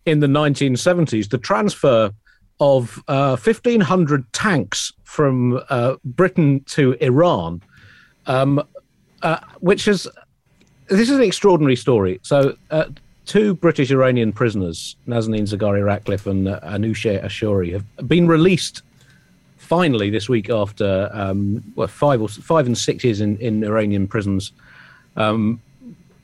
in 0.06 0.20
the 0.20 0.28
1970s, 0.28 1.30
the 1.30 1.38
transfer 1.38 2.12
of 2.60 3.04
uh, 3.08 3.36
1,500 3.38 4.32
tanks 4.34 4.94
from 5.04 5.62
uh, 5.70 5.96
Britain 6.04 6.62
to 6.68 6.94
Iran, 7.02 7.62
um, 8.28 8.64
uh, 9.22 9.40
which 9.60 9.88
is 9.88 10.08
this 10.88 11.10
is 11.10 11.18
an 11.18 11.24
extraordinary 11.24 11.76
story. 11.76 12.20
So, 12.22 12.56
uh, 12.70 12.86
two 13.26 13.56
British 13.56 13.92
Iranian 13.92 14.32
prisoners, 14.32 14.96
Nazanin 15.08 15.42
Zaghari 15.42 15.84
Ratcliffe 15.84 16.28
and 16.28 16.48
uh, 16.48 16.60
Anousheh 16.62 17.24
Ashouri, 17.24 17.74
have 17.74 18.08
been 18.08 18.28
released 18.28 18.84
finally 19.58 20.10
this 20.10 20.30
week 20.30 20.50
after 20.50 21.10
um, 21.12 21.64
well, 21.76 21.88
five 21.88 22.22
or 22.22 22.30
five 22.30 22.68
and 22.68 22.78
six 22.78 23.04
years 23.04 23.22
in, 23.22 23.38
in 23.38 23.64
Iranian 23.64 24.08
prisons. 24.08 24.52
Um, 25.16 25.60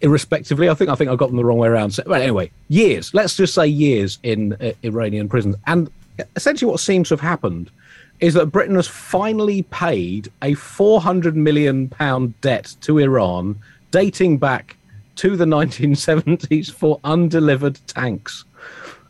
irrespectively, 0.02 0.70
I 0.70 0.74
think 0.74 0.90
I 0.90 0.96
think 0.96 1.10
I 1.10 1.16
got 1.16 1.28
them 1.28 1.38
the 1.38 1.46
wrong 1.46 1.58
way 1.58 1.68
around. 1.68 1.92
So, 1.92 2.04
but 2.06 2.22
anyway, 2.22 2.52
years. 2.70 3.14
Let's 3.14 3.36
just 3.36 3.54
say 3.54 3.68
years 3.68 4.20
in 4.24 4.54
uh, 4.54 4.74
Iranian 4.84 5.28
prisons, 5.28 5.56
and 5.66 5.90
essentially 6.36 6.70
what 6.70 6.80
seems 6.80 7.10
to 7.10 7.14
have 7.14 7.22
happened 7.22 7.72
is 8.20 8.36
that 8.36 8.48
Britain 8.48 8.76
has 8.76 8.88
finally 8.88 9.64
paid 9.64 10.32
a 10.42 10.54
400 10.54 11.36
million 11.36 11.90
pound 11.90 12.40
debt 12.42 12.76
to 12.82 13.00
Iran 13.00 13.58
dating 13.90 14.38
back 14.38 14.78
to 15.16 15.36
the 15.36 15.46
1970s 15.58 16.72
for 16.72 17.00
undelivered 17.04 17.80
tanks. 17.88 18.46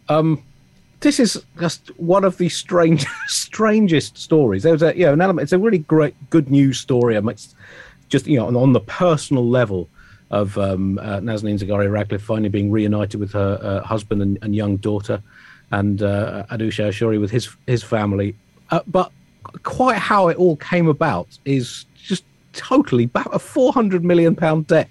Um, 0.10 0.44
this 1.02 1.20
is 1.20 1.44
just 1.60 1.88
one 2.00 2.24
of 2.24 2.38
the 2.38 2.48
strange, 2.48 3.06
strangest 3.28 4.18
stories. 4.18 4.64
There 4.64 4.74
was 4.74 4.84
a, 4.84 4.96
you 4.96 5.06
know, 5.06 5.14
an 5.14 5.22
element. 5.22 5.44
It's 5.44 5.54
a 5.54 5.60
really 5.60 5.80
great, 5.80 6.16
good 6.30 6.50
news 6.50 6.80
story. 6.80 7.20
Just 8.10 8.28
you 8.28 8.38
know, 8.38 8.48
on, 8.48 8.56
on 8.56 8.74
the 8.74 8.82
personal 8.82 9.48
level 9.48 9.90
of 10.30 10.58
um, 10.58 10.98
uh, 11.00 11.20
Nazanin 11.20 11.60
Zaghari 11.60 11.92
Ratcliffe 11.92 12.22
finally 12.22 12.50
being 12.50 12.72
reunited 12.72 13.20
with 13.20 13.34
her 13.34 13.60
uh, 13.62 13.86
husband 13.86 14.22
and, 14.22 14.38
and, 14.42 14.56
young 14.56 14.78
daughter, 14.78 15.22
and 15.72 16.02
uh, 16.02 16.46
Anousheh 16.52 16.90
Ashouri 16.90 17.20
with 17.20 17.32
his 17.32 17.50
his 17.68 17.84
family. 17.84 18.36
Uh, 18.70 18.82
but 18.88 19.12
quite 19.64 19.98
how 19.98 20.28
it 20.28 20.38
all 20.38 20.56
came 20.58 20.88
about 20.88 21.28
is 21.46 21.86
just 21.96 22.24
totally 22.54 23.06
about 23.06 23.34
a 23.34 23.40
400 23.40 24.04
million 24.04 24.36
pound 24.36 24.68
debt 24.68 24.90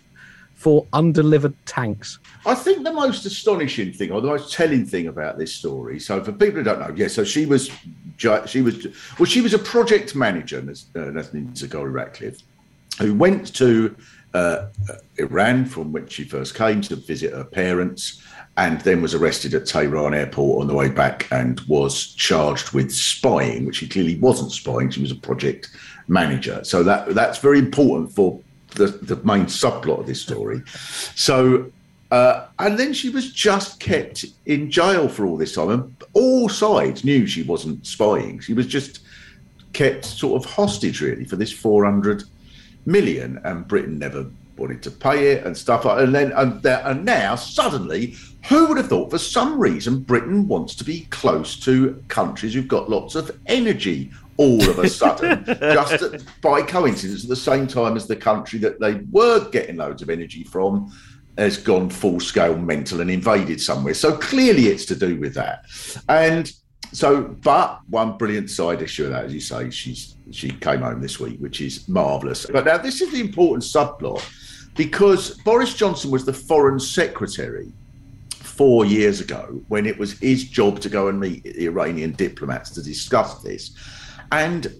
for 0.54 0.86
undelivered 0.92 1.54
tanks. 1.64 2.18
I 2.44 2.54
think 2.54 2.84
the 2.84 2.92
most 2.92 3.24
astonishing 3.24 3.94
thing, 3.94 4.10
or 4.10 4.20
the 4.20 4.28
most 4.28 4.52
telling 4.52 4.84
thing 4.84 5.06
about 5.06 5.38
this 5.38 5.54
story. 5.54 5.98
So, 5.98 6.22
for 6.22 6.32
people 6.32 6.56
who 6.56 6.64
don't 6.64 6.80
know, 6.80 6.92
yeah, 6.94 7.08
so 7.08 7.24
she 7.24 7.46
was, 7.46 7.70
she 8.18 8.60
was, 8.60 8.86
well, 9.18 9.24
she 9.24 9.40
was 9.40 9.54
a 9.54 9.58
project 9.58 10.14
manager, 10.14 10.60
Nazanin 10.60 11.54
Zaghari 11.54 11.90
Ratcliffe, 11.90 12.42
who 12.98 13.14
went 13.14 13.54
to 13.54 13.96
uh, 14.34 14.66
Iran 15.16 15.64
from 15.64 15.92
which 15.92 16.12
she 16.12 16.24
first 16.24 16.54
came 16.54 16.82
to 16.82 16.96
visit 16.96 17.32
her 17.32 17.44
parents, 17.44 18.22
and 18.60 18.82
then 18.82 19.00
was 19.00 19.14
arrested 19.14 19.54
at 19.54 19.64
Tehran 19.64 20.12
airport 20.12 20.60
on 20.60 20.66
the 20.66 20.74
way 20.74 20.90
back 20.90 21.26
and 21.32 21.60
was 21.60 22.08
charged 22.08 22.72
with 22.72 22.92
spying, 22.92 23.64
which 23.64 23.78
he 23.78 23.88
clearly 23.88 24.18
wasn't 24.18 24.52
spying. 24.52 24.90
She 24.90 25.00
was 25.00 25.10
a 25.10 25.16
project 25.16 25.70
manager. 26.08 26.62
So 26.62 26.82
that 26.82 27.14
that's 27.14 27.38
very 27.38 27.58
important 27.58 28.12
for 28.12 28.38
the, 28.72 28.88
the 28.88 29.16
main 29.24 29.46
subplot 29.46 30.00
of 30.00 30.06
this 30.06 30.20
story. 30.20 30.60
So, 31.14 31.72
uh, 32.10 32.48
and 32.58 32.78
then 32.78 32.92
she 32.92 33.08
was 33.08 33.32
just 33.32 33.80
kept 33.80 34.26
in 34.44 34.70
jail 34.70 35.08
for 35.08 35.24
all 35.24 35.38
this 35.38 35.54
time. 35.54 35.70
And 35.70 35.96
all 36.12 36.50
sides 36.50 37.02
knew 37.02 37.26
she 37.26 37.42
wasn't 37.42 37.86
spying. 37.86 38.40
She 38.40 38.52
was 38.52 38.66
just 38.66 39.00
kept 39.72 40.04
sort 40.04 40.44
of 40.44 40.50
hostage, 40.50 41.00
really, 41.00 41.24
for 41.24 41.36
this 41.36 41.50
400 41.50 42.24
million. 42.84 43.40
And 43.42 43.66
Britain 43.66 43.98
never 43.98 44.26
wanted 44.60 44.82
to 44.82 44.90
pay 44.90 45.32
it 45.32 45.46
and 45.46 45.56
stuff. 45.56 45.84
And 45.84 46.14
then, 46.14 46.32
and, 46.32 46.62
there, 46.62 46.82
and 46.84 47.04
now, 47.04 47.34
suddenly, 47.34 48.14
who 48.48 48.66
would 48.66 48.76
have 48.76 48.88
thought 48.88 49.10
for 49.10 49.18
some 49.18 49.58
reason 49.58 50.00
Britain 50.00 50.46
wants 50.46 50.74
to 50.76 50.84
be 50.84 51.06
close 51.10 51.58
to 51.60 52.02
countries 52.08 52.54
who've 52.54 52.68
got 52.68 52.88
lots 52.88 53.14
of 53.14 53.38
energy 53.46 54.10
all 54.36 54.70
of 54.70 54.78
a 54.78 54.88
sudden, 54.88 55.44
just 55.46 56.24
by 56.40 56.62
coincidence, 56.62 57.24
at 57.24 57.28
the 57.28 57.36
same 57.36 57.66
time 57.66 57.94
as 57.94 58.06
the 58.06 58.16
country 58.16 58.58
that 58.58 58.80
they 58.80 58.94
were 59.10 59.46
getting 59.50 59.76
loads 59.76 60.00
of 60.00 60.08
energy 60.08 60.44
from 60.44 60.90
has 61.36 61.58
gone 61.58 61.90
full 61.90 62.20
scale 62.20 62.56
mental 62.56 63.00
and 63.02 63.10
invaded 63.10 63.60
somewhere. 63.60 63.94
So 63.94 64.16
clearly 64.16 64.68
it's 64.68 64.86
to 64.86 64.96
do 64.96 65.18
with 65.20 65.34
that. 65.34 65.66
And 66.08 66.50
so, 66.92 67.22
but 67.22 67.80
one 67.88 68.16
brilliant 68.16 68.50
side 68.50 68.82
issue 68.82 69.04
of 69.04 69.10
that, 69.10 69.26
as 69.26 69.34
you 69.34 69.40
say, 69.40 69.70
she's 69.70 70.16
she 70.30 70.50
came 70.50 70.80
home 70.80 71.00
this 71.00 71.18
week, 71.20 71.38
which 71.38 71.60
is 71.60 71.88
marvellous. 71.88 72.46
But 72.46 72.64
now 72.64 72.78
this 72.78 73.00
is 73.00 73.12
the 73.12 73.20
important 73.20 73.62
subplot 73.64 74.22
because 74.80 75.36
Boris 75.44 75.74
Johnson 75.74 76.10
was 76.10 76.24
the 76.24 76.32
foreign 76.32 76.80
secretary 76.80 77.70
four 78.30 78.86
years 78.86 79.20
ago 79.20 79.60
when 79.68 79.84
it 79.84 79.98
was 79.98 80.18
his 80.20 80.44
job 80.44 80.80
to 80.80 80.88
go 80.88 81.08
and 81.08 81.20
meet 81.20 81.44
the 81.44 81.66
Iranian 81.66 82.12
diplomats 82.12 82.70
to 82.70 82.82
discuss 82.82 83.42
this. 83.42 83.72
And 84.32 84.74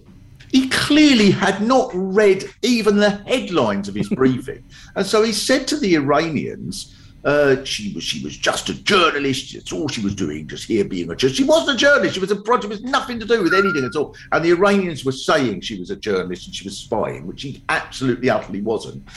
he 0.49 0.69
clearly 0.69 1.29
had 1.29 1.61
not 1.61 1.91
read 1.93 2.45
even 2.63 2.95
the 2.95 3.11
headlines 3.27 3.87
of 3.87 3.93
his 3.93 4.09
briefing. 4.21 4.63
And 4.95 5.05
so 5.05 5.21
he 5.21 5.31
said 5.31 5.67
to 5.67 5.77
the 5.77 5.93
Iranians, 5.93 6.95
uh, 7.23 7.63
she 7.63 7.93
was 7.93 8.03
she 8.03 8.23
was 8.23 8.35
just 8.35 8.69
a 8.69 8.73
journalist. 8.83 9.53
That's 9.53 9.71
all 9.71 9.87
she 9.87 10.01
was 10.01 10.15
doing, 10.15 10.47
just 10.47 10.63
here 10.63 10.83
being 10.83 11.11
a 11.11 11.15
journalist. 11.15 11.37
She 11.37 11.43
wasn't 11.43 11.75
a 11.75 11.79
journalist. 11.79 12.15
She 12.15 12.19
was 12.19 12.31
a 12.31 12.37
project. 12.37 12.73
It 12.73 12.81
was 12.81 12.91
nothing 12.91 13.19
to 13.19 13.27
do 13.27 13.43
with 13.43 13.53
anything 13.53 13.85
at 13.85 13.95
all. 13.95 14.15
And 14.31 14.43
the 14.43 14.49
Iranians 14.49 15.05
were 15.05 15.11
saying 15.11 15.61
she 15.61 15.77
was 15.77 15.91
a 15.91 15.95
journalist 15.95 16.47
and 16.47 16.55
she 16.55 16.63
was 16.63 16.75
spying, 16.75 17.27
which 17.27 17.41
she 17.41 17.63
absolutely 17.69 18.31
utterly 18.31 18.61
wasn't. 18.61 19.07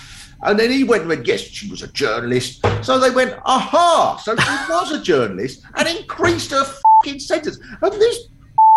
And 0.45 0.59
then 0.59 0.70
he 0.70 0.84
went 0.84 1.03
and 1.03 1.09
went, 1.09 1.26
yes, 1.26 1.40
she 1.40 1.70
was 1.70 1.82
a 1.82 1.88
journalist. 1.88 2.64
So 2.82 2.99
they 2.99 3.11
went, 3.11 3.38
aha, 3.45 4.16
so 4.22 4.36
she 4.36 4.72
was 4.72 4.92
a 4.92 5.03
journalist 5.03 5.62
and 5.74 5.88
increased 5.88 6.51
her 6.51 6.64
fucking 6.64 7.18
sentence. 7.20 7.59
And 7.80 7.92
this 7.92 8.28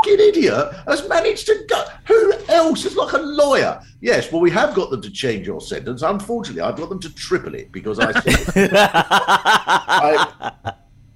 fucking 0.04 0.20
idiot 0.20 0.74
has 0.88 1.08
managed 1.10 1.46
to 1.48 1.66
go. 1.68 1.84
Who 2.06 2.34
else 2.48 2.86
is 2.86 2.96
like 2.96 3.14
a 3.14 3.18
lawyer? 3.18 3.82
Yes, 4.00 4.32
well, 4.32 4.40
we 4.40 4.52
have 4.52 4.76
got 4.76 4.92
them 4.92 5.02
to 5.02 5.12
change 5.12 5.46
your 5.46 5.60
sentence. 5.60 6.04
Unfortunately, 6.04 6.62
I've 6.62 6.78
got 6.78 6.88
them 6.88 7.02
to 7.02 7.14
triple 7.14 7.56
it 7.56 7.72
because 7.72 8.00
I. 8.00 8.14
I 9.86 10.64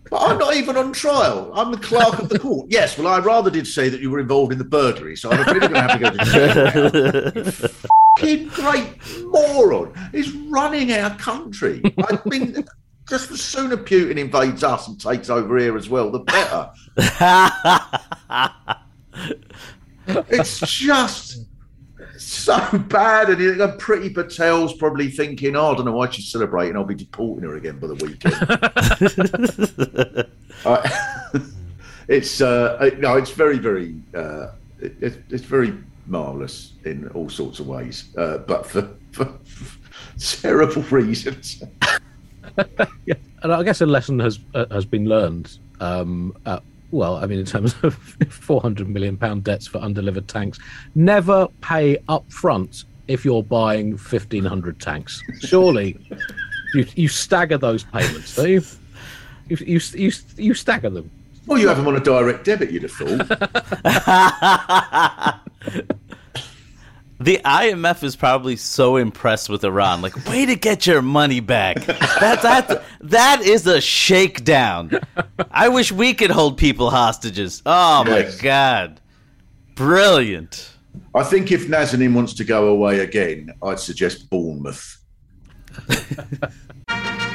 but 0.09 0.21
I'm 0.23 0.37
not 0.37 0.55
even 0.55 0.75
on 0.75 0.91
trial. 0.91 1.49
I'm 1.55 1.71
the 1.71 1.77
clerk 1.77 2.19
of 2.19 2.27
the 2.27 2.37
court. 2.37 2.67
Yes, 2.69 2.97
well, 2.97 3.07
I 3.07 3.19
rather 3.19 3.49
did 3.49 3.65
say 3.65 3.87
that 3.87 4.01
you 4.01 4.11
were 4.11 4.19
involved 4.19 4.51
in 4.51 4.57
the 4.57 4.65
burglary, 4.65 5.15
so 5.15 5.31
I'm 5.31 5.39
afraid 5.39 5.63
I'm 5.63 5.71
going 5.71 5.73
to 5.73 5.81
have 5.81 5.93
to 5.93 6.09
go 6.09 7.41
to 7.41 7.51
jail. 7.51 7.89
fucking 8.17 8.47
great 8.49 8.97
moron. 9.25 9.93
He's 10.11 10.31
running 10.33 10.91
our 10.93 11.15
country. 11.17 11.81
I 11.97 12.19
mean, 12.25 12.65
just 13.09 13.29
the 13.29 13.37
sooner 13.37 13.77
Putin 13.77 14.17
invades 14.17 14.63
us 14.63 14.87
and 14.87 14.99
takes 14.99 15.29
over 15.29 15.57
here 15.57 15.77
as 15.77 15.89
well, 15.89 16.11
the 16.11 16.19
better. 16.19 16.69
it's 20.29 20.59
just 20.59 21.45
so 22.17 22.77
bad. 22.77 23.29
And 23.29 23.41
you 23.41 23.55
know, 23.55 23.69
Priti 23.69 24.13
Patel's 24.13 24.73
probably 24.73 25.09
thinking, 25.09 25.55
oh, 25.55 25.71
I 25.71 25.75
don't 25.75 25.85
know 25.85 25.93
why 25.93 26.09
she's 26.09 26.31
celebrating. 26.31 26.75
I'll 26.75 26.83
be 26.83 26.95
deporting 26.95 27.47
her 27.49 27.55
again 27.55 27.79
by 27.79 27.87
the 27.87 27.95
weekend. 27.95 28.35
uh, 30.65 30.89
it's 32.07 32.41
uh, 32.41 32.89
no, 32.99 33.17
it's 33.17 33.31
very, 33.31 33.57
very, 33.57 33.95
uh, 34.15 34.47
it, 34.79 35.23
it's 35.29 35.43
very 35.43 35.73
marvelous 36.05 36.73
in 36.85 37.07
all 37.09 37.29
sorts 37.29 37.59
of 37.59 37.67
ways, 37.67 38.15
uh, 38.17 38.39
but 38.39 38.65
for, 38.65 38.89
for, 39.11 39.25
for 39.45 39.79
terrible 40.19 40.81
reasons. 40.83 41.63
yeah, 43.05 43.15
and 43.43 43.53
I 43.53 43.63
guess 43.63 43.81
a 43.81 43.85
lesson 43.85 44.19
has 44.19 44.39
uh, 44.53 44.65
has 44.71 44.85
been 44.85 45.05
learned. 45.05 45.57
Um, 45.79 46.35
well, 46.91 47.15
I 47.15 47.25
mean, 47.25 47.39
in 47.39 47.45
terms 47.45 47.73
of 47.83 47.95
400 48.29 48.89
million 48.89 49.15
pound 49.17 49.45
debts 49.45 49.65
for 49.65 49.77
undelivered 49.77 50.27
tanks, 50.27 50.59
never 50.93 51.47
pay 51.61 51.97
up 52.09 52.29
front 52.31 52.83
if 53.07 53.23
you're 53.23 53.43
buying 53.43 53.91
1,500 53.91 54.79
tanks. 54.79 55.23
Surely, 55.39 55.97
You 56.73 56.85
you 56.95 57.07
stagger 57.07 57.57
those 57.57 57.83
payments, 57.83 58.35
do 58.35 58.49
you? 58.49 58.63
You 59.49 59.57
you 59.59 59.81
you, 59.93 60.11
you 60.37 60.53
stagger 60.53 60.89
them. 60.89 61.11
Well, 61.47 61.59
you 61.59 61.67
have 61.67 61.77
them 61.77 61.87
on 61.87 61.95
a 61.95 61.99
direct 61.99 62.45
debit, 62.45 62.71
you'd 62.71 62.83
have 62.83 62.91
thought. 62.91 63.41
The 67.21 67.39
IMF 67.45 68.03
is 68.03 68.15
probably 68.15 68.55
so 68.55 68.95
impressed 68.95 69.47
with 69.47 69.63
Iran. 69.63 70.01
Like, 70.01 70.25
way 70.25 70.47
to 70.47 70.55
get 70.55 70.87
your 70.87 71.03
money 71.03 71.39
back. 71.39 71.85
That 71.85 72.41
that 72.41 72.83
that 73.01 73.41
is 73.41 73.67
a 73.67 73.79
shakedown. 73.79 74.99
I 75.51 75.69
wish 75.69 75.91
we 75.91 76.15
could 76.15 76.31
hold 76.31 76.57
people 76.57 76.89
hostages. 76.89 77.61
Oh 77.63 78.03
my 78.05 78.27
god, 78.41 79.01
brilliant. 79.75 80.71
I 81.13 81.21
think 81.21 81.51
if 81.51 81.67
Nazanin 81.67 82.15
wants 82.15 82.33
to 82.33 82.43
go 82.43 82.69
away 82.69 83.01
again, 83.01 83.53
I'd 83.61 83.79
suggest 83.79 84.27
Bournemouth. 84.31 84.97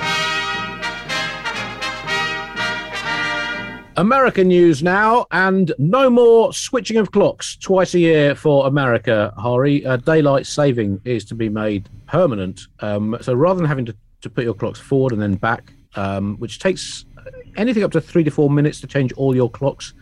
American 3.97 4.49
news 4.49 4.83
now, 4.83 5.27
and 5.31 5.73
no 5.79 6.11
more 6.11 6.53
switching 6.53 6.99
of 6.99 7.13
clocks 7.13 7.57
twice 7.57 7.95
a 7.95 7.99
year 7.99 8.35
for 8.35 8.67
America, 8.67 9.33
Hari. 9.39 9.87
Uh, 9.87 9.97
daylight 9.97 10.47
saving 10.47 11.01
is 11.07 11.25
to 11.25 11.35
be 11.35 11.49
made 11.49 11.89
permanent. 12.07 12.61
Um, 12.81 13.17
so 13.23 13.33
rather 13.33 13.59
than 13.59 13.67
having 13.67 13.87
to, 13.87 13.97
to 14.21 14.29
put 14.29 14.45
your 14.45 14.53
clocks 14.53 14.79
forward 14.79 15.13
and 15.13 15.23
then 15.23 15.37
back, 15.37 15.73
um, 15.95 16.37
which 16.37 16.59
takes 16.59 17.07
anything 17.57 17.83
up 17.85 17.93
to 17.93 18.01
three 18.01 18.23
to 18.25 18.31
four 18.31 18.51
minutes 18.51 18.83
to 18.83 18.87
change 18.87 19.13
all 19.15 19.35
your 19.35 19.49
clocks, 19.49 19.95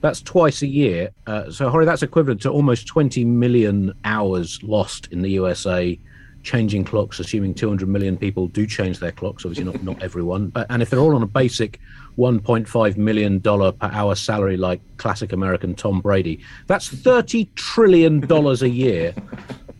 that's 0.00 0.22
twice 0.22 0.62
a 0.62 0.68
year. 0.68 1.10
Uh, 1.26 1.50
so, 1.50 1.68
Hari, 1.70 1.86
that's 1.86 2.04
equivalent 2.04 2.40
to 2.42 2.50
almost 2.50 2.86
20 2.86 3.24
million 3.24 3.92
hours 4.04 4.62
lost 4.62 5.08
in 5.10 5.22
the 5.22 5.30
USA 5.30 5.98
changing 6.42 6.84
clocks, 6.84 7.20
assuming 7.20 7.54
200 7.54 7.88
million 7.88 8.16
people 8.16 8.48
do 8.48 8.66
change 8.66 8.98
their 8.98 9.12
clocks. 9.12 9.44
Obviously, 9.44 9.64
not, 9.64 9.82
not 9.82 10.02
everyone. 10.02 10.52
Uh, 10.54 10.64
and 10.70 10.82
if 10.82 10.90
they're 10.90 11.00
all 11.00 11.14
on 11.14 11.22
a 11.22 11.26
basic 11.26 11.80
$1.5 12.18 12.96
million 12.96 13.40
per 13.40 13.74
hour 13.80 14.14
salary 14.14 14.56
like 14.56 14.80
classic 14.96 15.32
American 15.32 15.74
Tom 15.74 16.00
Brady, 16.00 16.40
that's 16.66 16.88
$30 16.88 17.54
trillion 17.54 18.24
a 18.30 18.66
year 18.66 19.14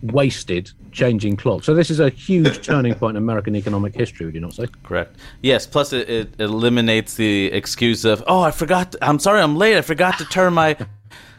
wasted 0.03 0.71
changing 0.93 1.37
clocks. 1.37 1.67
So, 1.67 1.75
this 1.75 1.91
is 1.91 2.01
a 2.01 2.09
huge 2.09 2.65
turning 2.65 2.95
point 2.95 3.17
in 3.17 3.23
American 3.23 3.55
economic 3.55 3.95
history, 3.95 4.27
would 4.27 4.35
you 4.35 4.41
not 4.41 4.55
say? 4.55 4.67
Correct. 4.83 5.17
Yes. 5.43 5.67
Plus, 5.67 5.93
it, 5.93 6.09
it 6.09 6.41
eliminates 6.41 7.15
the 7.15 7.47
excuse 7.47 8.05
of, 8.05 8.23
"Oh, 8.27 8.41
I 8.41 8.51
forgot. 8.51 8.95
I'm 9.03 9.19
sorry, 9.19 9.41
I'm 9.41 9.57
late. 9.57 9.77
I 9.77 9.83
forgot 9.83 10.19
to 10.19 10.25
turn 10.25 10.55
my 10.55 10.77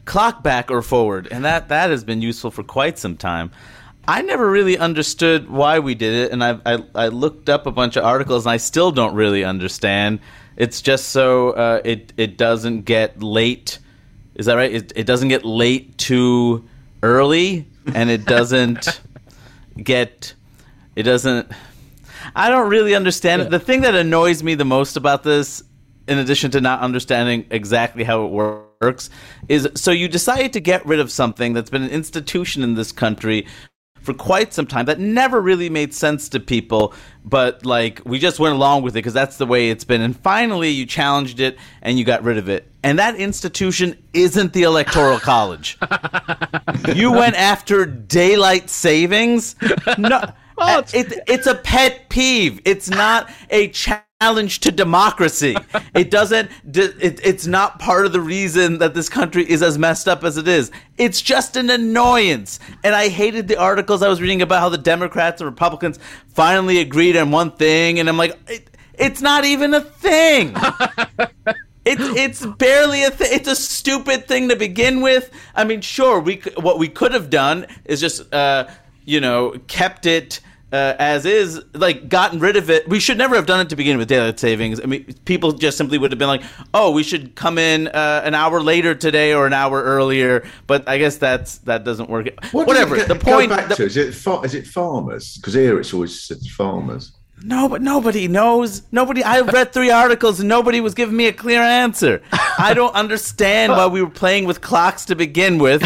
clock 0.05 0.43
back 0.43 0.71
or 0.71 0.81
forward," 0.81 1.27
and 1.31 1.43
that 1.45 1.69
that 1.69 1.89
has 1.89 2.03
been 2.03 2.21
useful 2.21 2.51
for 2.51 2.63
quite 2.63 2.97
some 2.97 3.17
time. 3.17 3.51
I 4.07 4.21
never 4.21 4.49
really 4.49 4.77
understood 4.77 5.49
why 5.49 5.79
we 5.79 5.95
did 5.95 6.13
it, 6.13 6.31
and 6.31 6.43
I, 6.43 6.59
I 6.65 6.83
I 6.95 7.07
looked 7.09 7.49
up 7.49 7.67
a 7.67 7.71
bunch 7.71 7.95
of 7.95 8.03
articles, 8.03 8.45
and 8.45 8.51
I 8.51 8.57
still 8.57 8.91
don't 8.91 9.13
really 9.13 9.43
understand. 9.43 10.19
It's 10.57 10.81
just 10.81 11.09
so 11.09 11.51
uh, 11.51 11.81
it 11.85 12.13
it 12.17 12.37
doesn't 12.37 12.81
get 12.81 13.21
late. 13.21 13.79
Is 14.35 14.47
that 14.47 14.55
right? 14.55 14.73
It, 14.73 14.93
it 14.95 15.05
doesn't 15.05 15.29
get 15.29 15.45
late 15.45 15.97
too 15.97 16.67
early, 17.03 17.67
and 17.93 18.09
it 18.09 18.25
doesn't 18.25 19.01
get 19.77 20.33
it 20.95 21.03
doesn't. 21.03 21.51
I 22.35 22.49
don't 22.49 22.69
really 22.69 22.95
understand 22.95 23.43
it. 23.43 23.49
The 23.49 23.59
thing 23.59 23.81
that 23.81 23.95
annoys 23.95 24.43
me 24.43 24.55
the 24.55 24.65
most 24.65 24.97
about 24.97 25.23
this, 25.23 25.63
in 26.07 26.17
addition 26.17 26.51
to 26.51 26.61
not 26.61 26.81
understanding 26.81 27.45
exactly 27.49 28.03
how 28.03 28.25
it 28.25 28.29
works, 28.29 29.09
is 29.47 29.69
so 29.75 29.91
you 29.91 30.07
decided 30.07 30.53
to 30.53 30.59
get 30.59 30.85
rid 30.85 30.99
of 30.99 31.11
something 31.11 31.53
that's 31.53 31.69
been 31.69 31.83
an 31.83 31.89
institution 31.89 32.63
in 32.63 32.75
this 32.75 32.91
country 32.91 33.45
for 34.01 34.13
quite 34.13 34.53
some 34.53 34.65
time 34.65 34.85
that 34.85 34.99
never 34.99 35.39
really 35.39 35.69
made 35.69 35.93
sense 35.93 36.29
to 36.29 36.39
people, 36.39 36.93
but 37.23 37.65
like 37.65 38.01
we 38.05 38.19
just 38.19 38.39
went 38.39 38.55
along 38.55 38.83
with 38.83 38.93
it 38.93 38.99
because 38.99 39.13
that's 39.13 39.37
the 39.37 39.45
way 39.45 39.69
it's 39.69 39.83
been. 39.83 40.01
And 40.01 40.17
finally, 40.17 40.69
you 40.69 40.85
challenged 40.85 41.39
it 41.39 41.57
and 41.81 41.97
you 41.97 42.05
got 42.05 42.23
rid 42.23 42.37
of 42.37 42.49
it. 42.49 42.67
And 42.83 42.97
that 42.99 43.15
institution 43.15 44.01
isn't 44.13 44.53
the 44.53 44.63
Electoral 44.63 45.19
College. 45.21 45.77
you 46.95 47.11
went 47.11 47.35
after 47.35 47.85
daylight 47.85 48.69
savings. 48.69 49.55
No, 49.97 50.33
oh, 50.57 50.79
uh, 50.79 50.83
it, 50.93 51.23
it's 51.27 51.47
a 51.47 51.55
pet 51.55 52.09
peeve. 52.09 52.61
It's 52.65 52.89
not 52.89 53.29
a 53.49 53.69
challenge 53.69 54.05
to 54.21 54.71
democracy. 54.71 55.55
It 55.95 56.11
doesn't. 56.11 56.51
It, 56.75 57.19
it's 57.25 57.47
not 57.47 57.79
part 57.79 58.05
of 58.05 58.13
the 58.13 58.21
reason 58.21 58.77
that 58.77 58.93
this 58.93 59.09
country 59.09 59.49
is 59.49 59.63
as 59.63 59.79
messed 59.79 60.07
up 60.07 60.23
as 60.23 60.37
it 60.37 60.47
is. 60.47 60.71
It's 60.97 61.21
just 61.21 61.55
an 61.55 61.71
annoyance. 61.71 62.59
And 62.83 62.93
I 62.93 63.09
hated 63.09 63.47
the 63.47 63.57
articles 63.57 64.03
I 64.03 64.09
was 64.09 64.21
reading 64.21 64.43
about 64.43 64.59
how 64.59 64.69
the 64.69 64.77
Democrats 64.77 65.41
and 65.41 65.49
Republicans 65.49 65.97
finally 66.27 66.79
agreed 66.79 67.17
on 67.17 67.31
one 67.31 67.51
thing, 67.51 67.99
and 67.99 68.07
I'm 68.07 68.17
like, 68.17 68.37
it, 68.47 68.69
it's 68.93 69.21
not 69.21 69.43
even 69.43 69.73
a 69.73 69.81
thing. 69.81 70.55
It's 71.83 72.03
it's 72.15 72.45
barely 72.45 73.03
a 73.05 73.09
thing. 73.09 73.29
It's 73.31 73.47
a 73.47 73.55
stupid 73.55 74.27
thing 74.27 74.49
to 74.49 74.55
begin 74.55 75.01
with. 75.01 75.31
I 75.55 75.63
mean, 75.63 75.81
sure, 75.81 76.19
we 76.19 76.39
c- 76.39 76.51
what 76.57 76.77
we 76.77 76.87
could 76.87 77.11
have 77.11 77.31
done 77.31 77.65
is 77.85 77.99
just 77.99 78.31
uh, 78.31 78.67
you 79.03 79.19
know 79.19 79.55
kept 79.65 80.05
it 80.05 80.41
uh, 80.71 80.95
as 80.99 81.25
is, 81.25 81.61
like 81.73 82.07
gotten 82.09 82.39
rid 82.39 82.55
of 82.55 82.69
it. 82.69 82.87
We 82.87 82.99
should 82.99 83.17
never 83.17 83.35
have 83.35 83.45
done 83.45 83.59
it 83.59 83.69
to 83.69 83.75
begin 83.75 83.97
with 83.97 84.07
daylight 84.07 84.39
savings. 84.39 84.79
I 84.79 84.85
mean, 84.85 85.05
people 85.25 85.51
just 85.51 85.77
simply 85.77 85.97
would 85.97 86.11
have 86.11 86.19
been 86.19 86.27
like, 86.27 86.43
"Oh, 86.73 86.91
we 86.91 87.03
should 87.03 87.35
come 87.35 87.57
in 87.57 87.87
uh, 87.87 88.21
an 88.23 88.33
hour 88.35 88.61
later 88.61 88.95
today 88.95 89.33
or 89.33 89.45
an 89.47 89.53
hour 89.53 89.81
earlier." 89.83 90.45
But 90.67 90.87
I 90.87 90.97
guess 90.97 91.17
that's 91.17 91.59
that 91.59 91.83
doesn't 91.83 92.09
work. 92.09 92.27
What 92.51 92.67
does 92.67 92.67
Whatever. 92.67 92.95
it 92.95 93.07
the 93.07 93.15
point. 93.15 93.49
back 93.49 93.67
the- 93.69 93.75
to? 93.75 93.83
Is 93.85 93.97
it 93.97 94.13
fa- 94.13 94.41
is 94.41 94.55
it 94.55 94.65
farmers? 94.67 95.37
Because 95.37 95.53
here 95.53 95.79
it's 95.79 95.93
always 95.93 96.21
said 96.21 96.37
farmers. 96.55 97.11
No, 97.43 97.67
but 97.67 97.81
nobody 97.81 98.27
knows. 98.27 98.83
Nobody. 98.91 99.23
I 99.23 99.41
read 99.41 99.73
three 99.73 99.89
articles 99.89 100.39
and 100.39 100.47
nobody 100.47 100.79
was 100.81 100.93
giving 100.93 101.15
me 101.15 101.27
a 101.27 101.33
clear 101.33 101.61
answer. 101.61 102.21
I 102.31 102.73
don't 102.73 102.93
understand 102.93 103.71
why 103.71 103.87
we 103.87 104.01
were 104.01 104.09
playing 104.09 104.45
with 104.45 104.61
clocks 104.61 105.05
to 105.05 105.15
begin 105.15 105.57
with, 105.57 105.83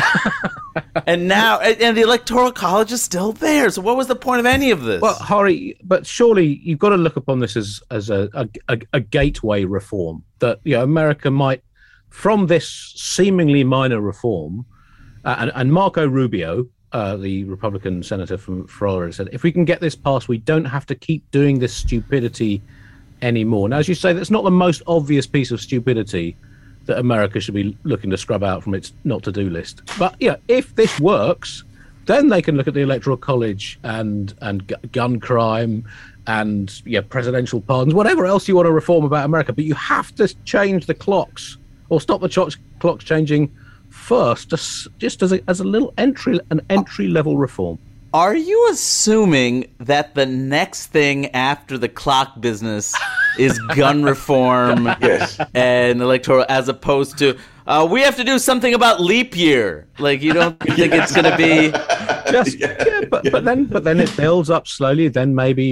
and 1.07 1.27
now 1.27 1.59
and, 1.59 1.95
the 1.95 2.01
electoral 2.01 2.51
college 2.51 2.91
is 2.91 3.01
still 3.01 3.31
there. 3.31 3.69
So 3.69 3.81
what 3.81 3.95
was 3.95 4.07
the 4.07 4.15
point 4.15 4.39
of 4.39 4.45
any 4.45 4.71
of 4.71 4.83
this? 4.83 5.01
Well, 5.01 5.15
Hari, 5.15 5.77
but 5.83 6.05
surely 6.05 6.59
you've 6.63 6.79
got 6.79 6.89
to 6.89 6.97
look 6.97 7.15
upon 7.15 7.39
this 7.39 7.55
as 7.55 7.81
as 7.89 8.09
a 8.09 8.29
a, 8.33 8.49
a, 8.67 8.79
a 8.93 8.99
gateway 8.99 9.63
reform 9.63 10.23
that 10.39 10.59
you 10.63 10.75
know 10.75 10.83
America 10.83 11.31
might, 11.31 11.63
from 12.09 12.47
this 12.47 12.93
seemingly 12.95 13.63
minor 13.63 14.01
reform, 14.01 14.65
uh, 15.23 15.35
and, 15.39 15.51
and 15.55 15.73
Marco 15.73 16.05
Rubio, 16.07 16.65
uh, 16.95 17.17
the 17.17 17.43
Republican 17.43 18.01
senator 18.01 18.37
from 18.37 18.65
Florida, 18.67 19.11
said 19.11 19.27
if 19.33 19.43
we 19.43 19.51
can 19.51 19.65
get 19.65 19.81
this 19.81 19.95
passed, 19.95 20.29
we 20.29 20.37
don't 20.37 20.63
have 20.63 20.85
to 20.85 20.95
keep 20.95 21.29
doing 21.31 21.59
this 21.59 21.75
stupidity 21.75 22.61
anymore. 23.21 23.67
Now, 23.67 23.79
as 23.79 23.89
you 23.89 23.95
say, 23.95 24.13
that's 24.13 24.31
not 24.31 24.45
the 24.45 24.51
most 24.51 24.81
obvious 24.87 25.27
piece 25.27 25.51
of 25.51 25.59
stupidity 25.59 26.37
that 26.85 26.97
America 26.97 27.41
should 27.41 27.53
be 27.53 27.77
looking 27.83 28.09
to 28.11 28.17
scrub 28.17 28.45
out 28.45 28.63
from 28.63 28.73
its 28.73 28.93
not 29.03 29.23
to 29.23 29.31
do 29.33 29.49
list. 29.49 29.81
But 29.99 30.15
yeah, 30.21 30.37
if 30.47 30.73
this 30.75 30.97
works, 31.01 31.65
then 32.05 32.29
they 32.29 32.41
can 32.41 32.55
look 32.55 32.69
at 32.69 32.73
the 32.73 32.79
electoral 32.79 33.17
college 33.17 33.77
and 33.83 34.33
and 34.39 34.65
gu- 34.65 34.87
gun 34.93 35.19
crime 35.19 35.83
and 36.27 36.81
yeah 36.85 37.01
presidential 37.01 37.59
pardons 37.59 37.93
whatever 37.93 38.25
else 38.25 38.47
you 38.47 38.55
want 38.55 38.65
to 38.65 38.71
reform 38.71 39.05
about 39.05 39.25
america 39.25 39.53
but 39.53 39.63
you 39.63 39.75
have 39.75 40.13
to 40.15 40.27
change 40.43 40.87
the 40.87 40.93
clocks 40.93 41.57
or 41.89 42.01
stop 42.01 42.19
the 42.19 42.29
clocks 42.29 42.57
clocks 42.79 43.05
changing 43.05 43.51
first 43.95 44.49
just, 44.49 44.87
just 44.99 45.23
as 45.23 45.31
a, 45.31 45.39
as 45.47 45.59
a 45.59 45.63
little 45.63 45.93
entry 45.97 46.39
an 46.51 46.61
entry 46.69 47.07
level 47.07 47.37
reform 47.37 47.77
Are 48.13 48.35
you 48.51 48.59
assuming 48.71 49.55
that 49.91 50.15
the 50.15 50.25
next 50.25 50.87
thing 50.87 51.17
after 51.51 51.77
the 51.77 51.89
clock 51.89 52.29
business 52.39 52.93
is 53.37 53.59
gun 53.75 54.03
reform 54.13 54.85
Yes. 55.01 55.35
and 55.53 56.01
electoral, 56.01 56.45
as 56.47 56.69
opposed 56.69 57.17
to 57.21 57.27
uh, 57.67 57.85
we 57.93 57.99
have 58.07 58.15
to 58.15 58.23
do 58.23 58.37
something 58.39 58.73
about 58.73 59.01
leap 59.01 59.35
year? 59.35 59.87
Like 59.99 60.21
you 60.21 60.33
don't 60.33 60.55
think 60.77 60.93
it's 60.93 61.11
going 61.17 61.29
to 61.33 61.37
be? 61.45 61.55
just 62.31 62.53
yeah, 62.59 63.01
but, 63.09 63.21
but 63.33 63.43
then 63.43 63.65
but 63.65 63.83
then 63.83 63.99
it 63.99 64.11
builds 64.15 64.49
up 64.49 64.65
slowly 64.67 65.07
then 65.09 65.29
maybe 65.35 65.67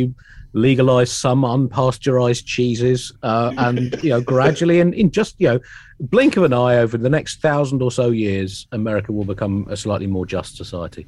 legalize 0.53 1.11
some 1.11 1.41
unpasteurized 1.41 2.45
cheeses 2.45 3.11
uh, 3.23 3.53
and 3.57 4.01
you 4.03 4.09
know 4.09 4.21
gradually 4.21 4.79
and 4.79 4.93
in 4.93 5.11
just 5.11 5.35
you 5.39 5.47
know 5.47 5.59
blink 5.99 6.37
of 6.37 6.43
an 6.43 6.53
eye 6.53 6.77
over 6.77 6.97
the 6.97 7.09
next 7.09 7.41
thousand 7.41 7.81
or 7.81 7.91
so 7.91 8.11
years 8.11 8.67
america 8.71 9.11
will 9.11 9.25
become 9.25 9.65
a 9.69 9.75
slightly 9.75 10.07
more 10.07 10.25
just 10.25 10.55
society 10.55 11.07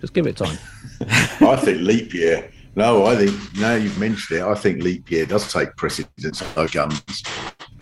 just 0.00 0.12
give 0.12 0.26
it 0.26 0.36
time 0.36 0.58
I 1.40 1.56
think 1.56 1.80
leap 1.80 2.14
year. 2.14 2.50
No, 2.74 3.04
I 3.06 3.16
think 3.16 3.36
now 3.56 3.74
you've 3.74 3.98
mentioned 3.98 4.38
it. 4.40 4.44
I 4.44 4.54
think 4.54 4.82
leap 4.82 5.10
year 5.10 5.26
does 5.26 5.52
take 5.52 5.76
precedence 5.76 6.42
over 6.56 6.68
guns. 6.68 7.02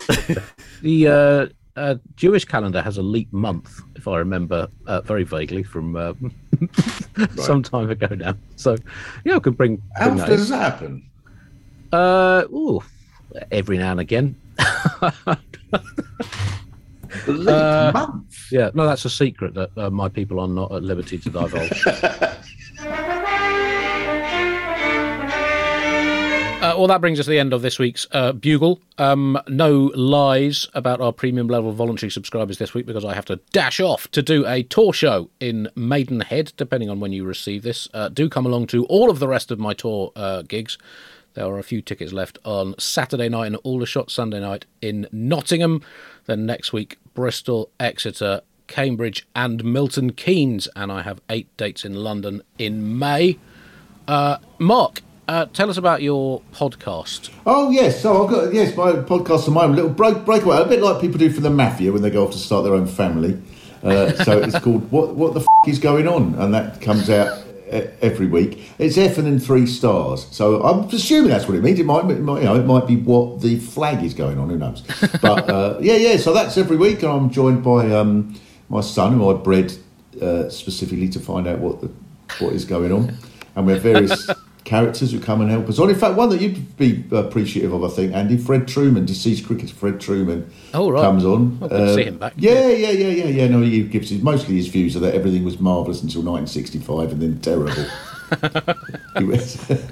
the 0.81 1.07
uh, 1.07 1.45
uh, 1.79 1.95
jewish 2.15 2.43
calendar 2.43 2.81
has 2.81 2.97
a 2.97 3.01
leap 3.01 3.31
month 3.31 3.79
if 3.95 4.07
i 4.07 4.17
remember 4.17 4.67
uh, 4.87 4.99
very 5.01 5.23
vaguely 5.23 5.63
from 5.63 5.95
uh, 7.17 7.27
some 7.35 7.63
time 7.63 7.89
ago 7.89 8.07
now 8.15 8.35
so 8.55 8.75
yeah 9.23 9.35
i 9.35 9.39
could 9.39 9.57
bring, 9.57 9.81
How 9.95 10.09
bring 10.09 10.21
often 10.21 10.37
does 10.37 10.49
that 10.49 10.73
happen? 10.73 11.11
Uh, 11.91 12.45
ooh, 12.51 12.81
every 13.51 13.77
now 13.77 13.91
and 13.91 13.99
again. 13.99 14.35
Uh, 17.27 17.91
month. 17.93 18.47
Yeah, 18.51 18.71
no, 18.73 18.85
that's 18.85 19.03
a 19.03 19.09
secret 19.09 19.53
that 19.55 19.69
uh, 19.77 19.89
my 19.89 20.07
people 20.07 20.39
are 20.39 20.47
not 20.47 20.71
at 20.71 20.83
liberty 20.83 21.17
to 21.17 21.29
divulge. 21.29 21.83
Uh, 26.71 26.77
well, 26.77 26.87
that 26.87 27.01
brings 27.01 27.19
us 27.19 27.25
to 27.25 27.29
the 27.29 27.39
end 27.39 27.51
of 27.51 27.61
this 27.61 27.77
week's 27.77 28.07
uh, 28.13 28.31
Bugle. 28.31 28.79
Um, 28.97 29.37
no 29.49 29.91
lies 29.93 30.69
about 30.73 31.01
our 31.01 31.11
premium 31.11 31.47
level 31.47 31.73
voluntary 31.73 32.09
subscribers 32.09 32.59
this 32.59 32.73
week 32.73 32.85
because 32.85 33.03
I 33.03 33.13
have 33.13 33.25
to 33.25 33.41
dash 33.51 33.81
off 33.81 34.09
to 34.11 34.21
do 34.21 34.47
a 34.47 34.63
tour 34.63 34.93
show 34.93 35.29
in 35.41 35.67
Maidenhead, 35.75 36.53
depending 36.55 36.89
on 36.89 37.01
when 37.01 37.11
you 37.11 37.25
receive 37.25 37.63
this. 37.63 37.89
Uh, 37.93 38.07
do 38.07 38.29
come 38.29 38.45
along 38.45 38.67
to 38.67 38.85
all 38.85 39.09
of 39.09 39.19
the 39.19 39.27
rest 39.27 39.51
of 39.51 39.59
my 39.59 39.73
tour 39.73 40.13
uh, 40.15 40.43
gigs. 40.43 40.77
There 41.33 41.45
are 41.45 41.59
a 41.59 41.63
few 41.63 41.81
tickets 41.81 42.13
left 42.13 42.39
on 42.45 42.75
Saturday 42.79 43.27
night 43.27 43.47
in 43.47 43.55
Aldershot, 43.57 44.09
Sunday 44.09 44.39
night 44.39 44.65
in 44.81 45.09
Nottingham. 45.11 45.81
Then 46.25 46.45
next 46.45 46.71
week, 46.71 46.97
Bristol, 47.13 47.69
Exeter, 47.81 48.43
Cambridge, 48.67 49.27
and 49.35 49.65
Milton 49.65 50.13
Keynes. 50.13 50.69
And 50.73 50.89
I 50.89 51.01
have 51.01 51.19
eight 51.29 51.49
dates 51.57 51.83
in 51.83 51.95
London 51.95 52.43
in 52.57 52.97
May. 52.97 53.39
Uh, 54.07 54.37
Mark, 54.57 55.01
uh, 55.31 55.45
tell 55.53 55.69
us 55.69 55.77
about 55.77 56.01
your 56.01 56.41
podcast. 56.53 57.29
Oh 57.45 57.69
yes, 57.69 58.01
so 58.01 58.23
I've 58.23 58.29
got 58.29 58.53
yes 58.53 58.75
my 58.75 58.91
podcast 58.91 59.47
of 59.47 59.53
mine, 59.53 59.69
a 59.69 59.73
little 59.73 59.89
break 59.89 60.25
breakaway, 60.25 60.57
a 60.57 60.65
bit 60.65 60.81
like 60.81 60.99
people 60.99 61.17
do 61.17 61.31
for 61.31 61.39
the 61.39 61.49
mafia 61.49 61.93
when 61.93 62.01
they 62.01 62.09
go 62.09 62.25
off 62.25 62.33
to 62.33 62.37
start 62.37 62.65
their 62.65 62.73
own 62.73 62.85
family. 62.85 63.41
Uh, 63.81 64.11
so 64.25 64.39
it's 64.39 64.59
called 64.59 64.91
"What 64.91 65.15
What 65.15 65.33
the 65.33 65.39
F- 65.39 65.47
is 65.69 65.79
Going 65.79 66.05
On," 66.05 66.35
and 66.35 66.53
that 66.53 66.81
comes 66.81 67.09
out 67.09 67.43
every 68.01 68.27
week. 68.27 68.61
It's 68.77 68.97
F 68.97 69.17
and 69.17 69.25
then 69.25 69.39
three 69.39 69.65
stars. 69.65 70.27
So 70.31 70.61
I'm 70.63 70.89
assuming 70.89 71.29
that's 71.29 71.47
what 71.47 71.55
it 71.55 71.63
means. 71.63 71.79
It 71.79 71.85
might, 71.85 72.03
it 72.11 72.19
might, 72.19 72.39
you 72.39 72.45
know, 72.45 72.55
it 72.55 72.65
might 72.65 72.85
be 72.85 72.97
what 72.97 73.39
the 73.39 73.57
flag 73.57 74.03
is 74.03 74.13
going 74.13 74.37
on. 74.37 74.49
Who 74.49 74.57
knows? 74.57 74.83
But 75.21 75.49
uh, 75.49 75.77
yeah, 75.79 75.95
yeah. 75.95 76.17
So 76.17 76.33
that's 76.33 76.57
every 76.57 76.75
week, 76.75 77.03
and 77.03 77.11
I'm 77.11 77.29
joined 77.29 77.63
by 77.63 77.89
um, 77.91 78.37
my 78.67 78.81
son, 78.81 79.13
who 79.13 79.31
I 79.31 79.35
bred 79.35 79.73
uh, 80.21 80.49
specifically 80.49 81.07
to 81.07 81.21
find 81.21 81.47
out 81.47 81.59
what 81.59 81.79
the 81.79 81.89
what 82.39 82.51
is 82.51 82.65
going 82.65 82.91
on, 82.91 83.15
and 83.55 83.65
we 83.65 83.71
have 83.71 83.81
various. 83.81 84.29
Characters 84.63 85.11
who 85.11 85.19
come 85.19 85.41
and 85.41 85.49
help 85.49 85.67
us 85.69 85.79
on. 85.79 85.89
In 85.89 85.95
fact, 85.95 86.15
one 86.15 86.29
that 86.29 86.39
you'd 86.39 86.77
be 86.77 87.03
appreciative 87.11 87.73
of, 87.73 87.83
I 87.83 87.87
think, 87.87 88.13
Andy, 88.13 88.37
Fred 88.37 88.67
Trueman, 88.67 89.05
deceased 89.07 89.45
cricketer 89.47 89.73
Fred 89.73 89.95
Trueman, 89.95 90.45
Oh, 90.73 90.89
right. 90.91 91.01
comes 91.01 91.25
on. 91.25 91.57
Good 91.57 91.69
to 91.69 91.93
see 91.95 92.03
him 92.03 92.19
back. 92.19 92.33
Yeah, 92.37 92.67
yeah, 92.69 92.91
yeah, 92.91 93.07
yeah, 93.07 93.25
yeah. 93.25 93.47
No, 93.47 93.61
he 93.61 93.81
gives 93.83 94.09
his 94.09 94.21
mostly 94.21 94.55
his 94.55 94.67
views 94.67 94.95
are 94.95 94.99
that 94.99 95.15
everything 95.15 95.43
was 95.43 95.59
marvellous 95.59 96.03
until 96.03 96.21
1965 96.21 97.11
and 97.11 97.21
then 97.21 97.39
terrible. 97.41 97.85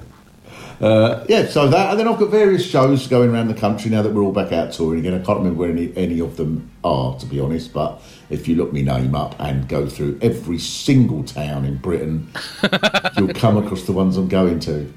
Uh, 0.80 1.26
yeah, 1.28 1.46
so 1.46 1.68
that, 1.68 1.90
and 1.90 2.00
then 2.00 2.08
I've 2.08 2.18
got 2.18 2.30
various 2.30 2.64
shows 2.64 3.06
going 3.06 3.30
around 3.30 3.48
the 3.48 3.54
country 3.54 3.90
now 3.90 4.00
that 4.00 4.12
we're 4.14 4.22
all 4.22 4.32
back 4.32 4.50
out 4.50 4.72
touring 4.72 5.00
again. 5.00 5.12
I 5.12 5.22
can't 5.22 5.36
remember 5.38 5.58
where 5.60 5.68
any, 5.70 5.94
any 5.94 6.20
of 6.20 6.38
them 6.38 6.70
are, 6.82 7.18
to 7.18 7.26
be 7.26 7.38
honest, 7.38 7.74
but 7.74 8.00
if 8.30 8.48
you 8.48 8.54
look 8.56 8.72
me 8.72 8.82
name 8.82 9.14
up 9.14 9.38
and 9.40 9.68
go 9.68 9.86
through 9.86 10.18
every 10.22 10.58
single 10.58 11.24
town 11.24 11.64
in 11.64 11.76
Britain, 11.76 12.30
you'll 13.18 13.34
come 13.34 13.56
across 13.56 13.82
the 13.82 13.92
ones 13.92 14.16
I'm 14.16 14.28
going 14.28 14.60
to. 14.60 14.92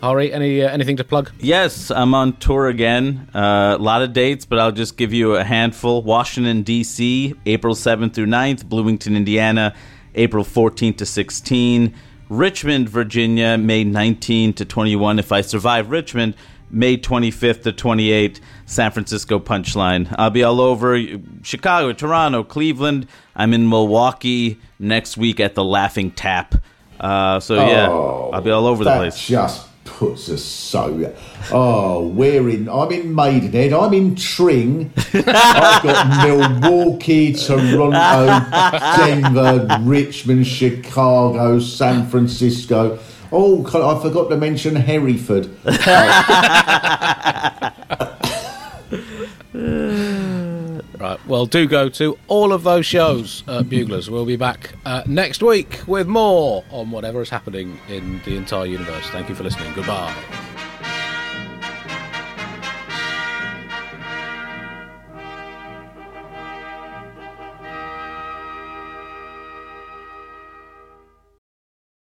Hari, 0.00 0.32
any 0.32 0.62
uh, 0.62 0.68
anything 0.68 0.96
to 0.96 1.04
plug? 1.04 1.30
Yes, 1.38 1.90
I'm 1.90 2.14
on 2.14 2.36
tour 2.36 2.68
again. 2.68 3.28
Uh, 3.34 3.76
a 3.78 3.82
lot 3.82 4.02
of 4.02 4.12
dates, 4.12 4.44
but 4.44 4.58
I'll 4.58 4.72
just 4.72 4.96
give 4.96 5.14
you 5.14 5.36
a 5.36 5.44
handful. 5.44 6.02
Washington, 6.02 6.62
D.C., 6.62 7.34
April 7.46 7.74
7th 7.74 8.12
through 8.12 8.26
9th. 8.26 8.66
Bloomington, 8.66 9.16
Indiana, 9.16 9.74
April 10.14 10.44
14th 10.44 10.98
to 10.98 11.06
16. 11.06 11.94
Richmond, 12.28 12.88
Virginia, 12.88 13.56
May 13.56 13.84
19 13.84 14.54
to 14.54 14.64
21. 14.64 15.18
If 15.18 15.32
I 15.32 15.40
survive 15.40 15.90
Richmond, 15.90 16.34
May 16.74 16.96
25th 16.98 17.62
to 17.62 17.72
28th. 17.72 18.40
San 18.66 18.90
Francisco 18.90 19.38
Punchline. 19.38 20.12
I'll 20.18 20.30
be 20.30 20.42
all 20.42 20.60
over 20.60 20.98
Chicago, 21.42 21.92
Toronto, 21.92 22.42
Cleveland. 22.42 23.06
I'm 23.36 23.54
in 23.54 23.68
Milwaukee 23.68 24.58
next 24.78 25.16
week 25.16 25.38
at 25.40 25.54
the 25.54 25.64
Laughing 25.64 26.10
Tap. 26.10 26.54
Uh, 26.98 27.40
so, 27.40 27.54
yeah, 27.54 27.88
I'll 27.88 28.40
be 28.40 28.50
all 28.50 28.66
over 28.66 28.84
the 28.84 28.90
that 28.90 28.96
place. 28.98 29.26
just 29.26 29.68
puts 29.84 30.28
us 30.30 30.42
so. 30.42 31.14
Oh, 31.52 32.08
we're 32.08 32.48
in. 32.48 32.68
I'm 32.68 32.90
in 32.90 33.14
Maidenhead. 33.14 33.72
I'm 33.72 33.92
in 33.92 34.16
Tring. 34.16 34.92
I've 35.12 35.82
got 35.82 36.26
Milwaukee, 36.62 37.32
Toronto, 37.34 37.90
Denver, 38.96 39.78
Richmond, 39.82 40.46
Chicago, 40.46 41.58
San 41.60 42.06
Francisco. 42.08 42.98
Oh, 43.36 43.66
I 43.66 44.00
forgot 44.00 44.30
to 44.30 44.36
mention 44.36 44.76
Hereford. 44.76 45.50
Right. 51.04 51.26
Well, 51.26 51.44
do 51.44 51.66
go 51.66 51.90
to 51.90 52.18
all 52.28 52.52
of 52.52 52.62
those 52.62 52.86
shows, 52.86 53.42
Buglers. 53.42 54.08
We'll 54.08 54.24
be 54.24 54.36
back 54.36 54.72
uh, 54.86 55.02
next 55.06 55.42
week 55.42 55.80
with 55.86 56.06
more 56.06 56.64
on 56.70 56.90
whatever 56.90 57.20
is 57.20 57.28
happening 57.28 57.78
in 57.88 58.22
the 58.24 58.36
entire 58.36 58.66
universe. 58.66 59.06
Thank 59.10 59.28
you 59.28 59.34
for 59.34 59.42
listening. 59.42 59.72
Goodbye. 59.74 60.14